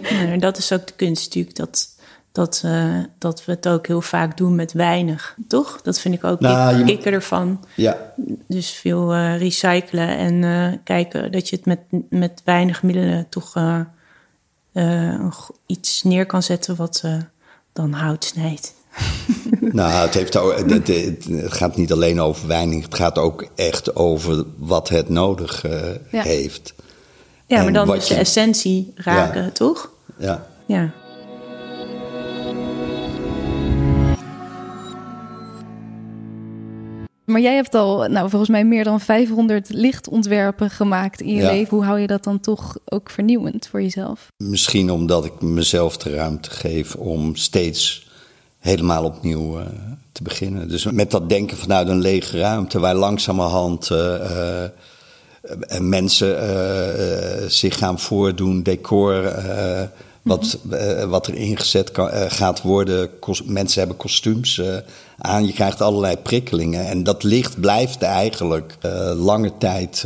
Ja, 0.09 0.37
dat 0.47 0.57
is 0.57 0.71
ook 0.71 0.87
de 0.87 0.93
kunst 0.95 1.23
natuurlijk, 1.23 1.55
dat, 1.55 1.87
dat, 2.31 2.61
uh, 2.65 3.03
dat 3.17 3.45
we 3.45 3.51
het 3.51 3.67
ook 3.67 3.87
heel 3.87 4.01
vaak 4.01 4.37
doen 4.37 4.55
met 4.55 4.71
weinig, 4.71 5.35
toch? 5.47 5.81
Dat 5.81 5.99
vind 5.99 6.15
ik 6.15 6.23
ook 6.23 6.39
nou, 6.39 6.83
kikker 6.83 7.13
ervan. 7.13 7.65
Ja. 7.75 8.13
Dus 8.47 8.69
veel 8.69 9.15
uh, 9.15 9.37
recyclen 9.37 10.17
en 10.17 10.33
uh, 10.33 10.73
kijken 10.83 11.31
dat 11.31 11.49
je 11.49 11.55
het 11.55 11.65
met, 11.65 11.79
met 12.09 12.41
weinig 12.45 12.83
middelen 12.83 13.29
toch 13.29 13.53
iets 15.65 16.03
neer 16.03 16.25
kan 16.25 16.43
zetten 16.43 16.75
wat 16.75 17.03
dan 17.73 17.91
hout 17.91 18.23
snijdt. 18.23 18.73
nou, 19.71 19.91
het, 19.91 20.13
heeft 20.13 20.37
ook, 20.37 20.69
het, 20.69 20.87
het, 20.87 21.53
gaat 21.53 21.75
niet 21.75 21.91
alleen 21.91 22.21
over 22.21 22.47
weinig, 22.47 22.83
het 22.83 22.95
gaat 22.95 23.17
ook 23.17 23.47
echt 23.55 23.95
over 23.95 24.43
wat 24.57 24.89
het 24.89 25.09
nodig 25.09 25.65
uh, 25.65 25.71
ja. 26.11 26.21
heeft. 26.21 26.73
Ja, 27.49 27.63
maar 27.63 27.73
dan 27.73 27.87
dus 27.87 28.07
je... 28.07 28.13
de 28.13 28.19
essentie 28.19 28.93
raken, 28.95 29.43
ja. 29.43 29.49
toch? 29.49 29.91
Ja. 30.17 30.45
Ja. 30.65 30.91
Maar 37.25 37.41
jij 37.41 37.55
hebt 37.55 37.75
al, 37.75 38.07
nou, 38.07 38.29
volgens 38.29 38.49
mij 38.49 38.65
meer 38.65 38.83
dan 38.83 39.01
500 39.01 39.69
lichtontwerpen 39.69 40.69
gemaakt 40.69 41.21
in 41.21 41.35
je 41.35 41.41
ja. 41.41 41.51
leven. 41.51 41.77
Hoe 41.77 41.85
hou 41.85 41.99
je 41.99 42.07
dat 42.07 42.23
dan 42.23 42.39
toch 42.39 42.77
ook 42.85 43.09
vernieuwend 43.09 43.67
voor 43.67 43.81
jezelf? 43.81 44.27
Misschien 44.37 44.91
omdat 44.91 45.25
ik 45.25 45.41
mezelf 45.41 45.97
de 45.97 46.15
ruimte 46.15 46.49
geef 46.49 46.95
om 46.95 47.35
steeds 47.35 48.07
helemaal 48.59 49.03
opnieuw 49.03 49.59
uh, 49.59 49.65
te 50.11 50.23
beginnen. 50.23 50.67
Dus 50.67 50.85
met 50.85 51.11
dat 51.11 51.29
denken 51.29 51.57
vanuit 51.57 51.87
een 51.87 52.01
lege 52.01 52.37
ruimte, 52.37 52.79
waar 52.79 52.95
langzamerhand 52.95 53.89
uh, 53.89 53.97
uh, 53.97 54.63
mensen 55.79 57.51
zich 57.51 57.77
gaan 57.77 57.99
voordoen, 57.99 58.63
decor. 58.63 59.33
Wat, 60.21 60.59
uh, 60.71 61.03
wat 61.03 61.27
er 61.27 61.35
ingezet 61.35 61.91
kan, 61.91 62.07
uh, 62.07 62.25
gaat 62.27 62.61
worden. 62.61 63.19
Kost, 63.19 63.45
mensen 63.45 63.79
hebben 63.79 63.97
kostuums 63.97 64.57
uh, 64.57 64.75
aan. 65.17 65.45
Je 65.45 65.53
krijgt 65.53 65.81
allerlei 65.81 66.17
prikkelingen. 66.17 66.85
En 66.85 67.03
dat 67.03 67.23
licht 67.23 67.59
blijft 67.59 68.01
eigenlijk 68.01 68.77
lange 69.15 69.51
tijd 69.57 70.05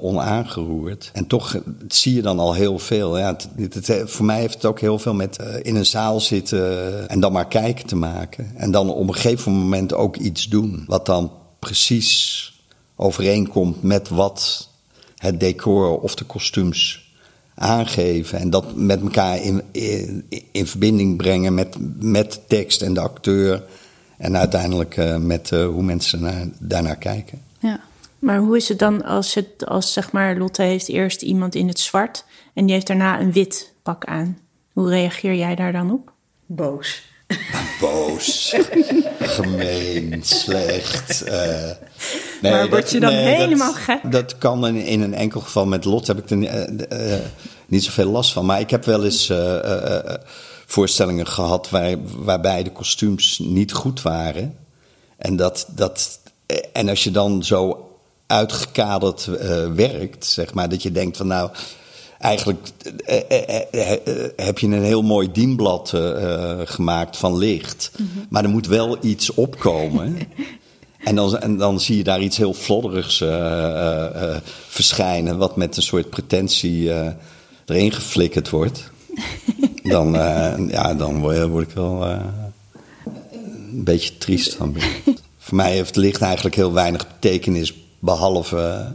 onaangeroerd. 0.00 1.10
En 1.12 1.26
toch 1.26 1.56
zie 1.88 2.14
je 2.14 2.22
dan 2.22 2.38
al 2.38 2.54
heel 2.54 2.78
veel. 2.78 3.18
Ja, 3.18 3.36
het, 3.56 3.74
het, 3.74 4.10
voor 4.10 4.24
mij 4.24 4.40
heeft 4.40 4.54
het 4.54 4.64
ook 4.64 4.80
heel 4.80 4.98
veel 4.98 5.14
met 5.14 5.38
in 5.62 5.76
een 5.76 5.86
zaal 5.86 6.20
zitten 6.20 7.08
en 7.08 7.20
dan 7.20 7.32
maar 7.32 7.48
kijken 7.48 7.86
te 7.86 7.96
maken. 7.96 8.52
En 8.56 8.70
dan 8.70 8.90
op 8.90 9.08
een 9.08 9.14
gegeven 9.14 9.52
moment 9.52 9.94
ook 9.94 10.16
iets 10.16 10.48
doen. 10.48 10.84
Wat 10.86 11.06
dan 11.06 11.32
precies 11.58 12.46
overeenkomt 12.96 13.82
met 13.82 14.08
wat 14.08 14.68
het 15.22 15.40
decor 15.40 16.00
of 16.00 16.14
de 16.14 16.24
kostuums 16.24 17.12
aangeven 17.54 18.38
en 18.38 18.50
dat 18.50 18.76
met 18.76 19.00
elkaar 19.00 19.42
in, 19.42 19.62
in, 19.70 20.26
in 20.52 20.66
verbinding 20.66 21.16
brengen 21.16 21.54
met, 21.54 21.76
met 22.00 22.32
de 22.32 22.38
tekst 22.46 22.82
en 22.82 22.94
de 22.94 23.00
acteur. 23.00 23.62
En 24.18 24.36
uiteindelijk 24.36 24.96
uh, 24.96 25.16
met 25.16 25.50
uh, 25.50 25.66
hoe 25.66 25.82
mensen 25.82 26.20
naar, 26.20 26.46
daarnaar 26.58 26.96
kijken. 26.96 27.42
Ja. 27.58 27.80
Maar 28.18 28.38
hoe 28.38 28.56
is 28.56 28.68
het 28.68 28.78
dan 28.78 29.04
als, 29.04 29.34
het, 29.34 29.66
als 29.66 29.92
zeg 29.92 30.12
maar 30.12 30.36
Lotte 30.36 30.62
heeft 30.62 30.88
eerst 30.88 31.22
iemand 31.22 31.54
in 31.54 31.68
het 31.68 31.78
zwart 31.78 32.24
en 32.54 32.64
die 32.64 32.74
heeft 32.74 32.86
daarna 32.86 33.20
een 33.20 33.32
wit 33.32 33.72
pak 33.82 34.04
aan? 34.04 34.38
Hoe 34.72 34.88
reageer 34.88 35.34
jij 35.34 35.54
daar 35.54 35.72
dan 35.72 35.92
op? 35.92 36.12
Boos. 36.46 37.02
Boos, 37.80 38.56
gemeen, 39.20 40.20
slecht. 40.22 41.26
Uh, 41.26 41.70
Nee, 42.42 42.52
maar 42.52 42.68
word 42.68 42.90
je 42.90 43.00
dan 43.00 43.12
helemaal 43.12 43.72
dat, 43.72 43.82
gek? 43.82 44.12
Dat 44.12 44.38
kan 44.38 44.66
in, 44.66 44.76
in, 44.76 45.00
een 45.00 45.14
enkel 45.14 45.40
geval. 45.40 45.66
Met 45.66 45.84
Lot 45.84 46.06
heb 46.06 46.18
ik 46.18 46.30
er 46.30 46.36
uh, 46.36 47.14
uh, 47.14 47.18
niet 47.66 47.84
zoveel 47.84 48.10
last 48.10 48.32
van. 48.32 48.46
Maar 48.46 48.60
ik 48.60 48.70
heb 48.70 48.84
wel 48.84 49.04
eens 49.04 49.32
voorstellingen 50.66 51.26
gehad 51.26 51.70
waar, 51.70 51.96
waarbij 52.16 52.62
de 52.62 52.72
kostuums 52.72 53.38
niet 53.38 53.72
goed 53.72 54.02
waren. 54.02 54.56
En, 55.16 55.36
dat, 55.36 55.66
dat, 55.74 56.20
en 56.72 56.88
als 56.88 57.04
je 57.04 57.10
dan 57.10 57.44
zo 57.44 57.88
uitgekaderd 58.26 59.24
werkt, 59.74 60.26
zeg 60.26 60.54
maar, 60.54 60.68
dat 60.68 60.82
je 60.82 60.92
denkt 60.92 61.16
van 61.16 61.26
nou 61.26 61.50
eigenlijk 62.22 62.68
eh, 63.04 63.20
eh, 63.28 63.92
eh, 63.92 64.30
heb 64.36 64.58
je 64.58 64.66
een 64.66 64.82
heel 64.82 65.02
mooi 65.02 65.32
dienblad 65.32 65.92
gemaakt 66.64 67.16
van 67.16 67.38
licht. 67.38 67.90
Mhm. 67.96 68.06
Maar 68.28 68.44
er 68.44 68.50
moet 68.50 68.66
wel 68.66 68.96
iets 69.00 69.34
opkomen. 69.34 70.16
en, 71.04 71.14
dan, 71.14 71.38
en 71.38 71.56
dan 71.56 71.80
zie 71.80 71.96
je 71.96 72.04
daar 72.04 72.20
iets 72.20 72.36
heel 72.36 72.54
flodderigs 72.54 73.24
verschijnen, 74.68 75.38
wat 75.38 75.56
met 75.56 75.76
een 75.76 75.82
soort 75.82 76.10
pretentie 76.10 76.90
erin 77.66 77.92
geflikkerd 77.92 78.50
wordt. 78.50 78.90
dan, 79.82 80.12
ja, 80.68 80.94
dan 80.94 81.20
word, 81.20 81.68
ik 81.68 81.74
wel 81.74 82.04
een 83.72 83.84
beetje 83.84 84.18
triest 84.18 84.54
van 84.54 84.76
Voor 85.38 85.56
mij 85.56 85.72
heeft 85.72 85.96
licht 85.96 86.20
eigenlijk 86.20 86.54
heel 86.54 86.72
weinig 86.72 87.06
betekenis, 87.08 87.74
behalve 87.98 88.94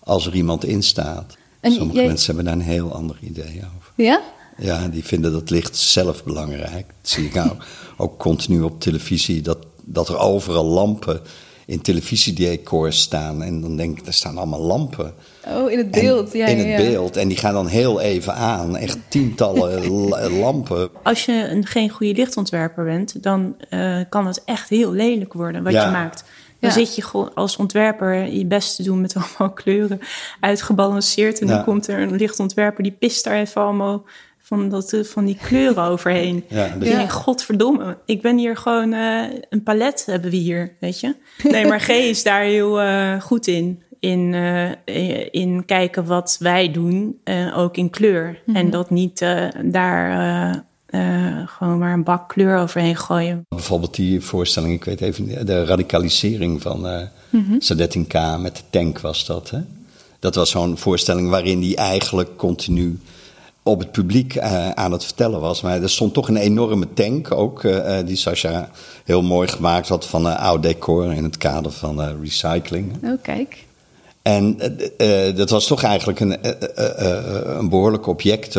als 0.00 0.26
er 0.26 0.34
iemand 0.34 0.64
in 0.64 0.82
staat. 0.82 1.36
En 1.60 1.72
Sommige 1.72 2.02
mensen 2.02 2.26
hebben 2.26 2.44
daar 2.44 2.54
een 2.54 2.72
heel 2.72 2.92
ander 2.92 3.16
idee 3.20 3.62
over. 3.76 3.92
Ja? 3.96 4.22
Ja, 4.58 4.88
die 4.88 5.04
vinden 5.04 5.32
dat 5.32 5.50
licht 5.50 5.76
zelf 5.76 6.24
belangrijk. 6.24 6.86
Dat 6.86 7.10
zie 7.10 7.24
ik 7.24 7.34
nou 7.34 7.50
ook 7.96 8.18
continu 8.18 8.62
op 8.62 8.80
televisie, 8.80 9.42
dat, 9.42 9.58
dat 9.84 10.08
er 10.08 10.18
overal 10.18 10.64
lampen 10.64 11.20
in 11.66 11.80
televisiedecors 11.80 13.00
staan. 13.00 13.42
En 13.42 13.60
dan 13.60 13.76
denk 13.76 13.98
ik, 13.98 14.06
er 14.06 14.12
staan 14.12 14.38
allemaal 14.38 14.60
lampen. 14.60 15.14
Oh, 15.48 15.70
in 15.70 15.78
het 15.78 15.90
beeld. 15.90 16.32
ja, 16.32 16.46
in 16.46 16.58
het 16.58 16.76
beeld. 16.76 17.16
En 17.16 17.28
die 17.28 17.36
gaan 17.36 17.54
dan 17.54 17.66
heel 17.66 18.00
even 18.00 18.34
aan. 18.34 18.76
Echt 18.76 18.98
tientallen 19.08 19.88
lampen. 20.44 20.88
Als 21.02 21.24
je 21.24 21.48
een, 21.48 21.66
geen 21.66 21.90
goede 21.90 22.14
lichtontwerper 22.14 22.84
bent, 22.84 23.22
dan 23.22 23.56
uh, 23.70 24.00
kan 24.08 24.26
het 24.26 24.42
echt 24.44 24.68
heel 24.68 24.92
lelijk 24.92 25.32
worden 25.32 25.62
wat 25.62 25.72
je 25.72 25.78
maakt. 25.78 26.24
Dan 26.60 26.72
zit 26.72 26.94
je 26.94 27.02
gewoon 27.02 27.34
als 27.34 27.56
ontwerper 27.56 28.32
je 28.32 28.46
best 28.46 28.76
te 28.76 28.82
doen 28.82 29.00
met 29.00 29.14
allemaal 29.16 29.54
kleuren 29.62 30.00
uitgebalanceerd. 30.40 31.40
En 31.40 31.46
dan 31.46 31.64
komt 31.64 31.88
er 31.88 31.98
een 31.98 32.16
lichtontwerper 32.16 32.82
die 32.82 32.92
pist 32.92 33.24
daar 33.24 33.34
even 33.34 33.62
allemaal 33.62 34.04
van, 34.46 34.68
dat, 34.68 34.96
van 35.02 35.24
die 35.24 35.38
kleuren 35.42 35.84
overheen. 35.92 36.44
Ja, 36.48 36.68
dus... 36.78 36.88
ja. 36.88 37.08
godverdomme, 37.08 37.98
ik 38.06 38.22
ben 38.22 38.38
hier 38.38 38.56
gewoon 38.56 38.92
uh, 38.92 39.24
een 39.50 39.62
palet 39.62 40.04
hebben 40.06 40.30
we 40.30 40.36
hier, 40.36 40.76
weet 40.80 41.00
je. 41.00 41.14
Nee, 41.42 41.66
maar 41.66 41.80
G 41.86 41.88
is 41.88 42.22
daar 42.22 42.42
heel 42.42 42.82
uh, 42.82 43.20
goed 43.20 43.46
in. 43.46 43.82
In, 44.00 44.32
uh, 44.32 44.70
in 45.30 45.64
kijken 45.66 46.04
wat 46.04 46.36
wij 46.40 46.70
doen, 46.70 47.20
ook 47.54 47.76
in 47.76 47.90
kleur. 47.90 48.26
Mm 48.26 48.36
-hmm. 48.44 48.56
En 48.56 48.70
dat 48.70 48.90
niet 48.90 49.26
daar 49.64 50.64
uh, 50.94 51.48
gewoon 51.48 51.78
maar 51.78 51.92
een 51.92 52.04
bak 52.04 52.28
kleur 52.28 52.58
overheen 52.58 52.96
gooien. 52.96 53.46
Bijvoorbeeld 53.48 53.94
die 53.94 54.20
voorstelling, 54.20 54.72
ik 54.74 54.84
weet 54.84 55.00
even, 55.00 55.46
de 55.46 55.64
radicalisering 55.64 56.62
van 56.62 56.86
uh, 56.86 57.00
mm 57.30 57.60
-hmm. 57.66 58.06
K 58.06 58.40
met 58.40 58.56
de 58.56 58.62
tank 58.70 59.00
was 59.00 59.26
dat. 59.26 59.50
Hè? 59.50 59.58
Dat 60.18 60.34
was 60.34 60.50
zo'n 60.50 60.78
voorstelling 60.78 61.30
waarin 61.30 61.60
die 61.60 61.76
eigenlijk 61.76 62.36
continu 62.36 62.98
op 63.66 63.78
het 63.78 63.92
publiek 63.92 64.34
uh, 64.34 64.70
aan 64.70 64.92
het 64.92 65.04
vertellen 65.04 65.40
was. 65.40 65.60
Maar 65.60 65.82
er 65.82 65.90
stond 65.90 66.14
toch 66.14 66.28
een 66.28 66.36
enorme 66.36 66.86
tank 66.94 67.32
ook, 67.32 67.62
uh, 67.62 67.98
die 68.06 68.16
Sascha 68.16 68.70
heel 69.04 69.22
mooi 69.22 69.48
gemaakt 69.48 69.88
had 69.88 70.06
van 70.06 70.26
uh, 70.26 70.38
oud 70.38 70.62
decor 70.62 71.12
in 71.12 71.24
het 71.24 71.36
kader 71.36 71.72
van 71.72 72.20
recycling. 72.20 72.92
Oh, 73.04 73.22
kijk. 73.22 73.64
En 74.22 74.56
dat 75.34 75.50
was 75.50 75.66
toch 75.66 75.82
eigenlijk 75.82 76.20
een, 76.20 76.38
een 77.58 77.68
behoorlijk 77.68 78.06
object 78.06 78.56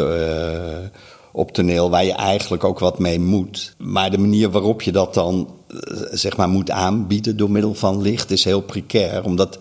op 1.35 1.51
toneel 1.51 1.89
waar 1.89 2.05
je 2.05 2.13
eigenlijk 2.13 2.63
ook 2.63 2.79
wat 2.79 2.99
mee 2.99 3.19
moet. 3.19 3.75
Maar 3.77 4.11
de 4.11 4.17
manier 4.17 4.49
waarop 4.49 4.81
je 4.81 4.91
dat 4.91 5.13
dan 5.13 5.49
eh, 5.67 5.77
zeg 6.11 6.37
maar 6.37 6.49
moet 6.49 6.71
aanbieden 6.71 7.37
door 7.37 7.51
middel 7.51 7.73
van 7.73 8.01
licht 8.01 8.31
is 8.31 8.43
heel 8.43 8.61
precair. 8.61 9.23
Omdat 9.23 9.59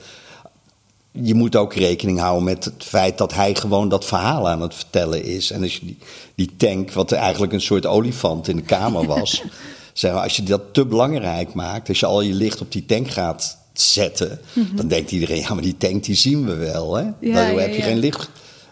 je 1.23 1.35
moet 1.35 1.57
ook 1.57 1.75
rekening 1.75 2.19
houden 2.19 2.45
met 2.45 2.65
het 2.65 2.85
feit 2.85 3.19
dat 3.19 3.35
hij 3.35 3.55
gewoon 3.55 3.89
dat 3.89 4.05
verhaal 4.05 4.49
aan 4.49 4.61
het 4.61 4.75
vertellen 4.75 5.25
is. 5.25 5.51
En 5.51 5.63
als 5.63 5.77
je 5.77 5.87
die, 5.87 5.99
die 6.35 6.51
tank, 6.57 6.93
wat 6.93 7.13
eigenlijk 7.13 7.53
een 7.53 7.61
soort 7.61 7.87
olifant 7.87 8.49
in 8.49 8.57
de 8.57 8.63
kamer 8.63 9.07
was, 9.07 9.43
zeg 9.93 10.13
maar, 10.13 10.23
als 10.23 10.37
je 10.37 10.43
dat 10.43 10.63
te 10.73 10.87
belangrijk 10.87 11.55
maakt, 11.55 11.89
als 11.89 12.01
je 12.01 12.07
al 12.07 12.21
je 12.21 12.35
licht 12.35 12.61
op 12.61 12.73
die 12.73 12.87
tank 12.87 13.11
gaat 13.11 13.59
zetten, 13.73 14.41
mhm. 14.53 14.77
dan 14.77 14.89
denkt 14.89 15.11
iedereen, 15.11 15.41
ja, 15.41 15.55
maar 15.55 15.63
die 15.63 15.77
tank 15.77 16.05
die 16.05 16.15
zien 16.15 16.45
we 16.47 16.55
wel. 16.55 16.95
Hè? 16.95 17.05
Ja, 17.21 17.45
heb 17.45 17.75
je 17.75 17.83
geen 17.83 17.99
licht 17.99 18.31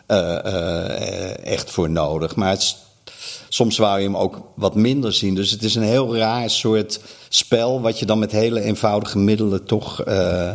uh, 0.09 0.38
uh, 0.46 1.46
echt 1.46 1.70
voor 1.70 1.90
nodig. 1.90 2.37
Maar 2.37 2.50
het 2.50 2.76
soms 3.48 3.78
wou 3.78 3.98
je 3.98 4.05
hem 4.05 4.16
ook 4.16 4.42
wat 4.55 4.74
minder 4.74 5.12
zien. 5.12 5.35
Dus 5.35 5.50
het 5.50 5.62
is 5.62 5.74
een 5.74 5.83
heel 5.83 6.16
raar 6.16 6.50
soort 6.50 7.00
spel, 7.28 7.81
wat 7.81 7.98
je 7.98 8.07
dan 8.07 8.18
met 8.18 8.33
hele 8.33 8.61
eenvoudige 8.61 9.18
middelen 9.18 9.64
toch 9.64 10.07
uh, 10.07 10.52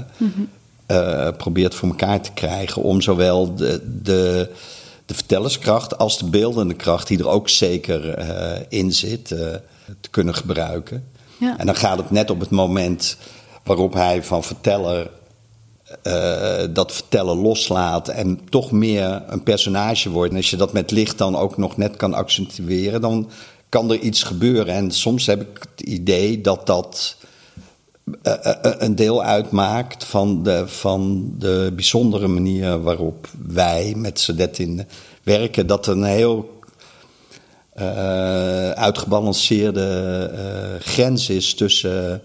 probeert 1.38 1.76
voor 1.76 1.90
elkaar 1.90 2.22
te 2.22 2.32
krijgen. 2.34 2.82
Om 2.82 3.02
zowel 3.02 3.56
de, 3.56 3.82
de, 4.02 4.50
de 5.06 5.14
vertellerskracht 5.14 5.98
als 5.98 6.18
de 6.18 6.26
beeldende 6.26 6.74
kracht, 6.74 7.08
die 7.08 7.20
er 7.20 7.28
ook 7.28 7.50
zeker 7.50 8.20
uh, 8.20 8.52
in 8.70 8.92
zit, 8.92 9.28
te 9.28 10.10
kunnen 10.10 10.36
gebruiken. 10.36 11.04
Ja. 11.40 11.58
En 11.58 11.66
dan 11.66 11.76
gaat 11.76 11.98
het 11.98 12.12
net 12.12 12.30
op 12.30 12.40
het 12.40 12.50
moment 12.50 13.18
waarop 13.64 13.94
hij 13.94 14.24
van 14.24 14.44
verteller 14.44 15.10
uh, 16.04 16.64
dat 16.70 16.92
vertellen 16.92 17.38
loslaat 17.38 18.08
en 18.08 18.40
toch 18.50 18.72
meer 18.72 19.24
een 19.28 19.44
personage 19.44 20.10
wordt. 20.10 20.32
En 20.32 20.38
als 20.38 20.50
je 20.50 20.58
dat 20.58 20.74
met 20.74 20.92
licht 20.92 21.18
dan 21.18 21.36
ook 21.36 21.58
nog 21.58 21.78
net 21.78 21.96
kan 21.96 22.14
accentueren, 22.14 23.02
dan 23.02 23.30
kan 23.70 23.92
er 23.92 24.00
iets 24.00 24.24
gebeuren. 24.24 24.74
En 24.74 24.92
soms 24.92 25.26
heb 25.26 25.42
ik 25.42 25.68
het 25.76 25.88
idee 25.88 26.42
dat 26.42 26.66
dat 26.66 27.18
een 28.62 28.96
deel 28.96 29.24
uitmaakt 29.24 30.04
van 30.04 30.44
de, 30.44 30.64
van 30.68 31.32
de 31.38 31.72
bijzondere 31.76 32.28
manier 32.28 32.82
waarop 32.82 33.28
wij 33.48 33.94
met 33.96 34.20
Sadetin 34.20 34.86
werken. 35.24 35.68
Dat 35.68 35.86
er 35.86 35.92
een 35.92 36.04
heel 36.04 36.56
uitgebalanceerde 38.76 40.32
grens 40.80 41.30
is 41.30 41.54
tussen 41.54 42.22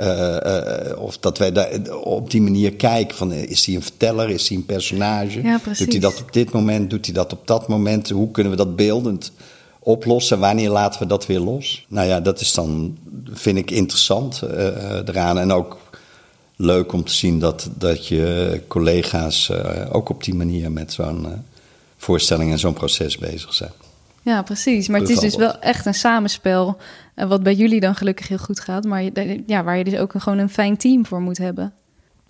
uh, 0.00 0.92
of 0.96 1.18
dat 1.18 1.38
wij 1.38 1.52
daar 1.52 1.96
op 2.02 2.30
die 2.30 2.42
manier 2.42 2.74
kijken 2.74 3.16
van 3.16 3.32
is 3.32 3.66
hij 3.66 3.74
een 3.74 3.82
verteller, 3.82 4.30
is 4.30 4.48
hij 4.48 4.56
een 4.56 4.66
personage? 4.66 5.42
Ja, 5.42 5.60
doet 5.64 5.92
hij 5.92 5.98
dat 5.98 6.20
op 6.20 6.32
dit 6.32 6.52
moment, 6.52 6.90
doet 6.90 7.04
hij 7.04 7.14
dat 7.14 7.32
op 7.32 7.46
dat 7.46 7.68
moment? 7.68 8.10
Hoe 8.10 8.30
kunnen 8.30 8.52
we 8.52 8.58
dat 8.58 8.76
beeldend 8.76 9.32
oplossen? 9.88 10.38
Wanneer 10.38 10.70
laten 10.70 11.00
we 11.00 11.06
dat 11.06 11.26
weer 11.26 11.40
los? 11.40 11.86
Nou 11.88 12.08
ja, 12.08 12.20
dat 12.20 12.40
is 12.40 12.54
dan, 12.54 12.98
vind 13.32 13.58
ik 13.58 13.70
interessant 13.70 14.40
uh, 14.44 14.50
eraan. 15.06 15.38
En 15.38 15.52
ook 15.52 15.78
leuk 16.56 16.92
om 16.92 17.04
te 17.04 17.12
zien 17.12 17.38
dat, 17.38 17.68
dat 17.74 18.06
je 18.06 18.60
collega's 18.68 19.50
ook 19.92 20.08
op 20.08 20.24
die 20.24 20.34
manier 20.34 20.72
met 20.72 20.92
zo'n 20.92 21.26
voorstelling 21.96 22.50
en 22.50 22.58
zo'n 22.58 22.72
proces 22.72 23.18
bezig 23.18 23.54
zijn. 23.54 23.72
Ja, 24.22 24.42
precies. 24.42 24.88
Maar 24.88 25.00
het 25.00 25.08
is 25.08 25.18
dus 25.18 25.36
wel 25.36 25.58
echt 25.58 25.86
een 25.86 25.94
samenspel. 25.94 26.76
Wat 27.14 27.42
bij 27.42 27.54
jullie 27.54 27.80
dan 27.80 27.94
gelukkig 27.94 28.28
heel 28.28 28.38
goed 28.38 28.60
gaat. 28.60 28.84
Maar 28.84 29.02
ja, 29.46 29.64
waar 29.64 29.78
je 29.78 29.84
dus 29.84 29.98
ook 29.98 30.14
een, 30.14 30.20
gewoon 30.20 30.38
een 30.38 30.50
fijn 30.50 30.76
team 30.76 31.06
voor 31.06 31.20
moet 31.20 31.38
hebben. 31.38 31.72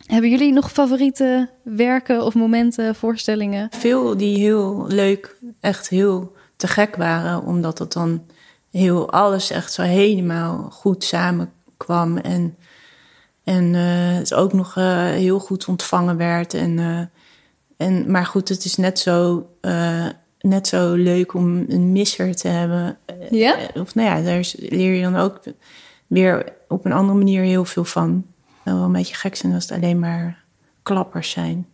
Hebben 0.06 0.30
jullie 0.30 0.52
nog 0.52 0.72
favoriete 0.72 1.48
werken 1.62 2.24
of 2.24 2.34
momenten, 2.34 2.94
voorstellingen? 2.94 3.68
Veel 3.70 4.16
die 4.16 4.38
heel 4.38 4.84
leuk, 4.86 5.36
echt 5.60 5.88
heel 5.88 6.36
te 6.58 6.68
gek 6.68 6.96
waren. 6.96 7.42
Omdat 7.42 7.78
het 7.78 7.92
dan 7.92 8.24
heel 8.70 9.12
alles 9.12 9.50
echt 9.50 9.72
zo 9.72 9.82
helemaal 9.82 10.70
goed 10.70 11.04
samenkwam. 11.04 12.16
En, 12.16 12.56
en 13.44 13.64
uh, 13.74 14.16
het 14.16 14.34
ook 14.34 14.52
nog 14.52 14.76
uh, 14.76 15.02
heel 15.02 15.38
goed 15.38 15.66
ontvangen 15.66 16.16
werd. 16.16 16.54
En, 16.54 17.10
en, 17.76 18.10
maar 18.10 18.26
goed, 18.26 18.48
het 18.48 18.64
is 18.64 18.76
net 18.76 18.98
zo 18.98 19.46
net 20.40 20.66
zo 20.66 20.94
leuk 20.94 21.34
om 21.34 21.64
een 21.68 21.92
misser 21.92 22.34
te 22.34 22.48
hebben. 22.48 22.98
Ja? 23.30 23.56
Eh, 23.56 23.80
of 23.80 23.94
nou 23.94 24.08
ja, 24.08 24.22
daar 24.22 24.52
leer 24.56 24.94
je 24.94 25.02
dan 25.02 25.16
ook 25.16 25.40
weer 26.06 26.52
op 26.68 26.84
een 26.84 26.92
andere 26.92 27.18
manier 27.18 27.42
heel 27.42 27.64
veel 27.64 27.84
van. 27.84 28.26
Wel 28.62 28.76
een 28.76 28.92
beetje 28.92 29.14
gek 29.14 29.36
zijn 29.36 29.54
als 29.54 29.68
het 29.68 29.72
alleen 29.72 29.98
maar 29.98 30.44
klappers 30.82 31.30
zijn. 31.30 31.66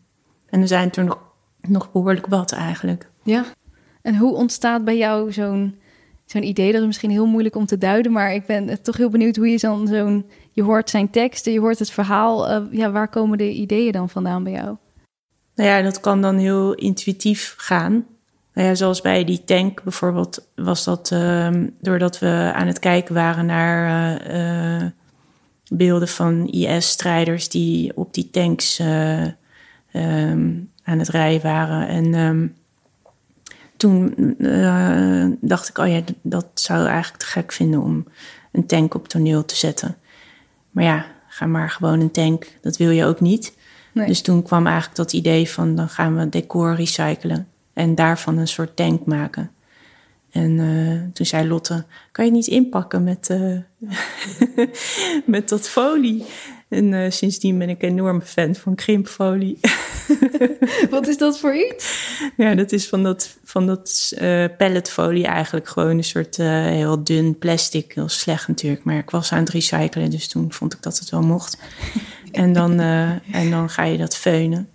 En 0.47 0.61
er 0.61 0.69
zijn 0.69 0.93
er 0.93 1.05
nog, 1.05 1.19
nog 1.61 1.93
behoorlijk 1.93 2.27
wat 2.27 2.53
eigenlijk. 2.53 3.11
Ja. 3.23 3.45
En 4.05 4.17
hoe 4.17 4.35
ontstaat 4.35 4.85
bij 4.85 4.97
jou 4.97 5.33
zo'n 5.33 5.75
zo'n 6.25 6.43
idee? 6.43 6.73
Dat 6.73 6.81
is 6.81 6.87
misschien 6.87 7.11
heel 7.11 7.27
moeilijk 7.27 7.57
om 7.57 7.67
te 7.67 7.79
duiden, 7.79 8.13
maar 8.13 8.35
ik 8.35 8.47
ben 8.47 8.83
toch 8.83 8.97
heel 8.97 9.09
benieuwd 9.09 9.37
hoe 9.37 9.49
je 9.49 9.59
dan 9.59 9.87
zo'n... 9.87 10.27
Je 10.53 10.63
hoort 10.63 10.91
zijn 10.91 11.11
teksten, 11.11 11.53
je 11.53 11.61
hoort 11.61 11.79
het 11.79 11.91
verhaal. 11.91 12.51
Uh, 12.51 12.63
ja, 12.71 12.91
waar 12.91 13.09
komen 13.09 13.39
de 13.39 13.53
ideeën 13.53 13.93
dan 13.93 14.09
vandaan 14.09 14.45
bij 14.45 14.53
jou? 14.53 14.77
Nou 15.55 15.69
ja, 15.69 15.83
dat 15.83 16.01
kan 16.01 16.23
dan 16.23 16.37
heel 16.37 16.75
intuïtief 16.75 17.55
gaan. 17.57 18.07
Nou 18.55 18.69
ja, 18.69 18.75
zoals 18.75 19.01
bij 19.01 19.25
die 19.25 19.45
tank 19.45 19.83
bijvoorbeeld 19.83 20.49
was 20.55 20.85
dat 20.85 21.11
uh, 21.13 21.51
doordat 21.81 22.19
we 22.19 22.51
aan 22.55 22.67
het 22.67 22.79
kijken 22.79 23.15
waren 23.15 23.47
naar 23.47 24.21
uh, 24.35 24.89
beelden 25.69 26.09
van 26.09 26.47
IS-strijders 26.47 27.49
die 27.49 27.97
op 27.97 28.15
die 28.15 28.31
tanks 28.31 28.81
uh, 28.81 29.27
aan 30.83 30.99
het 30.99 31.09
rijden 31.09 31.43
waren. 31.43 31.89
En 31.89 32.15
ehm, 32.15 32.47
toen 33.85 34.35
uh, 34.39 35.27
dacht 35.41 35.69
ik, 35.69 35.79
oh 35.79 35.89
ja, 35.89 36.01
dat 36.23 36.47
zou 36.55 36.87
eigenlijk 36.87 37.23
te 37.23 37.27
gek 37.27 37.53
vinden 37.53 37.81
om 37.81 38.07
een 38.53 38.67
tank 38.67 38.95
op 38.95 39.09
toneel 39.09 39.45
te 39.45 39.57
zetten. 39.57 39.97
Maar 40.71 40.85
ja, 40.85 41.07
ga 41.29 41.47
maar 41.47 41.71
gewoon 41.71 42.01
een 42.01 42.11
tank, 42.11 42.47
dat 42.61 42.77
wil 42.77 42.91
je 42.91 43.05
ook 43.05 43.21
niet. 43.21 43.55
Dus 43.93 44.23
toen 44.23 44.43
kwam 44.43 44.67
eigenlijk 44.67 44.97
dat 44.97 45.13
idee 45.13 45.51
van 45.51 45.75
dan 45.75 45.89
gaan 45.89 46.17
we 46.17 46.29
decor 46.29 46.75
recyclen 46.75 47.49
en 47.73 47.95
daarvan 47.95 48.39
een 48.39 48.49
soort 48.49 48.77
tank 48.77 49.05
maken. 49.07 49.51
En 50.31 50.51
uh, 50.51 51.01
toen 51.13 51.27
zei 51.27 51.49
Lotte, 51.49 51.85
kan 52.13 52.25
je 52.25 52.31
niet 52.31 52.47
inpakken 52.47 53.05
met, 53.05 53.29
uh, 53.31 53.59
met 55.35 55.49
dat 55.49 55.69
folie? 55.69 56.25
En 56.75 56.93
uh, 56.93 57.11
sindsdien 57.11 57.59
ben 57.59 57.69
ik 57.69 57.83
een 57.83 57.89
enorme 57.89 58.21
fan 58.21 58.55
van 58.55 58.75
krimpfolie. 58.75 59.59
Wat 60.91 61.09
is 61.09 61.19
dat 61.19 61.39
voor 61.39 61.55
iets? 61.55 62.09
Ja, 62.37 62.55
dat 62.55 62.73
is 62.73 62.89
van 62.89 63.03
dat, 63.03 63.39
van 63.45 63.67
dat 63.67 64.13
palletfolie 64.59 65.27
eigenlijk. 65.27 65.69
Gewoon 65.69 65.97
een 65.97 66.05
soort 66.05 66.37
heel 66.37 67.05
dun 67.05 67.39
plastic. 67.39 67.93
Heel 67.95 68.09
slecht 68.09 68.49
natuurlijk. 68.49 68.85
Maar 68.85 68.97
ik 68.97 69.11
was 69.11 69.33
aan 69.33 69.39
het 69.39 69.51
recyclen, 69.51 70.11
dus 70.11 70.29
toen 70.29 70.53
vond 70.53 70.73
ik 70.73 70.83
dat 70.83 70.99
het 70.99 71.11
wel 71.11 71.23
mocht. 71.23 71.59
en, 72.33 72.53
dan, 72.53 72.81
en 73.33 73.51
dan 73.51 73.71
ga 73.71 73.83
je 73.85 73.99
dat 73.99 74.17
feunen. 74.17 74.69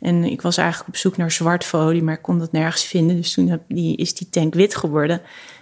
En 0.00 0.24
ik 0.24 0.42
was 0.42 0.56
eigenlijk 0.56 0.88
op 0.88 0.96
zoek 0.96 1.16
naar 1.16 1.30
zwartfolie, 1.30 2.02
maar 2.02 2.14
ik 2.14 2.22
kon 2.22 2.38
dat 2.38 2.52
nergens 2.52 2.84
vinden. 2.84 3.16
Dus 3.16 3.32
toen 3.32 3.48
heb 3.48 3.62
die, 3.68 3.96
is 3.96 4.14
die 4.14 4.30
tank 4.30 4.54
wit 4.54 4.76
geworden. 4.76 5.20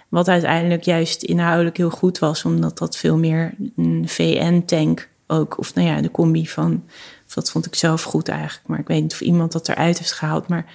Wat 0.09 0.27
uiteindelijk 0.27 0.83
juist 0.83 1.23
inhoudelijk 1.23 1.77
heel 1.77 1.89
goed 1.89 2.19
was, 2.19 2.45
omdat 2.45 2.77
dat 2.77 2.97
veel 2.97 3.17
meer 3.17 3.53
een 3.75 4.03
VN-tank 4.07 5.09
ook, 5.27 5.57
of 5.57 5.73
nou 5.73 5.87
ja, 5.87 6.01
de 6.01 6.11
combi 6.11 6.47
van, 6.47 6.83
dat 7.33 7.51
vond 7.51 7.65
ik 7.65 7.75
zelf 7.75 8.03
goed 8.03 8.27
eigenlijk. 8.27 8.67
Maar 8.67 8.79
ik 8.79 8.87
weet 8.87 9.01
niet 9.01 9.13
of 9.13 9.21
iemand 9.21 9.51
dat 9.51 9.69
eruit 9.69 9.97
heeft 9.97 10.11
gehaald. 10.11 10.47
Maar 10.47 10.65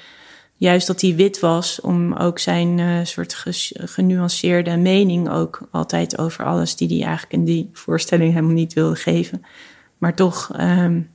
juist 0.56 0.86
dat 0.86 1.00
hij 1.00 1.14
wit 1.14 1.40
was, 1.40 1.80
om 1.80 2.14
ook 2.14 2.38
zijn 2.38 2.78
uh, 2.78 3.04
soort 3.04 3.44
genuanceerde 3.74 4.76
mening 4.76 5.30
ook 5.30 5.68
altijd 5.70 6.18
over 6.18 6.44
alles 6.44 6.76
die 6.76 6.88
hij 6.88 7.06
eigenlijk 7.06 7.32
in 7.32 7.44
die 7.44 7.70
voorstelling 7.72 8.32
helemaal 8.32 8.54
niet 8.54 8.72
wilde 8.72 8.96
geven. 8.96 9.44
Maar 9.98 10.14
toch 10.14 10.50
um, 10.60 11.10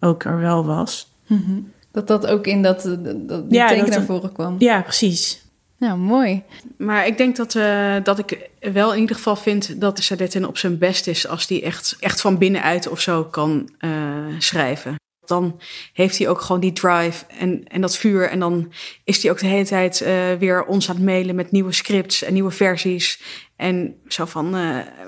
ook 0.00 0.24
er 0.24 0.38
wel 0.38 0.64
was. 0.64 1.12
Mhm. 1.26 1.60
Dat 1.90 2.06
dat 2.06 2.26
ook 2.26 2.46
in 2.46 2.62
dat, 2.62 2.82
dat 2.82 3.50
die 3.50 3.58
ja, 3.58 3.68
tank 3.68 3.88
naar 3.88 4.02
voren 4.02 4.32
kwam. 4.32 4.56
Ja, 4.58 4.82
precies. 4.82 5.44
Ja, 5.80 5.96
mooi. 5.96 6.42
Maar 6.76 7.06
ik 7.06 7.18
denk 7.18 7.36
dat, 7.36 7.54
uh, 7.54 7.96
dat 8.02 8.18
ik 8.18 8.50
wel 8.60 8.94
in 8.94 9.00
ieder 9.00 9.16
geval 9.16 9.36
vind 9.36 9.80
dat 9.80 9.96
de 9.96 10.02
Sadetin 10.02 10.46
op 10.46 10.58
zijn 10.58 10.78
best 10.78 11.06
is 11.06 11.26
als 11.26 11.46
die 11.46 11.62
echt, 11.62 11.96
echt 12.00 12.20
van 12.20 12.38
binnenuit 12.38 12.88
of 12.88 13.00
zo 13.00 13.24
kan 13.24 13.70
uh, 13.80 13.90
schrijven. 14.38 14.94
Dan 15.26 15.60
heeft 15.92 16.18
hij 16.18 16.28
ook 16.28 16.40
gewoon 16.40 16.60
die 16.60 16.72
drive 16.72 17.24
en, 17.38 17.64
en 17.68 17.80
dat 17.80 17.96
vuur. 17.96 18.30
En 18.30 18.38
dan 18.38 18.72
is 19.04 19.22
hij 19.22 19.30
ook 19.30 19.38
de 19.38 19.46
hele 19.46 19.64
tijd 19.64 20.00
uh, 20.00 20.32
weer 20.38 20.64
ons 20.64 20.88
aan 20.88 20.94
het 20.96 21.04
mailen 21.04 21.34
met 21.34 21.50
nieuwe 21.50 21.72
scripts 21.72 22.22
en 22.22 22.32
nieuwe 22.32 22.50
versies. 22.50 23.22
En 23.56 23.94
zo 24.08 24.24
van, 24.24 24.56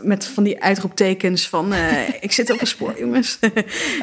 met 0.03 0.27
van 0.27 0.45
die 0.45 0.63
uitroeptekens 0.63 1.49
van, 1.49 1.73
ik 2.21 2.33
zit 2.33 2.51
op 2.51 2.61
een 2.61 2.67
spoor, 2.67 2.99
jongens. 3.05 3.39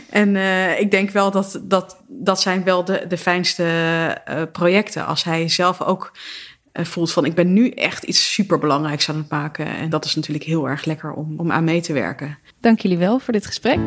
en 0.10 0.36
ik 0.80 0.92
denk 0.92 1.10
wel 1.10 1.32
dat 1.32 1.60
dat, 1.64 2.04
dat 2.08 2.42
zijn 2.42 2.64
wel 2.64 2.86
de, 2.86 3.06
de 3.08 3.18
fijnste 3.18 4.48
projecten. 4.52 5.06
Als 5.06 5.24
hij 5.24 5.50
zelf 5.50 5.82
ook 5.82 6.12
voelt 6.74 7.12
van, 7.12 7.26
ik 7.26 7.34
ben 7.34 7.54
nu 7.54 7.70
echt 7.70 8.04
iets 8.04 8.34
superbelangrijks 8.34 9.10
aan 9.10 9.18
het 9.18 9.30
maken. 9.30 9.66
En 9.66 9.90
dat 9.90 10.06
is 10.06 10.16
natuurlijk 10.16 10.46
heel 10.46 10.70
erg 10.70 10.86
lekker 10.86 11.12
om, 11.12 11.34
om 11.38 11.52
aan 11.52 11.64
mee 11.64 11.82
te 11.82 11.94
werken. 11.94 12.38
Dank 12.60 12.80
jullie 12.80 12.98
wel 12.98 13.20
voor 13.20 13.34
dit 13.34 13.46
gesprek. 13.46 13.80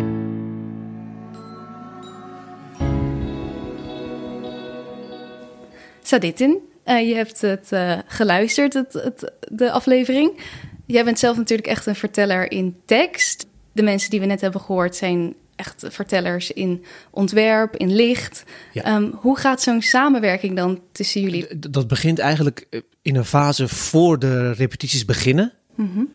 Saditin, 6.02 6.58
uh, 6.86 7.08
je 7.08 7.14
hebt 7.14 7.40
het 7.40 7.70
uh, 7.72 7.98
geluisterd, 8.06 8.72
het, 8.72 8.92
het, 8.92 9.32
de 9.48 9.70
aflevering. 9.70 10.40
Jij 10.86 11.04
bent 11.04 11.18
zelf 11.18 11.36
natuurlijk 11.36 11.68
echt 11.68 11.86
een 11.86 11.94
verteller 11.94 12.50
in 12.50 12.76
tekst. 12.84 13.46
De 13.72 13.82
mensen 13.82 14.10
die 14.10 14.20
we 14.20 14.26
net 14.26 14.40
hebben 14.40 14.60
gehoord 14.60 14.96
zijn 14.96 15.34
echt 15.62 15.84
vertellers 15.88 16.50
in 16.50 16.84
ontwerp, 17.10 17.76
in 17.76 17.94
licht. 17.94 18.44
Ja. 18.72 18.96
Um, 18.96 19.12
hoe 19.14 19.38
gaat 19.38 19.62
zo'n 19.62 19.82
samenwerking 19.82 20.56
dan 20.56 20.80
tussen 20.92 21.20
jullie? 21.20 21.58
Dat 21.58 21.88
begint 21.88 22.18
eigenlijk 22.18 22.66
eh, 22.70 22.80
in 23.02 23.16
een 23.16 23.24
fase 23.24 23.68
voor 23.68 24.18
de 24.18 24.52
repetities 24.52 25.04
beginnen. 25.04 25.52
Mm 25.74 25.90
-hmm. 25.94 26.12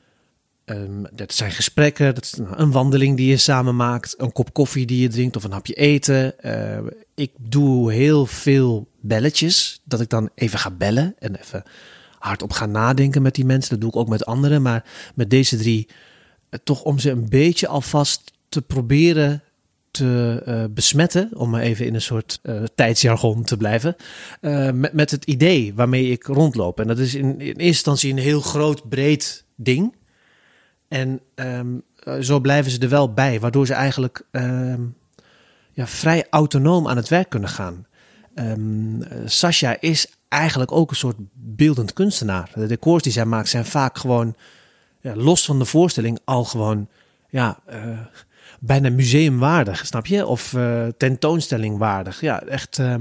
um, 0.65 1.05
dat 1.13 1.33
zijn 1.33 1.51
gesprekken, 1.51 2.15
dat 2.15 2.23
is 2.23 2.39
een 2.51 2.71
wandeling 2.71 3.17
die 3.17 3.29
je 3.29 3.37
samen 3.37 3.75
maakt, 3.75 4.15
een 4.17 4.31
kop 4.31 4.53
koffie 4.53 4.85
die 4.85 5.01
je 5.01 5.07
drinkt 5.07 5.35
of 5.35 5.43
een 5.43 5.51
hapje 5.51 5.73
eten. 5.73 6.33
Uh, 6.45 6.77
ik 7.15 7.31
doe 7.37 7.91
heel 7.91 8.25
veel 8.25 8.87
belletjes, 9.01 9.81
dat 9.83 10.01
ik 10.01 10.09
dan 10.09 10.29
even 10.35 10.59
ga 10.59 10.71
bellen 10.71 11.15
en 11.19 11.35
even 11.35 11.63
hardop 12.19 12.51
ga 12.51 12.65
nadenken 12.65 13.21
met 13.21 13.35
die 13.35 13.45
mensen. 13.45 13.69
Dat 13.69 13.81
doe 13.81 13.89
ik 13.89 13.95
ook 13.95 14.09
met 14.09 14.25
anderen, 14.25 14.61
maar 14.61 14.85
met 15.15 15.29
deze 15.29 15.57
drie 15.57 15.87
eh, 16.49 16.59
toch 16.63 16.83
om 16.83 16.99
ze 16.99 17.09
een 17.09 17.29
beetje 17.29 17.67
alvast 17.67 18.31
te 18.49 18.61
proberen 18.61 19.41
te 19.91 20.43
uh, 20.47 20.63
besmetten, 20.69 21.29
om 21.33 21.49
maar 21.49 21.61
even 21.61 21.85
in 21.85 21.93
een 21.93 22.01
soort 22.01 22.39
uh, 22.43 22.63
tijdsjargon 22.75 23.43
te 23.43 23.57
blijven, 23.57 23.95
uh, 24.41 24.71
met, 24.71 24.93
met 24.93 25.11
het 25.11 25.25
idee 25.25 25.73
waarmee 25.73 26.11
ik 26.11 26.23
rondloop. 26.23 26.79
En 26.79 26.87
dat 26.87 26.99
is 26.99 27.15
in, 27.15 27.25
in 27.25 27.39
eerste 27.39 27.61
instantie 27.61 28.11
een 28.11 28.17
heel 28.17 28.41
groot, 28.41 28.89
breed 28.89 29.45
ding. 29.55 29.95
En 30.87 31.19
um, 31.35 31.83
zo 32.21 32.39
blijven 32.39 32.71
ze 32.71 32.79
er 32.79 32.89
wel 32.89 33.13
bij, 33.13 33.39
waardoor 33.39 33.65
ze 33.65 33.73
eigenlijk 33.73 34.25
um, 34.31 34.95
ja, 35.71 35.87
vrij 35.87 36.25
autonoom 36.29 36.87
aan 36.87 36.97
het 36.97 37.07
werk 37.07 37.29
kunnen 37.29 37.49
gaan. 37.49 37.85
Um, 38.35 39.03
Sascha 39.25 39.77
is 39.79 40.07
eigenlijk 40.27 40.71
ook 40.71 40.89
een 40.89 40.95
soort 40.95 41.17
beeldend 41.33 41.93
kunstenaar. 41.93 42.51
De 42.53 42.67
decors 42.67 43.03
die 43.03 43.11
zij 43.11 43.25
maakt 43.25 43.49
zijn 43.49 43.65
vaak 43.65 43.97
gewoon, 43.97 44.35
ja, 45.01 45.15
los 45.15 45.45
van 45.45 45.59
de 45.59 45.65
voorstelling, 45.65 46.19
al 46.23 46.43
gewoon 46.43 46.87
ja, 47.29 47.59
bijna 48.59 48.89
museumwaardig, 48.89 49.85
snap 49.85 50.05
je? 50.05 50.25
Of 50.25 50.53
uh, 50.53 50.87
tentoonstellingwaardig. 50.97 52.21
Ja, 52.21 52.41
echt. 52.43 52.77
Uh, 52.77 52.95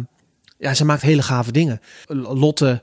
ja, 0.59 0.75
ze 0.75 0.85
maakt 0.85 1.03
hele 1.03 1.23
gave 1.23 1.53
dingen. 1.53 1.81
Lotte 2.17 2.83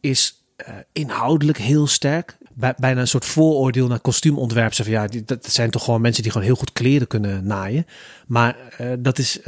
is 0.00 0.44
inhoudelijk 0.92 1.58
heel 1.58 1.86
sterk 1.86 2.36
bijna 2.76 3.00
een 3.00 3.08
soort 3.08 3.24
vooroordeel 3.24 3.86
naar 3.86 4.00
kostuumontwerp. 4.00 4.74
Van 4.74 4.90
ja, 4.90 5.08
dat 5.24 5.52
zijn 5.52 5.70
toch 5.70 5.84
gewoon 5.84 6.00
mensen 6.00 6.22
die 6.22 6.32
gewoon 6.32 6.46
heel 6.46 6.56
goed 6.56 6.72
kleren 6.72 7.06
kunnen 7.06 7.46
naaien. 7.46 7.86
Maar 8.26 8.56
dat 8.98 9.18
is, 9.18 9.40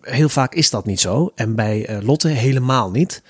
heel 0.00 0.28
vaak 0.28 0.54
is 0.54 0.70
dat 0.70 0.86
niet 0.86 1.00
zo. 1.00 1.32
En 1.34 1.54
bij 1.54 2.02
Lotte 2.02 2.28
helemaal 2.28 2.90
niet. 2.90 3.22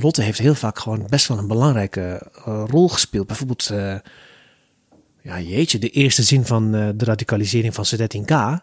Lotte 0.00 0.22
heeft 0.22 0.38
heel 0.38 0.54
vaak 0.54 0.78
gewoon 0.78 1.06
best 1.08 1.28
wel 1.28 1.38
een 1.38 1.46
belangrijke 1.46 2.26
rol 2.44 2.88
gespeeld. 2.88 3.26
Bijvoorbeeld, 3.26 3.72
ja 5.22 5.40
jeetje, 5.40 5.78
de 5.78 5.90
eerste 5.90 6.22
zin 6.22 6.46
van 6.46 6.72
de 6.72 7.04
radicalisering 7.04 7.74
van 7.74 7.84
Sadet 7.84 8.20
K. 8.24 8.62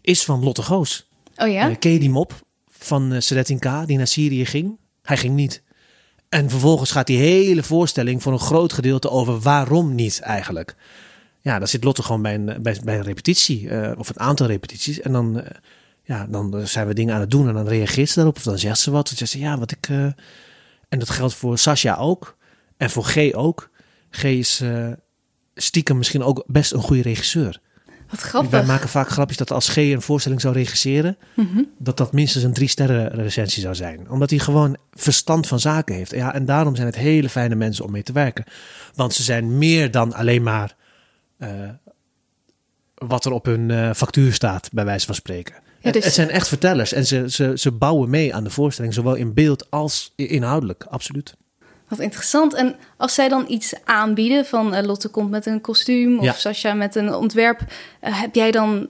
is 0.00 0.24
van 0.24 0.44
Lotte 0.44 0.62
Goos. 0.62 1.08
Oh 1.36 1.48
ja? 1.48 1.74
ken 1.74 1.92
je 1.92 1.98
die 1.98 2.10
mop 2.10 2.44
van 2.68 3.12
uh, 3.12 3.18
K. 3.58 3.86
die 3.86 3.96
naar 3.96 4.06
Syrië 4.06 4.46
ging? 4.46 4.78
Hij 5.02 5.16
ging 5.16 5.34
niet. 5.34 5.62
En 6.28 6.50
vervolgens 6.50 6.90
gaat 6.90 7.06
die 7.06 7.18
hele 7.18 7.62
voorstelling 7.62 8.22
voor 8.22 8.32
een 8.32 8.38
groot 8.38 8.72
gedeelte 8.72 9.10
over 9.10 9.40
waarom 9.40 9.94
niet 9.94 10.20
eigenlijk. 10.20 10.76
Ja, 11.40 11.58
dan 11.58 11.68
zit 11.68 11.84
Lotte 11.84 12.02
gewoon 12.02 12.22
bij 12.22 12.34
een, 12.34 12.62
bij, 12.62 12.80
bij 12.84 12.96
een 12.96 13.02
repetitie 13.02 13.62
uh, 13.62 13.92
of 13.96 14.08
een 14.08 14.20
aantal 14.20 14.46
repetities. 14.46 15.00
En 15.00 15.12
dan, 15.12 15.36
uh, 15.36 15.44
ja, 16.02 16.26
dan 16.26 16.66
zijn 16.66 16.86
we 16.86 16.94
dingen 16.94 17.14
aan 17.14 17.20
het 17.20 17.30
doen 17.30 17.48
en 17.48 17.54
dan 17.54 17.68
reageert 17.68 18.08
ze 18.08 18.14
daarop. 18.14 18.36
Of 18.36 18.42
dan 18.42 18.58
zegt 18.58 18.78
ze 18.78 18.90
wat. 18.90 19.08
Dan 19.08 19.16
zegt 19.16 19.30
ze 19.30 19.38
ja, 19.38 19.58
wat 19.58 19.70
ik. 19.70 19.88
Uh, 19.88 20.04
en 20.88 20.98
dat 20.98 21.10
geldt 21.10 21.34
voor 21.34 21.58
Sascha 21.58 21.96
ook. 21.96 22.36
En 22.76 22.90
voor 22.90 23.04
G 23.04 23.32
ook. 23.32 23.70
G 24.10 24.24
is 24.24 24.62
stiekem 25.54 25.96
misschien 25.96 26.22
ook 26.22 26.44
best 26.46 26.72
een 26.72 26.82
goede 26.82 27.02
regisseur. 27.02 27.60
Wat 28.10 28.20
grappig. 28.20 28.50
Wij 28.50 28.64
maken 28.64 28.88
vaak 28.88 29.08
grapjes 29.08 29.36
dat 29.36 29.50
als 29.50 29.68
G 29.68 29.76
een 29.76 30.02
voorstelling 30.02 30.40
zou 30.40 30.54
regisseren, 30.54 31.16
mm-hmm. 31.34 31.70
dat 31.78 31.96
dat 31.96 32.12
minstens 32.12 32.44
een 32.44 32.52
drie 32.52 32.68
sterren 32.68 33.08
recensie 33.08 33.62
zou 33.62 33.74
zijn. 33.74 34.10
Omdat 34.10 34.30
hij 34.30 34.38
gewoon 34.38 34.76
verstand 34.92 35.46
van 35.46 35.60
zaken 35.60 35.94
heeft. 35.94 36.10
Ja, 36.10 36.34
en 36.34 36.44
daarom 36.44 36.74
zijn 36.74 36.86
het 36.86 36.96
hele 36.96 37.28
fijne 37.28 37.54
mensen 37.54 37.84
om 37.84 37.90
mee 37.90 38.02
te 38.02 38.12
werken. 38.12 38.44
Want 38.94 39.14
ze 39.14 39.22
zijn 39.22 39.58
meer 39.58 39.90
dan 39.90 40.14
alleen 40.14 40.42
maar 40.42 40.76
uh, 41.38 41.48
wat 42.94 43.24
er 43.24 43.32
op 43.32 43.44
hun 43.44 43.68
uh, 43.68 43.90
factuur 43.94 44.32
staat, 44.32 44.68
bij 44.72 44.84
wijze 44.84 45.06
van 45.06 45.14
spreken. 45.14 45.54
Ja, 45.80 45.90
dus... 45.90 46.04
Het 46.04 46.14
zijn 46.14 46.30
echt 46.30 46.48
vertellers 46.48 46.92
en 46.92 47.06
ze, 47.06 47.30
ze, 47.30 47.52
ze 47.54 47.72
bouwen 47.72 48.10
mee 48.10 48.34
aan 48.34 48.44
de 48.44 48.50
voorstelling, 48.50 48.94
zowel 48.94 49.14
in 49.14 49.34
beeld 49.34 49.70
als 49.70 50.12
inhoudelijk, 50.16 50.84
absoluut. 50.88 51.36
Wat 51.90 51.98
interessant. 51.98 52.54
En 52.54 52.76
als 52.96 53.14
zij 53.14 53.28
dan 53.28 53.44
iets 53.48 53.74
aanbieden 53.84 54.46
van 54.46 54.74
uh, 54.74 54.82
Lotte 54.82 55.08
komt 55.08 55.30
met 55.30 55.46
een 55.46 55.60
kostuum 55.60 56.18
of 56.18 56.24
ja. 56.24 56.32
Sascha 56.32 56.74
met 56.74 56.94
een 56.94 57.14
ontwerp, 57.14 57.60
uh, 57.60 58.20
heb 58.20 58.34
jij 58.34 58.50
dan 58.50 58.88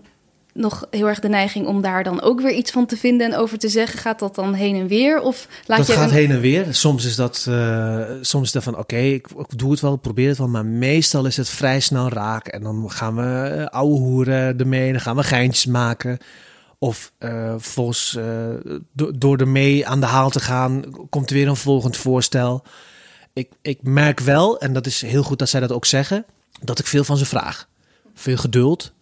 nog 0.52 0.86
heel 0.90 1.08
erg 1.08 1.20
de 1.20 1.28
neiging 1.28 1.66
om 1.66 1.80
daar 1.82 2.04
dan 2.04 2.20
ook 2.20 2.40
weer 2.40 2.52
iets 2.52 2.70
van 2.70 2.86
te 2.86 2.96
vinden 2.96 3.32
en 3.32 3.38
over 3.38 3.58
te 3.58 3.68
zeggen? 3.68 3.98
Gaat 3.98 4.18
dat 4.18 4.34
dan 4.34 4.54
heen 4.54 4.76
en 4.76 4.86
weer? 4.86 5.20
Of 5.20 5.48
laat 5.66 5.78
dat 5.78 5.86
je 5.86 5.92
gaat 5.92 6.10
heen 6.10 6.30
en 6.30 6.40
weer. 6.40 6.74
Soms 6.74 7.04
is 7.04 7.16
dat, 7.16 7.46
uh, 7.48 8.04
soms 8.20 8.46
is 8.46 8.52
dat 8.52 8.62
van 8.62 8.78
oké, 8.78 8.96
ik, 8.96 9.28
ik, 9.38 9.58
doe 9.58 9.70
het 9.70 9.80
wel, 9.80 9.94
ik 9.94 10.00
probeer 10.00 10.28
het 10.28 10.38
wel. 10.38 10.48
Maar 10.48 10.66
meestal 10.66 11.26
is 11.26 11.36
het 11.36 11.48
vrij 11.48 11.80
snel 11.80 12.08
raak. 12.08 12.46
En 12.46 12.62
dan 12.62 12.90
gaan 12.90 13.16
we 13.16 13.56
uh, 13.56 13.66
ouwe 13.66 13.98
hoeren 13.98 14.58
ermee, 14.58 14.92
dan 14.92 15.00
gaan 15.00 15.16
we 15.16 15.22
geintjes 15.22 15.66
maken. 15.66 16.18
Of 16.78 17.12
uh, 17.18 17.54
volgens, 17.58 18.18
do 18.92 19.10
door 19.18 19.36
ermee 19.36 19.86
aan 19.86 20.00
de 20.00 20.06
haal 20.06 20.30
te 20.30 20.40
gaan, 20.40 20.84
komt 21.10 21.30
er 21.30 21.36
weer 21.36 21.48
een 21.48 21.56
volgend 21.56 21.96
voorstel. 21.96 22.62
Ik, 23.62 23.83
merk 23.83 24.20
wel, 24.20 24.61
en 24.61 24.72
dat 24.72 24.87
is 24.87 25.03
heel 25.03 25.22
goed 25.22 25.38
dat 25.38 25.48
zij 25.48 25.61
dat 25.61 25.72
ook 25.72 25.87
zeggen, 25.87 26.24
dat 26.61 26.79
ik 26.79 26.87
veel 26.87 27.05
van 27.05 27.16
ze 27.16 27.26
vraag. 27.26 27.68
Veel 28.14 28.37
geduld, 28.37 28.92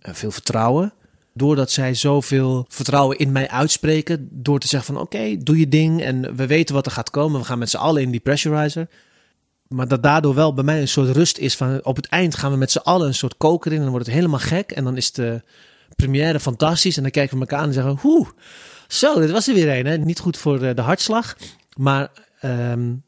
veel 0.00 0.30
vertrouwen. 0.30 0.92
Doordat 1.36 1.70
zij 1.70 1.94
zoveel 1.94 2.64
vertrouwen 2.68 3.18
in 3.18 3.32
mij 3.32 3.48
uitspreken. 3.48 4.28
Door 4.30 4.58
te 4.58 4.68
zeggen 4.68 4.94
van 4.94 5.02
oké, 5.02 5.36
doe 5.38 5.58
je 5.58 5.68
ding. 5.68 6.02
En 6.02 6.36
we 6.36 6.46
weten 6.46 6.74
wat 6.74 6.86
er 6.86 6.92
gaat 6.92 7.10
komen. 7.10 7.40
We 7.40 7.46
gaan 7.46 7.58
met 7.58 7.70
z'n 7.70 7.76
allen 7.76 8.02
in 8.02 8.10
die 8.10 8.20
pressurizer. 8.20 8.88
Maar 9.68 9.88
dat 9.88 10.02
daardoor 10.02 10.34
wel 10.34 10.54
bij 10.54 10.64
mij 10.64 10.80
een 10.80 10.88
soort 10.88 11.16
rust 11.16 11.38
is 11.38 11.56
van 11.56 11.84
op 11.84 11.96
het 11.96 12.06
eind 12.06 12.34
gaan 12.34 12.50
we 12.50 12.56
met 12.56 12.70
z'n 12.70 12.78
allen 12.78 13.06
een 13.06 13.14
soort 13.14 13.36
koker 13.36 13.70
in. 13.70 13.76
En 13.76 13.82
dan 13.82 13.92
wordt 13.92 14.06
het 14.06 14.14
helemaal 14.14 14.38
gek. 14.38 14.72
En 14.72 14.84
dan 14.84 14.96
is 14.96 15.12
de 15.12 15.42
première 15.96 16.40
fantastisch. 16.40 16.96
En 16.96 17.02
dan 17.02 17.10
kijken 17.10 17.34
we 17.34 17.40
elkaar 17.40 17.58
aan 17.58 17.66
en 17.66 17.72
zeggen 17.72 17.98
hoe, 18.00 18.26
zo, 18.88 19.20
dit 19.20 19.30
was 19.30 19.48
er 19.48 19.54
weer 19.54 19.78
een. 19.78 19.86
Hè? 19.86 19.96
Niet 19.96 20.18
goed 20.20 20.36
voor 20.36 20.74
de 20.74 20.82
hartslag. 20.82 21.36
Maar 21.76 22.10
um, 22.42 23.02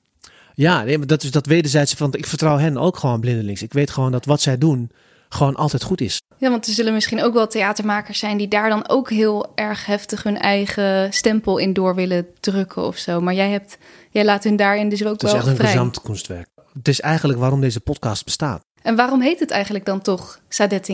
ja, 0.57 0.85
dat 0.99 1.23
is 1.23 1.31
dat 1.31 1.47
wederzijdse 1.47 1.97
van 1.97 2.14
ik 2.14 2.27
vertrouw 2.27 2.59
hen 2.59 2.79
ook 2.79 2.97
gewoon 2.97 3.21
blindelings. 3.21 3.62
Ik 3.62 3.73
weet 3.73 3.90
gewoon 3.90 4.12
dat 4.12 4.25
wat 4.25 4.40
zij 4.40 4.59
doen 4.59 4.90
gewoon 5.29 5.55
altijd 5.55 5.83
goed 5.83 6.01
is. 6.01 6.21
Ja, 6.38 6.51
want 6.51 6.66
er 6.66 6.73
zullen 6.73 6.92
misschien 6.92 7.23
ook 7.23 7.35
wel 7.35 7.47
theatermakers 7.47 8.19
zijn 8.19 8.37
die 8.37 8.49
daar 8.49 8.69
dan 8.69 8.88
ook 8.88 9.11
heel 9.11 9.53
erg 9.55 9.87
heftig 9.87 10.23
hun 10.23 10.38
eigen 10.38 11.12
stempel 11.12 11.59
in 11.59 11.73
door 11.73 11.95
willen 11.95 12.27
drukken 12.40 12.87
of 12.87 12.97
zo. 12.97 13.21
Maar 13.21 13.35
jij, 13.35 13.51
hebt, 13.51 13.79
jij 14.11 14.25
laat 14.25 14.45
hun 14.45 14.57
daarin 14.57 14.88
dus 14.88 15.05
ook 15.05 15.21
wel 15.21 15.31
vrij. 15.31 15.40
Het 15.51 15.61
is 15.61 15.66
echt 15.66 15.75
een 15.77 16.03
kunstwerk. 16.03 16.49
Het 16.73 16.88
is 16.88 17.01
eigenlijk 17.01 17.38
waarom 17.38 17.61
deze 17.61 17.81
podcast 17.81 18.25
bestaat. 18.25 18.64
En 18.83 18.97
waarom 18.97 19.21
heet 19.21 19.40
het 19.40 19.51
eigenlijk 19.51 19.85
dan 19.85 20.01
toch 20.01 20.40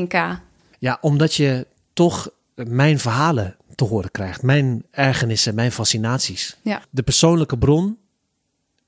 K? 0.09 0.15
Ja, 0.79 0.99
omdat 1.01 1.35
je 1.35 1.67
toch 1.93 2.31
mijn 2.55 2.99
verhalen 2.99 3.57
te 3.75 3.85
horen 3.85 4.11
krijgt. 4.11 4.43
Mijn 4.43 4.85
ergernissen, 4.91 5.55
mijn 5.55 5.73
fascinaties. 5.73 6.57
Ja. 6.63 6.83
De 6.91 7.03
persoonlijke 7.03 7.59
bron, 7.59 7.99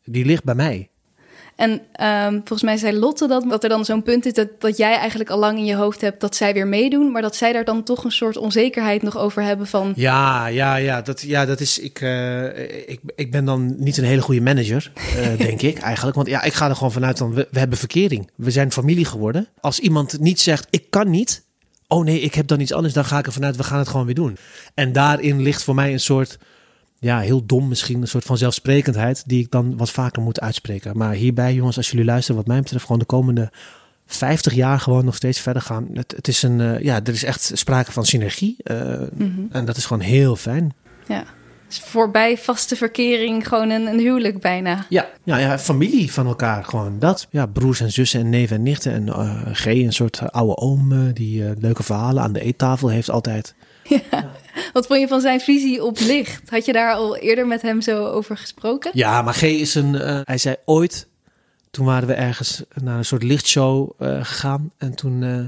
die 0.04 0.24
ligt 0.24 0.44
bij 0.44 0.54
mij. 0.54 0.88
En 1.56 1.70
um, 1.70 2.36
volgens 2.36 2.62
mij 2.62 2.76
zei 2.76 2.98
Lotte 2.98 3.28
dat, 3.28 3.44
dat 3.48 3.62
er 3.62 3.68
dan 3.68 3.84
zo'n 3.84 4.02
punt 4.02 4.26
is 4.26 4.32
dat, 4.32 4.48
dat 4.58 4.76
jij 4.76 4.96
eigenlijk 4.96 5.30
al 5.30 5.38
lang 5.38 5.58
in 5.58 5.64
je 5.64 5.74
hoofd 5.74 6.00
hebt 6.00 6.20
dat 6.20 6.36
zij 6.36 6.54
weer 6.54 6.66
meedoen, 6.66 7.12
maar 7.12 7.22
dat 7.22 7.36
zij 7.36 7.52
daar 7.52 7.64
dan 7.64 7.82
toch 7.82 8.04
een 8.04 8.12
soort 8.12 8.36
onzekerheid 8.36 9.02
nog 9.02 9.18
over 9.18 9.42
hebben 9.42 9.66
van. 9.66 9.92
Ja, 9.96 10.46
ja, 10.46 10.76
ja, 10.76 11.02
dat, 11.02 11.20
ja, 11.20 11.46
dat 11.46 11.60
is. 11.60 11.78
Ik, 11.78 12.00
uh, 12.00 12.44
ik, 12.88 13.00
ik 13.14 13.30
ben 13.30 13.44
dan 13.44 13.74
niet 13.78 13.96
een 13.96 14.04
hele 14.04 14.22
goede 14.22 14.40
manager, 14.40 14.92
uh, 15.18 15.38
denk 15.46 15.62
ik 15.62 15.78
eigenlijk. 15.78 16.16
Want 16.16 16.28
ja, 16.28 16.42
ik 16.42 16.52
ga 16.52 16.68
er 16.68 16.76
gewoon 16.76 16.92
vanuit 16.92 17.18
dan, 17.18 17.34
we, 17.34 17.48
we 17.50 17.58
hebben 17.58 17.78
verkering. 17.78 18.30
We 18.36 18.50
zijn 18.50 18.72
familie 18.72 19.04
geworden. 19.04 19.48
Als 19.60 19.78
iemand 19.78 20.20
niet 20.20 20.40
zegt, 20.40 20.66
ik 20.70 20.90
kan 20.90 21.10
niet. 21.10 21.42
Oh 21.88 22.04
nee, 22.04 22.20
ik 22.20 22.34
heb 22.34 22.46
dan 22.46 22.60
iets 22.60 22.72
anders. 22.72 22.94
Dan 22.94 23.04
ga 23.04 23.18
ik 23.18 23.26
er 23.26 23.32
vanuit, 23.32 23.56
we 23.56 23.64
gaan 23.64 23.78
het 23.78 23.88
gewoon 23.88 24.06
weer 24.06 24.14
doen. 24.14 24.36
En 24.74 24.92
daarin 24.92 25.42
ligt 25.42 25.62
voor 25.62 25.74
mij 25.74 25.92
een 25.92 26.00
soort 26.00 26.38
ja, 27.04 27.20
heel 27.20 27.46
dom 27.46 27.68
misschien, 27.68 28.00
een 28.00 28.08
soort 28.08 28.24
van 28.24 28.38
zelfsprekendheid 28.38 29.22
die 29.26 29.40
ik 29.40 29.50
dan 29.50 29.76
wat 29.76 29.90
vaker 29.90 30.22
moet 30.22 30.40
uitspreken. 30.40 30.96
Maar 30.96 31.12
hierbij, 31.12 31.54
jongens, 31.54 31.76
als 31.76 31.90
jullie 31.90 32.04
luisteren, 32.04 32.36
wat 32.36 32.46
mij 32.46 32.60
betreft, 32.60 32.84
gewoon 32.84 32.98
de 32.98 33.04
komende 33.04 33.50
50 34.06 34.54
jaar 34.54 34.80
gewoon 34.80 35.04
nog 35.04 35.14
steeds 35.14 35.40
verder 35.40 35.62
gaan. 35.62 35.88
Het, 35.92 36.12
het 36.16 36.28
is 36.28 36.42
een, 36.42 36.58
uh, 36.58 36.80
ja, 36.80 37.00
er 37.04 37.12
is 37.12 37.24
echt 37.24 37.50
sprake 37.54 37.92
van 37.92 38.04
synergie. 38.04 38.56
Uh, 38.64 38.78
mm 38.78 39.34
-hmm. 39.34 39.48
En 39.50 39.64
dat 39.64 39.76
is 39.76 39.84
gewoon 39.84 40.02
heel 40.02 40.36
fijn. 40.36 40.74
Ja. 41.06 41.24
Dus 41.68 41.78
voorbij 41.78 42.38
vaste 42.38 42.76
verkering, 42.76 43.48
gewoon 43.48 43.70
een, 43.70 43.86
een 43.86 43.98
huwelijk 43.98 44.40
bijna. 44.40 44.86
Ja, 44.88 45.08
ja, 45.22 45.36
ja, 45.36 45.58
familie 45.58 46.12
van 46.12 46.26
elkaar, 46.26 46.64
gewoon 46.64 46.98
dat. 46.98 47.26
Ja, 47.30 47.46
broers 47.46 47.80
en 47.80 47.92
zussen 47.92 48.20
en 48.20 48.30
neven 48.30 48.56
en 48.56 48.62
nichten. 48.62 48.92
En 48.92 49.06
uh, 49.06 49.40
G, 49.52 49.66
een 49.66 49.92
soort 49.92 50.32
oude 50.32 50.56
oom 50.56 51.12
die 51.12 51.44
leuke 51.58 51.82
verhalen 51.82 52.22
aan 52.22 52.32
de 52.32 52.40
eettafel 52.40 52.88
heeft 52.88 53.10
altijd. 53.10 53.54
Ja. 53.84 54.00
ja. 54.10 54.30
Wat 54.74 54.86
vond 54.86 55.00
je 55.00 55.08
van 55.08 55.20
zijn 55.20 55.40
visie 55.40 55.84
op 55.84 55.98
licht? 55.98 56.50
Had 56.50 56.64
je 56.64 56.72
daar 56.72 56.94
al 56.94 57.16
eerder 57.16 57.46
met 57.46 57.62
hem 57.62 57.80
zo 57.80 58.06
over 58.06 58.36
gesproken? 58.36 58.90
Ja, 58.94 59.22
maar 59.22 59.34
G 59.34 59.42
is 59.42 59.74
een. 59.74 59.94
Uh, 59.94 60.20
hij 60.24 60.38
zei 60.38 60.56
ooit. 60.64 61.08
Toen 61.70 61.86
waren 61.86 62.08
we 62.08 62.14
ergens 62.14 62.62
naar 62.82 62.98
een 62.98 63.04
soort 63.04 63.22
lichtshow 63.22 63.90
uh, 63.98 64.24
gegaan. 64.24 64.72
En 64.78 64.94
toen 64.94 65.22
uh, 65.22 65.44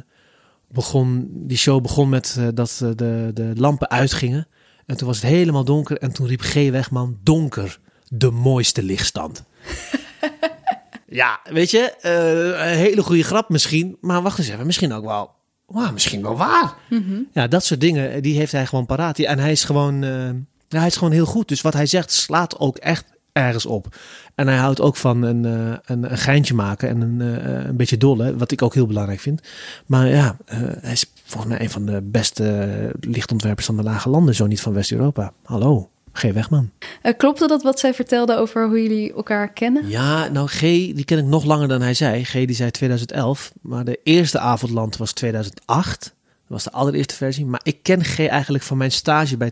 begon. 0.69 1.29
Die 1.31 1.57
show 1.57 1.83
begon 1.83 2.09
met 2.09 2.41
dat 2.55 2.77
de, 2.97 3.31
de 3.35 3.53
lampen 3.55 3.91
uitgingen. 3.91 4.49
En 4.87 4.97
toen 4.97 5.07
was 5.07 5.17
het 5.17 5.31
helemaal 5.31 5.65
donker. 5.65 5.99
En 5.99 6.13
toen 6.13 6.27
riep 6.27 6.41
G. 6.41 6.55
Wegman: 6.55 7.19
Donker, 7.23 7.79
de 8.09 8.31
mooiste 8.31 8.83
lichtstand. 8.83 9.45
ja, 11.09 11.41
weet 11.51 11.71
je, 11.71 11.95
een 12.61 12.77
hele 12.77 13.03
goede 13.03 13.23
grap 13.23 13.49
misschien. 13.49 13.97
Maar 14.01 14.23
wacht 14.23 14.39
eens 14.39 14.49
even, 14.49 14.67
misschien 14.67 14.93
ook 14.93 15.05
wel 15.05 15.35
wow, 15.67 15.93
misschien 15.93 16.23
wel 16.23 16.37
waar. 16.37 16.75
Mm 16.91 17.05
-hmm. 17.07 17.27
Ja, 17.33 17.47
dat 17.47 17.65
soort 17.65 17.81
dingen, 17.81 18.23
die 18.23 18.37
heeft 18.37 18.53
hij 18.53 18.67
gewoon 18.67 18.87
paraat. 18.87 19.19
En 19.19 19.39
hij 19.39 19.53
is 19.53 19.65
gewoon, 19.65 20.03
uh, 20.03 20.31
ja, 20.69 20.79
hij 20.79 20.87
is 20.87 20.97
gewoon 20.97 21.13
heel 21.13 21.27
goed. 21.27 21.49
Dus 21.49 21.61
wat 21.61 21.73
hij 21.73 21.87
zegt 21.87 22.13
slaat 22.13 22.59
ook 22.59 22.77
echt 22.77 23.05
ergens 23.33 23.67
op. 23.67 23.97
En 24.35 24.47
hij 24.47 24.57
houdt 24.57 24.81
ook 24.81 24.97
van 24.97 25.23
een, 25.23 25.45
uh, 25.45 25.77
een, 25.85 26.11
een, 26.11 26.19
geintje 26.19 26.55
maken 26.55 26.89
en 26.89 27.01
een, 27.01 27.21
uh, 27.21 27.67
een 27.67 27.77
beetje 27.77 27.97
dolle, 27.97 28.37
wat 28.37 28.51
ik 28.51 28.63
ook 28.63 28.75
heel 28.75 28.87
belangrijk 28.87 29.21
vind. 29.21 29.41
Maar 29.87 30.09
ja, 30.09 30.37
hij 30.81 30.93
is 30.93 31.13
volgens 31.25 31.53
mij 31.53 31.61
een 31.61 31.71
van 31.71 31.87
de 31.87 32.03
beste 32.03 32.93
lichtontwerpers 33.01 33.67
van 33.67 33.77
de 33.77 33.83
lage 33.83 34.09
landen, 34.09 34.35
zo 34.35 34.47
niet 34.47 34.61
van 34.61 34.73
West-Europa. 34.73 35.33
Hallo. 35.43 35.91
G. 36.17 36.23
Wegman. 36.33 36.71
Uh, 37.03 37.13
klopte 37.17 37.47
dat 37.47 37.63
wat 37.63 37.79
zij 37.79 37.95
vertelde 37.95 38.37
over 38.37 38.67
hoe 38.67 38.83
jullie 38.83 39.15
elkaar 39.15 39.53
kennen? 39.53 39.89
Ja, 39.89 40.29
nou 40.29 40.49
G, 40.49 40.61
die 40.61 41.05
ken 41.05 41.19
ik 41.19 41.25
nog 41.25 41.45
langer 41.45 41.69
dan 41.69 41.81
hij 41.81 41.95
zei. 41.95 42.25
G, 42.25 42.33
die 42.33 42.53
zei 42.53 42.71
2011, 42.71 43.53
maar 43.61 43.85
de 43.85 44.01
eerste 44.03 44.39
avondland 44.39 44.97
was 44.97 45.13
2008. 45.13 46.01
Dat 46.01 46.15
was 46.47 46.65
de 46.65 46.73
allereerste 46.73 47.15
versie. 47.15 47.47
Maar 47.47 47.61
ik 47.63 47.83
ken 47.83 48.05
G 48.05 48.19
eigenlijk 48.19 48.65
van 48.65 48.77
mijn 48.77 48.93
stage 48.93 49.37
bij 49.37 49.51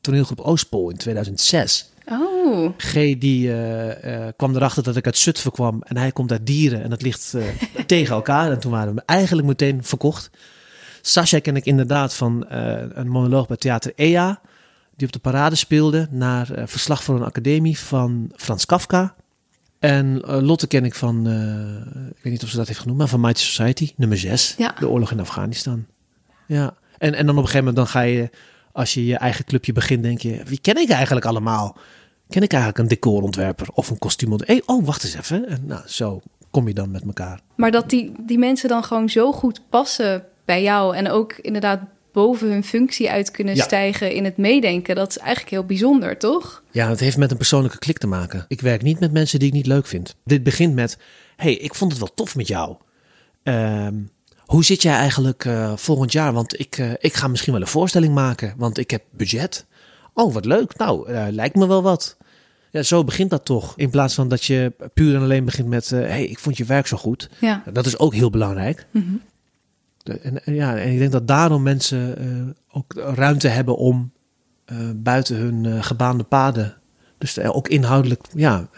toneelgroep 0.00 0.40
Oostpol 0.40 0.90
in 0.90 0.96
2006. 0.96 1.90
Oh. 2.06 2.72
G 2.76 2.92
die 2.92 3.48
uh, 3.48 4.04
uh, 4.04 4.26
kwam 4.36 4.56
erachter 4.56 4.82
dat 4.82 4.96
ik 4.96 5.06
uit 5.06 5.18
Zutphen 5.18 5.52
kwam 5.52 5.82
en 5.82 5.96
hij 5.96 6.12
komt 6.12 6.32
uit 6.32 6.46
Dieren 6.46 6.82
en 6.82 6.90
dat 6.90 7.02
ligt 7.02 7.34
tegen 7.86 8.14
elkaar. 8.14 8.50
En 8.50 8.58
toen 8.58 8.72
waren 8.72 8.94
we 8.94 9.02
eigenlijk 9.06 9.46
meteen 9.46 9.84
verkocht. 9.84 10.30
Sascha 11.00 11.38
ken 11.38 11.56
ik 11.56 11.64
inderdaad 11.64 12.14
van 12.14 12.44
een 12.48 13.08
monoloog 13.08 13.46
bij 13.46 13.56
Theater 13.56 13.92
EA 13.94 14.40
die 14.98 15.06
op 15.06 15.12
de 15.12 15.18
parade 15.18 15.54
speelde 15.54 16.08
naar 16.10 16.58
uh, 16.58 16.62
Verslag 16.66 17.02
voor 17.04 17.16
een 17.16 17.22
Academie 17.22 17.78
van 17.78 18.32
Frans 18.36 18.66
Kafka. 18.66 19.14
En 19.78 20.22
uh, 20.26 20.40
Lotte 20.40 20.66
ken 20.66 20.84
ik 20.84 20.94
van, 20.94 21.28
uh, 21.28 22.10
ik 22.10 22.22
weet 22.22 22.32
niet 22.32 22.42
of 22.42 22.48
ze 22.48 22.56
dat 22.56 22.66
heeft 22.66 22.78
genoemd, 22.78 22.98
maar 22.98 23.08
van 23.08 23.20
Mighty 23.20 23.42
Society, 23.42 23.92
nummer 23.96 24.18
6. 24.18 24.54
Ja. 24.58 24.74
De 24.78 24.88
oorlog 24.88 25.10
in 25.10 25.20
Afghanistan. 25.20 25.86
Ja, 26.46 26.74
en, 26.98 27.14
en 27.14 27.26
dan 27.26 27.36
op 27.36 27.42
een 27.42 27.48
gegeven 27.48 27.58
moment 27.58 27.76
dan 27.76 27.86
ga 27.86 28.00
je, 28.00 28.30
als 28.72 28.94
je 28.94 29.06
je 29.06 29.16
eigen 29.16 29.44
clubje 29.44 29.72
begint, 29.72 30.02
denk 30.02 30.20
je, 30.20 30.42
wie 30.44 30.60
ken 30.60 30.76
ik 30.76 30.88
eigenlijk 30.88 31.26
allemaal? 31.26 31.76
Ken 32.28 32.42
ik 32.42 32.52
eigenlijk 32.52 32.82
een 32.82 32.88
decorontwerper 32.88 33.68
of 33.72 33.90
een 33.90 33.98
kostuumontwerper? 33.98 34.64
Hey, 34.66 34.76
oh, 34.76 34.86
wacht 34.86 35.04
eens 35.04 35.14
even. 35.14 35.48
En 35.48 35.62
nou, 35.66 35.82
zo 35.86 36.20
kom 36.50 36.68
je 36.68 36.74
dan 36.74 36.90
met 36.90 37.02
elkaar. 37.02 37.40
Maar 37.56 37.70
dat 37.70 37.90
die, 37.90 38.12
die 38.26 38.38
mensen 38.38 38.68
dan 38.68 38.84
gewoon 38.84 39.08
zo 39.08 39.32
goed 39.32 39.60
passen 39.68 40.24
bij 40.44 40.62
jou 40.62 40.96
en 40.96 41.10
ook 41.10 41.32
inderdaad 41.32 41.80
boven 42.18 42.50
hun 42.50 42.64
functie 42.64 43.10
uit 43.10 43.30
kunnen 43.30 43.56
ja. 43.56 43.64
stijgen 43.64 44.12
in 44.12 44.24
het 44.24 44.36
meedenken. 44.36 44.94
Dat 44.94 45.10
is 45.10 45.18
eigenlijk 45.18 45.50
heel 45.50 45.64
bijzonder, 45.64 46.18
toch? 46.18 46.62
Ja, 46.70 46.88
het 46.88 47.00
heeft 47.00 47.16
met 47.16 47.30
een 47.30 47.36
persoonlijke 47.36 47.78
klik 47.78 47.98
te 47.98 48.06
maken. 48.06 48.44
Ik 48.48 48.60
werk 48.60 48.82
niet 48.82 49.00
met 49.00 49.12
mensen 49.12 49.38
die 49.38 49.48
ik 49.48 49.54
niet 49.54 49.66
leuk 49.66 49.86
vind. 49.86 50.16
Dit 50.24 50.42
begint 50.42 50.74
met: 50.74 50.98
hey, 51.36 51.54
ik 51.54 51.74
vond 51.74 51.90
het 51.90 52.00
wel 52.00 52.14
tof 52.14 52.36
met 52.36 52.48
jou. 52.48 52.76
Uh, 53.44 53.86
hoe 54.38 54.64
zit 54.64 54.82
jij 54.82 54.94
eigenlijk 54.94 55.44
uh, 55.44 55.76
volgend 55.76 56.12
jaar? 56.12 56.32
Want 56.32 56.60
ik, 56.60 56.78
uh, 56.78 56.90
ik 56.98 57.14
ga 57.14 57.28
misschien 57.28 57.52
wel 57.52 57.62
een 57.62 57.68
voorstelling 57.68 58.14
maken, 58.14 58.54
want 58.56 58.78
ik 58.78 58.90
heb 58.90 59.02
budget. 59.10 59.66
Oh, 60.14 60.34
wat 60.34 60.44
leuk. 60.44 60.76
Nou, 60.76 61.10
uh, 61.10 61.26
lijkt 61.30 61.54
me 61.54 61.66
wel 61.66 61.82
wat. 61.82 62.16
Ja, 62.70 62.82
zo 62.82 63.04
begint 63.04 63.30
dat 63.30 63.44
toch. 63.44 63.72
In 63.76 63.90
plaats 63.90 64.14
van 64.14 64.28
dat 64.28 64.44
je 64.44 64.72
puur 64.94 65.14
en 65.14 65.22
alleen 65.22 65.44
begint 65.44 65.68
met: 65.68 65.90
hey, 65.90 66.24
ik 66.24 66.38
vond 66.38 66.56
je 66.56 66.64
werk 66.64 66.86
zo 66.86 66.96
goed. 66.96 67.28
Ja. 67.40 67.62
Dat 67.72 67.86
is 67.86 67.98
ook 67.98 68.14
heel 68.14 68.30
belangrijk. 68.30 68.86
Mm 68.90 69.02
-hmm. 69.02 69.20
En, 70.08 70.54
ja, 70.54 70.76
en 70.76 70.92
ik 70.92 70.98
denk 70.98 71.12
dat 71.12 71.28
daarom 71.28 71.62
mensen 71.62 72.24
uh, 72.24 72.76
ook 72.76 72.92
ruimte 72.94 73.48
hebben 73.48 73.76
om 73.76 74.12
uh, 74.72 74.78
buiten 74.94 75.36
hun 75.36 75.64
uh, 75.64 75.82
gebaande 75.82 76.24
paden. 76.24 76.74
Dus 77.18 77.40
ook 77.40 77.68
inhoudelijk, 77.68 78.24
ja. 78.34 78.68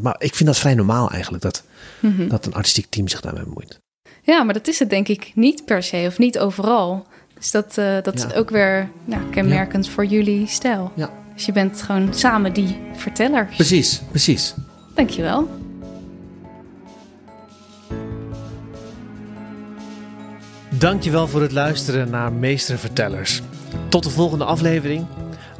Maar 0.00 0.16
ik 0.18 0.34
vind 0.34 0.48
dat 0.48 0.58
vrij 0.58 0.74
normaal 0.74 1.10
eigenlijk, 1.10 1.42
dat, 1.42 1.64
mm 2.00 2.16
-hmm. 2.16 2.28
dat 2.28 2.46
een 2.46 2.54
artistiek 2.54 2.86
team 2.88 3.08
zich 3.08 3.20
daarmee 3.20 3.44
bemoeit. 3.44 3.80
Ja, 4.22 4.42
maar 4.42 4.54
dat 4.54 4.68
is 4.68 4.78
het 4.78 4.90
denk 4.90 5.08
ik 5.08 5.32
niet 5.34 5.64
per 5.64 5.82
se 5.82 6.04
of 6.06 6.18
niet 6.18 6.38
overal. 6.38 7.06
Dus 7.34 7.50
dat, 7.50 7.74
dat 7.74 8.20
ja. 8.20 8.26
is 8.26 8.34
ook 8.34 8.50
weer 8.50 8.90
nou, 9.04 9.22
kenmerkend 9.30 9.86
ja. 9.86 9.92
voor 9.92 10.04
jullie 10.04 10.46
stijl. 10.46 10.92
Ja. 10.94 11.10
Dus 11.34 11.46
je 11.46 11.52
bent 11.52 11.82
gewoon 11.82 12.14
samen 12.14 12.52
die 12.52 12.76
verteller. 12.96 13.46
Precies, 13.56 14.02
precies. 14.10 14.54
Dankjewel. 14.94 15.48
Dankjewel 20.78 21.28
voor 21.28 21.42
het 21.42 21.52
luisteren 21.52 22.10
naar 22.10 22.32
Meestervertellers. 22.32 23.42
Tot 23.88 24.02
de 24.02 24.10
volgende 24.10 24.44
aflevering. 24.44 25.06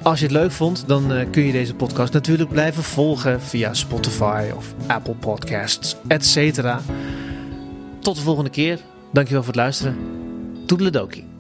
Als 0.03 0.19
je 0.19 0.25
het 0.25 0.35
leuk 0.35 0.51
vond, 0.51 0.85
dan 0.87 1.13
eh, 1.13 1.31
kun 1.31 1.43
je 1.43 1.53
deze 1.53 1.75
podcast 1.75 2.13
natuurlijk 2.13 2.51
blijven 2.51 2.83
volgen 2.83 3.41
via 3.41 3.75
Spotify 3.75 4.51
of 4.57 4.75
Apple 4.87 5.15
Podcasts, 5.15 5.97
etc. 6.07 6.63
Tot 8.01 8.17
de 8.17 8.23
volgende 8.23 8.51
keer. 8.51 8.79
Dankjewel 9.13 9.43
voor 9.43 9.53
het 9.53 9.63
luisteren. 9.63 9.97
Toedeledokie. 10.67 11.34